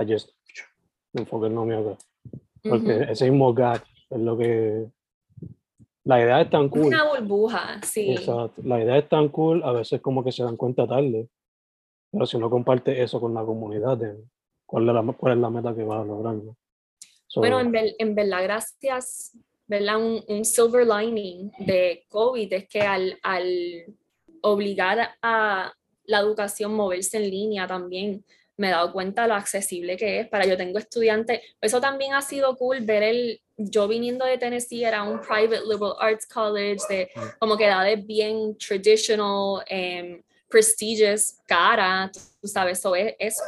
I 0.00 0.10
just 0.10 0.30
me 1.12 1.20
enfoqué 1.20 1.48
en 1.48 1.54
no 1.54 1.62
acá. 1.62 1.98
Porque 2.62 3.06
ese 3.10 3.30
mismo 3.30 3.52
gap 3.54 3.82
es 4.10 4.20
lo 4.20 4.36
que... 4.36 4.86
La 6.04 6.20
idea 6.20 6.40
es 6.40 6.48
tan 6.48 6.70
cool. 6.70 6.86
Una 6.86 7.06
burbuja, 7.06 7.80
sí. 7.82 8.12
Exacto. 8.12 8.62
La 8.64 8.82
idea 8.82 8.96
es 8.96 9.08
tan 9.08 9.28
cool, 9.28 9.62
a 9.62 9.72
veces 9.72 10.00
como 10.00 10.24
que 10.24 10.32
se 10.32 10.42
dan 10.42 10.56
cuenta 10.56 10.86
tarde. 10.86 11.28
Pero 12.10 12.24
si 12.24 12.36
uno 12.38 12.48
comparte 12.48 13.02
eso 13.02 13.20
con 13.20 13.34
la 13.34 13.44
comunidad, 13.44 13.98
cuál 14.64 14.88
es 14.88 14.94
la, 14.94 15.12
cuál 15.12 15.34
es 15.34 15.38
la 15.38 15.50
meta 15.50 15.74
que 15.74 15.84
va 15.84 16.00
a 16.00 16.04
lograr. 16.04 16.36
bueno, 17.36 17.60
en, 17.60 17.74
en, 17.98 18.14
verdad, 18.14 18.42
gracias, 18.42 19.36
¿verdad? 19.66 19.98
Un, 19.98 20.24
un, 20.28 20.44
silver 20.46 20.86
lining 20.86 21.52
de 21.58 22.06
COVID 22.08 22.52
es 22.54 22.68
que 22.68 22.80
al, 22.80 23.18
al 23.22 23.94
obligar 24.40 25.10
a 25.20 25.72
la 26.04 26.20
educación 26.20 26.74
moverse 26.74 27.18
en 27.18 27.30
línea 27.30 27.66
también, 27.66 28.24
me 28.58 28.68
he 28.68 28.70
dado 28.70 28.92
cuenta 28.92 29.26
lo 29.26 29.34
accesible 29.34 29.96
que 29.96 30.20
es. 30.20 30.28
Para 30.28 30.44
yo 30.44 30.56
tengo 30.56 30.78
estudiantes, 30.78 31.40
eso 31.60 31.80
también 31.80 32.12
ha 32.12 32.20
sido 32.20 32.56
cool 32.56 32.80
ver 32.80 33.02
el, 33.02 33.40
yo 33.56 33.88
viniendo 33.88 34.26
de 34.26 34.36
Tennessee 34.36 34.84
era 34.84 35.02
un 35.04 35.20
private 35.20 35.62
liberal 35.62 35.94
arts 35.98 36.26
college 36.26 36.82
de 36.88 37.10
como 37.38 37.56
que 37.56 37.64
edades 37.64 38.04
bien 38.06 38.56
traditional, 38.58 39.64
um, 39.70 40.22
prestigious, 40.48 41.38
cara, 41.46 42.10
tú 42.40 42.48
sabes, 42.48 42.78
eso 42.78 42.94
es, 42.94 43.14
es 43.18 43.42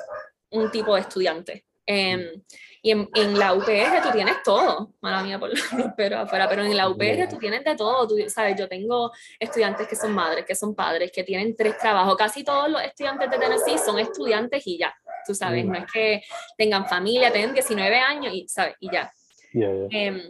un 0.51 0.71
tipo 0.71 0.95
de 0.95 1.01
estudiante. 1.01 1.65
Em, 1.87 2.43
y 2.83 2.93
en, 2.93 3.09
en, 3.15 3.39
la 3.39 3.53
UPR 3.53 4.01
tú 4.03 4.11
tienes 4.13 4.43
todo, 4.43 4.95
mala 5.01 5.23
mía 5.23 5.39
por 5.39 5.51
pero 5.97 6.21
afuera, 6.21 6.49
pero 6.49 6.65
en 6.65 6.77
la 6.77 6.89
UPR 6.89 7.29
tú 7.29 7.37
tienes 7.37 7.65
de 7.65 7.75
todo, 7.75 8.07
tú 8.07 8.17
sabes, 8.29 8.57
yo 8.59 8.69
tengo 8.69 9.11
estudiantes 9.39 9.87
que 9.87 9.97
son 9.97 10.13
madres, 10.13 10.45
que 10.47 10.55
son 10.55 10.75
padres, 10.75 11.13
que 11.13 11.23
tienen 11.25 11.55
tres 11.57 11.77
trabajos, 11.79 12.17
casi 12.17 12.43
todos 12.43 12.71
los 12.71 12.83
estudiantes 12.83 13.31
de 13.31 13.39
Tennessee 13.39 13.79
son 13.79 13.99
estudiantes 13.99 14.67
y 14.67 14.79
ya, 14.79 14.95
tú 15.27 15.35
sabes, 15.35 15.65
no 15.65 15.75
es 15.75 15.85
que 15.93 16.23
tengan 16.57 16.87
familia, 16.87 17.33
tienen 17.33 17.55
19 17.55 17.97
años 17.97 18.33
y, 18.35 18.49
¿sabes? 18.49 18.75
y 18.81 18.91
ya. 18.91 19.13
Em, 19.53 20.21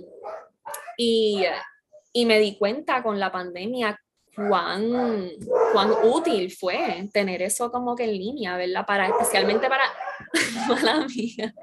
y, 0.97 1.45
y 2.13 2.27
me 2.27 2.39
di 2.39 2.57
cuenta 2.57 3.03
con 3.03 3.19
la 3.19 3.31
pandemia 3.31 3.99
cuán, 4.35 5.31
cuán 5.73 5.91
útil 6.05 6.51
fue 6.51 7.09
tener 7.13 7.43
eso 7.43 7.71
como 7.71 7.95
que 7.95 8.05
en 8.05 8.13
línea, 8.13 8.57
¿verdad? 8.57 8.87
Para, 8.87 9.09
especialmente 9.09 9.69
para, 9.69 9.85
mala 10.69 11.07
mía, 11.07 11.55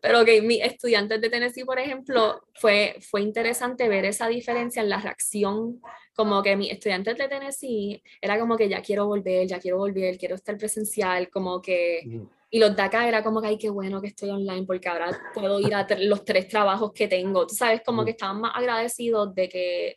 Pero 0.00 0.24
que 0.24 0.42
mis 0.42 0.62
estudiantes 0.62 1.20
de 1.20 1.30
Tennessee, 1.30 1.64
por 1.64 1.78
ejemplo, 1.78 2.42
fue, 2.54 2.96
fue 3.00 3.22
interesante 3.22 3.88
ver 3.88 4.04
esa 4.04 4.28
diferencia 4.28 4.82
en 4.82 4.88
la 4.88 5.00
reacción. 5.00 5.80
Como 6.14 6.42
que 6.42 6.56
mis 6.56 6.70
estudiantes 6.70 7.16
de 7.16 7.28
Tennessee 7.28 8.02
era 8.20 8.38
como 8.38 8.56
que 8.56 8.68
ya 8.68 8.82
quiero 8.82 9.06
volver, 9.06 9.46
ya 9.46 9.58
quiero 9.58 9.78
volver, 9.78 10.18
quiero 10.18 10.34
estar 10.34 10.56
presencial, 10.56 11.28
como 11.30 11.60
que. 11.60 12.00
Y 12.48 12.58
los 12.58 12.76
de 12.76 12.82
acá 12.82 13.08
era 13.08 13.22
como 13.22 13.40
que, 13.40 13.48
ay, 13.48 13.58
qué 13.58 13.70
bueno 13.70 14.00
que 14.00 14.08
estoy 14.08 14.30
online 14.30 14.64
porque 14.66 14.88
ahora 14.88 15.10
puedo 15.34 15.60
ir 15.60 15.74
a 15.74 15.86
los 15.98 16.24
tres 16.24 16.48
trabajos 16.48 16.92
que 16.92 17.08
tengo. 17.08 17.46
Tú 17.46 17.54
sabes, 17.54 17.82
como 17.84 18.04
que 18.04 18.12
estaban 18.12 18.40
más 18.40 18.52
agradecidos 18.54 19.34
de 19.34 19.48
que, 19.48 19.96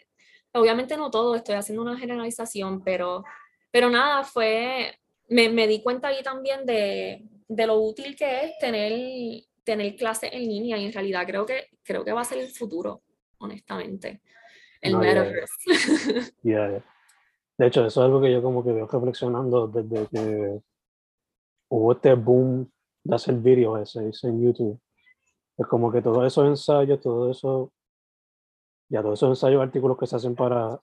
obviamente 0.54 0.97
no 0.97 1.12
todo, 1.12 1.36
estoy 1.36 1.56
haciendo 1.56 1.84
una 1.84 1.97
generalización, 1.97 2.84
pero, 2.84 3.24
pero 3.72 3.89
nada, 3.89 4.24
fue, 4.24 5.00
me, 5.28 5.50
me 5.50 5.68
di 5.68 5.82
cuenta 5.82 6.08
ahí 6.08 6.24
también 6.24 6.66
de, 6.66 7.24
de 7.47 7.68
lo 7.68 7.76
útil 7.80 8.16
que 8.16 8.45
es 8.45 8.58
tener, 8.60 9.43
tener 9.70 9.96
clases 9.96 10.32
en 10.34 10.42
línea 10.42 10.80
y 10.80 10.86
en 10.86 10.92
realidad 10.92 11.28
creo 11.28 11.46
que, 11.46 11.68
creo 11.84 12.04
que 12.04 12.12
va 12.12 12.22
a 12.22 12.26
ser 12.26 12.40
el 12.40 12.50
futuro, 12.50 13.04
honestamente. 13.38 14.24
El 14.82 14.94
No, 14.94 15.00
metaverse. 15.00 15.54
Yeah, 16.42 16.72
yeah. 16.72 16.84
De 17.56 17.68
hecho, 17.68 17.86
eso 17.86 18.02
es 18.02 18.06
algo 18.06 18.20
que 18.20 18.32
yo 18.32 18.42
como 18.42 18.64
que 18.64 18.72
veo 18.72 18.88
reflexionando 18.88 19.68
desde 19.68 20.08
que 20.08 20.60
hubo 21.70 21.92
este 21.92 22.16
boom 22.16 22.72
de 23.04 23.16
hacer 23.16 23.36
vídeos 23.36 23.80
ese, 23.80 24.10
ese 24.10 24.30
en 24.30 24.42
YouTube. 24.42 24.80
Es 25.56 25.68
como 25.68 25.92
que 25.92 26.02
todos 26.02 26.26
esos 26.26 26.48
ensayos, 26.48 27.00
todo 27.00 27.30
eso, 27.30 27.72
ya 28.90 29.04
todos 29.04 29.20
esos 29.20 29.30
ensayos, 29.30 29.62
artículos 29.62 30.00
que 30.00 30.08
se 30.08 30.16
hacen 30.16 30.36
para 30.36 30.82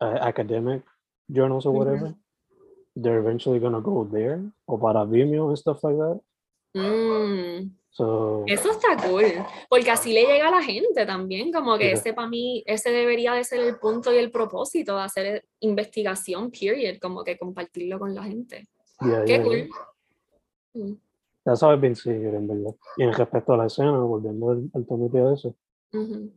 eh, 0.00 0.18
academic 0.22 0.84
journals 1.28 1.66
or 1.66 1.74
whatever, 1.74 2.14
they're 2.96 3.18
eventually 3.18 3.60
gonna 3.60 3.80
go 3.80 4.08
there, 4.10 4.40
o 4.64 4.78
para 4.78 5.04
Vimeo 5.04 5.48
and 5.48 5.58
stuff 5.58 5.84
like 5.84 5.98
that. 5.98 6.20
Mm. 6.74 7.79
So, 7.92 8.44
Eso 8.46 8.70
está 8.70 8.96
cool, 9.08 9.24
porque 9.68 9.90
así 9.90 10.12
le 10.12 10.22
llega 10.24 10.48
a 10.48 10.52
la 10.52 10.62
gente 10.62 11.04
también, 11.04 11.52
como 11.52 11.76
que 11.76 11.86
Yeah. 11.86 11.94
ese 11.94 12.14
para 12.14 12.28
mí, 12.28 12.62
ese 12.66 12.90
debería 12.90 13.32
de 13.34 13.42
ser 13.42 13.60
el 13.60 13.78
punto 13.78 14.12
y 14.14 14.18
el 14.18 14.30
propósito 14.30 14.96
de 14.96 15.02
hacer 15.02 15.44
investigación, 15.60 16.50
period, 16.52 16.98
como 17.00 17.24
que 17.24 17.36
compartirlo 17.36 17.98
con 17.98 18.14
la 18.14 18.22
gente. 18.22 18.68
yeah, 19.02 19.24
Qué 19.24 19.32
yeah, 19.34 19.42
cool. 19.42 19.68
Mm, 20.74 20.94
I've 21.46 21.80
been 21.80 21.96
seeing 21.96 22.28
it, 22.28 22.34
en 22.34 22.46
verdad. 22.46 22.74
Y 22.96 23.02
en 23.02 23.12
respecto 23.12 23.52
a 23.54 23.56
la 23.56 23.66
escena, 23.66 23.98
volviendo 23.98 24.50
al, 24.50 24.70
al 24.72 24.86
tópico 24.86 25.28
de 25.28 25.34
eso, 25.34 25.56
ujú. 25.92 26.32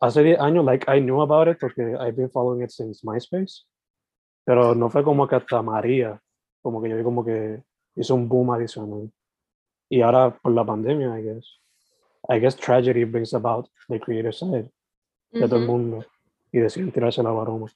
hace 0.00 0.22
10 0.22 0.38
años, 0.38 0.64
like, 0.66 0.84
I 0.86 1.00
knew 1.00 1.22
about 1.22 1.48
it 1.48 1.58
porque 1.58 1.80
I've 1.98 2.12
been 2.12 2.30
following 2.30 2.62
it 2.62 2.70
since 2.70 3.00
MySpace, 3.04 3.64
pero 4.44 4.74
no 4.74 4.90
fue 4.90 5.02
como 5.02 5.26
que 5.26 5.36
hasta 5.36 5.62
María, 5.62 6.20
como 6.62 6.82
que 6.82 6.90
yo 6.90 6.96
vi 6.96 7.02
como 7.02 7.24
que 7.24 7.62
hizo 7.96 8.14
un 8.14 8.28
boom 8.28 8.50
adicional. 8.50 9.10
Y 9.90 10.00
ahora 10.02 10.30
por 10.30 10.52
la 10.52 10.64
pandemia, 10.64 11.18
I 11.18 11.22
guess, 11.24 11.60
I 12.28 12.38
guess 12.40 12.56
tragedy 12.56 13.04
brings 13.04 13.34
about 13.34 13.68
the 13.88 13.98
creative 14.00 14.32
side 14.32 14.70
de 15.32 15.48
todo 15.48 15.56
el 15.60 15.66
mundo 15.66 16.04
y 16.52 16.58
deciden 16.58 16.92
tirarse 16.92 17.22
la 17.22 17.30
baroma. 17.30 17.66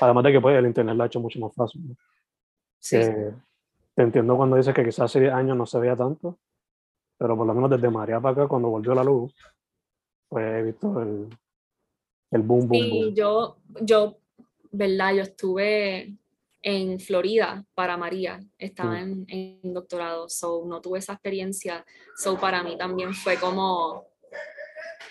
Además 0.00 0.24
de 0.24 0.32
que 0.32 0.40
pues 0.40 0.58
el 0.58 0.66
internet 0.66 0.96
lo 0.96 1.02
ha 1.04 1.06
hecho 1.06 1.20
mucho 1.20 1.38
más 1.38 1.54
fácil. 1.54 1.88
¿no? 1.88 1.96
Sí, 2.80 2.96
Que 2.96 3.32
te 3.94 4.02
entiendo 4.02 4.36
cuando 4.36 4.56
dices 4.56 4.74
que 4.74 4.82
quizás 4.84 5.00
hace 5.04 5.20
10 5.20 5.32
años 5.32 5.56
no 5.56 5.66
se 5.66 5.78
veía 5.78 5.94
tanto, 5.96 6.38
pero 7.16 7.36
por 7.36 7.46
lo 7.46 7.54
menos 7.54 7.70
desde 7.70 7.88
María 7.90 8.20
para 8.20 8.32
acá, 8.32 8.48
cuando 8.48 8.68
volvió 8.68 8.94
la 8.94 9.04
luz, 9.04 9.32
pues 10.28 10.44
he 10.44 10.62
visto 10.62 11.00
el, 11.00 11.28
el 12.32 12.42
boom, 12.42 12.66
boom, 12.66 12.80
Sí, 12.82 12.90
boom. 13.04 13.14
yo, 13.14 13.56
yo, 13.82 14.16
¿verdad? 14.72 15.14
Yo 15.14 15.22
estuve 15.22 16.16
en 16.62 17.00
Florida 17.00 17.64
para 17.74 17.96
María, 17.96 18.40
estaba 18.58 19.00
en, 19.00 19.24
en 19.28 19.74
doctorado, 19.74 20.28
so 20.28 20.64
no 20.66 20.80
tuve 20.80 21.00
esa 21.00 21.14
experiencia, 21.14 21.84
so 22.16 22.38
para 22.38 22.62
mí 22.62 22.76
también 22.78 23.12
fue 23.14 23.36
como, 23.36 24.06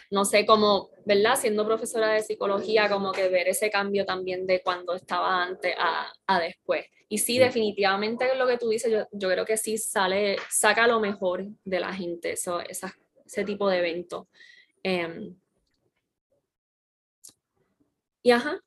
no 0.10 0.24
sé, 0.26 0.46
como, 0.46 0.90
¿verdad? 1.06 1.36
Siendo 1.36 1.66
profesora 1.66 2.10
de 2.14 2.22
psicología, 2.22 2.90
como 2.90 3.12
que 3.12 3.28
ver 3.30 3.48
ese 3.50 3.70
cambio 3.70 4.06
también 4.06 4.48
de 4.48 4.62
cuando 4.62 4.94
estaba 4.96 5.44
antes 5.44 5.76
a, 5.78 6.12
a 6.28 6.40
después. 6.40 6.86
Y 7.10 7.18
sí, 7.18 7.34
Sí. 7.34 7.40
definitivamente 7.40 8.34
lo 8.36 8.48
que 8.48 8.58
tú 8.58 8.70
dices, 8.70 8.90
yo, 8.92 9.06
yo 9.12 9.30
creo 9.30 9.46
que 9.46 9.58
sí 9.58 9.78
sale, 9.78 10.38
saca 10.50 10.88
lo 10.88 11.00
mejor 11.02 11.46
de 11.66 11.80
la 11.82 11.94
gente, 11.94 12.32
esa- 12.32 12.64
ese 12.64 13.44
tipo 13.44 13.68
de 13.70 13.80
evento. 13.80 14.30
Em, 14.84 15.36
y 18.24 18.32
ajá, 18.32 18.60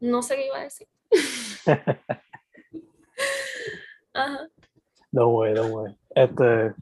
no 0.00 0.22
sé 0.22 0.36
qué 0.36 0.46
iba 0.46 0.58
a 0.58 0.64
decir. 0.64 0.86
Ajá. 4.14 4.48
Don't 5.12 5.34
worry, 5.34 5.54
don't 5.54 5.72
worry. 5.72 5.94
Este, 6.14 6.74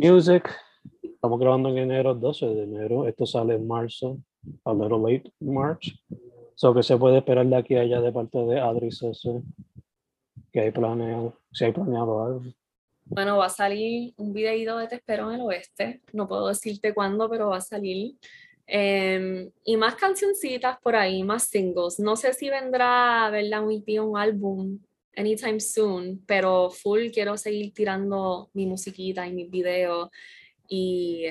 music, 0.00 0.48
estamos 1.02 1.38
grabando 1.38 1.68
en 1.70 1.78
enero, 1.78 2.14
12 2.14 2.46
de 2.46 2.64
enero. 2.64 3.06
Esto 3.06 3.24
sale 3.26 3.54
en 3.54 3.66
marzo, 3.66 4.18
a 4.64 4.72
little 4.72 4.98
late 4.98 5.32
March. 5.40 5.96
So, 6.56 6.74
que 6.74 6.82
se 6.82 6.96
puede 6.96 7.18
esperar 7.18 7.46
de 7.46 7.56
aquí 7.56 7.76
a 7.76 7.82
allá 7.82 8.00
de 8.00 8.12
parte 8.12 8.38
de 8.38 8.58
Adri 8.58 8.90
Cese? 8.90 9.42
Que 10.52 10.60
hay 10.60 10.70
planeado, 10.70 11.34
si 11.52 11.64
hay 11.66 11.72
planeado 11.72 12.24
algo. 12.24 12.42
Bueno, 13.04 13.36
va 13.36 13.46
a 13.46 13.50
salir 13.50 14.14
un 14.16 14.32
videíto 14.32 14.76
de 14.78 14.88
Te 14.88 14.96
espero 14.96 15.30
en 15.30 15.36
el 15.36 15.46
oeste. 15.46 16.02
No 16.12 16.26
puedo 16.26 16.48
decirte 16.48 16.92
cuándo, 16.92 17.30
pero 17.30 17.50
va 17.50 17.58
a 17.58 17.60
salir. 17.60 18.16
Em, 18.66 19.50
y 19.64 19.76
más 19.76 19.94
cancioncitas 19.94 20.78
por 20.80 20.96
ahí, 20.96 21.22
más 21.22 21.44
singles. 21.44 22.00
No 22.00 22.16
sé 22.16 22.32
si 22.32 22.50
vendrá, 22.50 23.30
¿verdad? 23.30 23.64
Un 23.64 23.72
EP, 23.72 24.00
un 24.00 24.18
álbum 24.18 24.78
anytime 25.16 25.60
soon, 25.60 26.22
pero 26.26 26.70
full 26.70 27.08
quiero 27.12 27.36
seguir 27.36 27.72
tirando 27.72 28.50
mi 28.52 28.66
musiquita 28.66 29.26
y 29.26 29.32
mis 29.32 29.50
videos. 29.50 30.10
Y, 30.68 31.26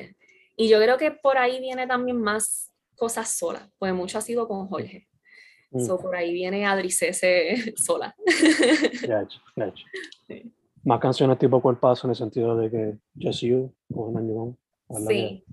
y 0.55 0.69
yo 0.69 0.79
creo 0.79 0.97
que 0.97 1.11
por 1.11 1.37
ahí 1.37 1.59
viene 1.59 1.85
también 1.87 2.19
más 2.21 2.71
cosas 2.95 3.29
solas, 3.29 3.69
pues 3.77 3.93
mucho 3.93 4.17
ha 4.17 4.21
sido 4.21 4.47
con 4.47 4.67
Jorge. 4.67 5.07
Mm, 5.71 5.85
So, 5.85 5.97
por 5.99 6.15
ahí 6.15 6.33
viene 6.33 6.65
Adri 6.65 6.89
Cese 6.89 7.73
sola. 7.77 8.15
ya 9.07 9.21
hecho. 9.21 9.39
Sí. 10.27 10.51
Más 10.83 10.99
canciones 10.99 11.37
tipo 11.37 11.61
cuerpazo 11.61 12.07
en 12.07 12.11
el 12.11 12.15
sentido 12.15 12.55
de 12.55 12.69
que 12.71 12.93
Just 13.19 13.41
You 13.41 13.73
o 13.93 14.11
Más, 14.11 14.55
¿verdad? 14.87 15.07
Sí. 15.07 15.43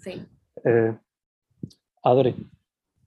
Sí. 0.00 0.26
Eh, 0.64 0.96
Adri, 2.02 2.34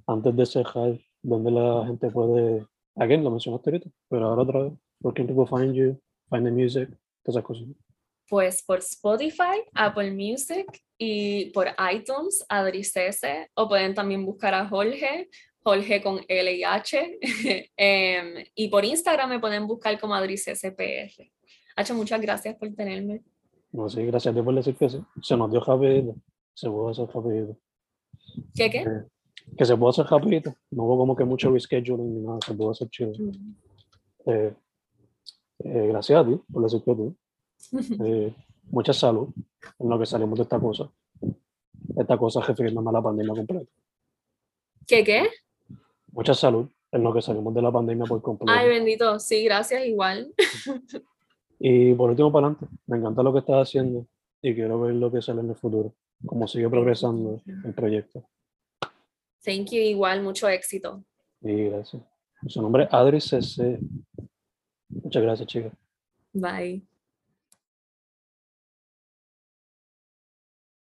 antes 0.08 0.36
de 0.36 0.46
cerrar, 0.46 1.00
¿dónde 1.22 1.52
la 1.52 1.86
gente 1.86 2.10
puede, 2.10 2.66
again, 2.96 3.24
lo 3.24 3.32
mencionaste 3.32 3.70
ahorita, 3.70 3.90
pero 4.10 4.28
ahora 4.28 4.42
otra 4.42 4.64
vez, 4.64 4.74
where 5.00 5.16
can 5.16 5.28
people 5.28 5.46
find 5.46 5.74
you, 5.74 6.00
find 6.30 6.46
the 6.46 6.52
music, 6.52 6.90
todas 7.24 7.36
esas 7.36 7.44
cosas? 7.44 7.68
Pues 8.30 8.64
por 8.64 8.80
Spotify, 8.80 9.64
Apple 9.74 10.12
Music 10.12 10.66
y 10.98 11.52
por 11.52 11.68
iTunes, 11.94 12.46
Adri 12.48 12.84
Cese, 12.84 13.50
o 13.56 13.68
pueden 13.68 13.94
también 13.94 14.26
buscar 14.26 14.54
a 14.54 14.68
Jorge, 14.68 15.30
Jorge 15.64 16.02
con 16.02 16.22
L 16.28 16.54
y 16.54 16.64
H, 16.64 17.20
em, 17.78 18.46
y 18.56 18.70
por 18.70 18.86
Instagram 18.86 19.30
me 19.30 19.40
pueden 19.40 19.68
buscar 19.68 20.00
como 20.00 20.16
Adri 20.16 20.38
Cese 20.38 20.72
PR. 20.72 21.32
Hacho, 21.76 21.94
muchas 21.94 22.22
gracias 22.22 22.56
por 22.56 22.74
tenerme. 22.74 23.22
No 23.72 23.90
sé, 23.90 24.06
gracias 24.06 24.34
a 24.34 24.38
ti 24.38 24.44
por 24.44 24.56
decir 24.56 24.76
que 24.76 24.90
sí. 24.90 25.02
Se 25.22 25.38
nos 25.38 25.52
dio 25.52 25.62
rapidito, 25.62 26.16
se 26.54 26.70
pudo 26.70 26.90
hacer 26.90 27.08
rapidito. 27.08 27.58
¿Qué 28.56 28.70
qué? 28.70 28.80
Eh, 28.80 29.06
que 29.58 29.66
se 29.66 29.76
pudo 29.76 29.90
hacer 29.90 30.06
rapidito, 30.06 30.54
no 30.72 30.84
hubo 30.84 30.98
como 30.98 31.16
que 31.16 31.26
mucho 31.26 31.52
rescheduling 31.52 32.16
ni 32.16 32.22
nada, 32.22 32.40
se 32.46 32.54
pudo 32.54 32.72
hacer 32.72 32.90
chido. 32.90 33.12
Eh, 34.26 34.54
eh, 35.60 35.88
gracias 35.88 36.20
a 36.20 36.28
ti 36.28 36.40
por 36.52 36.64
decir 36.64 36.82
que 36.84 36.96
tú. 36.96 37.16
Eh, 38.04 38.34
mucha 38.72 38.94
salud 38.94 39.30
en 39.80 39.90
lo 39.90 40.00
que 40.00 40.06
salimos 40.06 40.38
de 40.38 40.44
esta 40.44 40.60
cosa. 40.60 40.90
Esta 41.98 42.18
cosa 42.18 42.42
refiriéndome 42.42 42.90
a 42.90 42.94
la 42.94 43.02
pandemia 43.02 43.36
completa. 43.36 43.72
¿Qué 44.88 45.04
qué? 45.04 45.30
Mucha 46.12 46.34
salud 46.34 46.68
en 46.92 47.04
lo 47.04 47.14
que 47.14 47.22
salimos 47.22 47.54
de 47.54 47.62
la 47.62 47.72
pandemia 47.72 48.06
por 48.06 48.22
completo. 48.22 48.52
Ay, 48.52 48.70
bendito. 48.70 49.20
Sí, 49.20 49.44
gracias 49.44 49.86
igual. 49.86 50.34
Y 51.64 51.94
por 51.94 52.10
último, 52.10 52.32
para 52.32 52.48
adelante, 52.48 52.76
me 52.88 52.98
encanta 52.98 53.22
lo 53.22 53.32
que 53.32 53.38
estás 53.38 53.68
haciendo 53.68 54.08
y 54.42 54.56
quiero 54.56 54.82
ver 54.82 54.96
lo 54.96 55.12
que 55.12 55.22
sale 55.22 55.42
en 55.42 55.50
el 55.50 55.56
futuro, 55.56 55.94
cómo 56.26 56.48
sigue 56.48 56.70
progresando 56.70 57.42
el 57.46 57.74
proyecto. 57.74 58.24
Thank 59.44 59.72
you, 59.72 59.80
igual, 59.80 60.22
mucho 60.22 60.48
éxito. 60.48 61.04
Y 61.42 61.66
gracias. 61.66 62.04
Su 62.48 62.62
nombre 62.62 62.84
es 62.84 62.90
Adri 62.94 63.20
CC. 63.20 63.80
Muchas 64.90 65.24
gracias, 65.24 65.48
chicas. 65.48 65.74
Bye. 66.34 66.91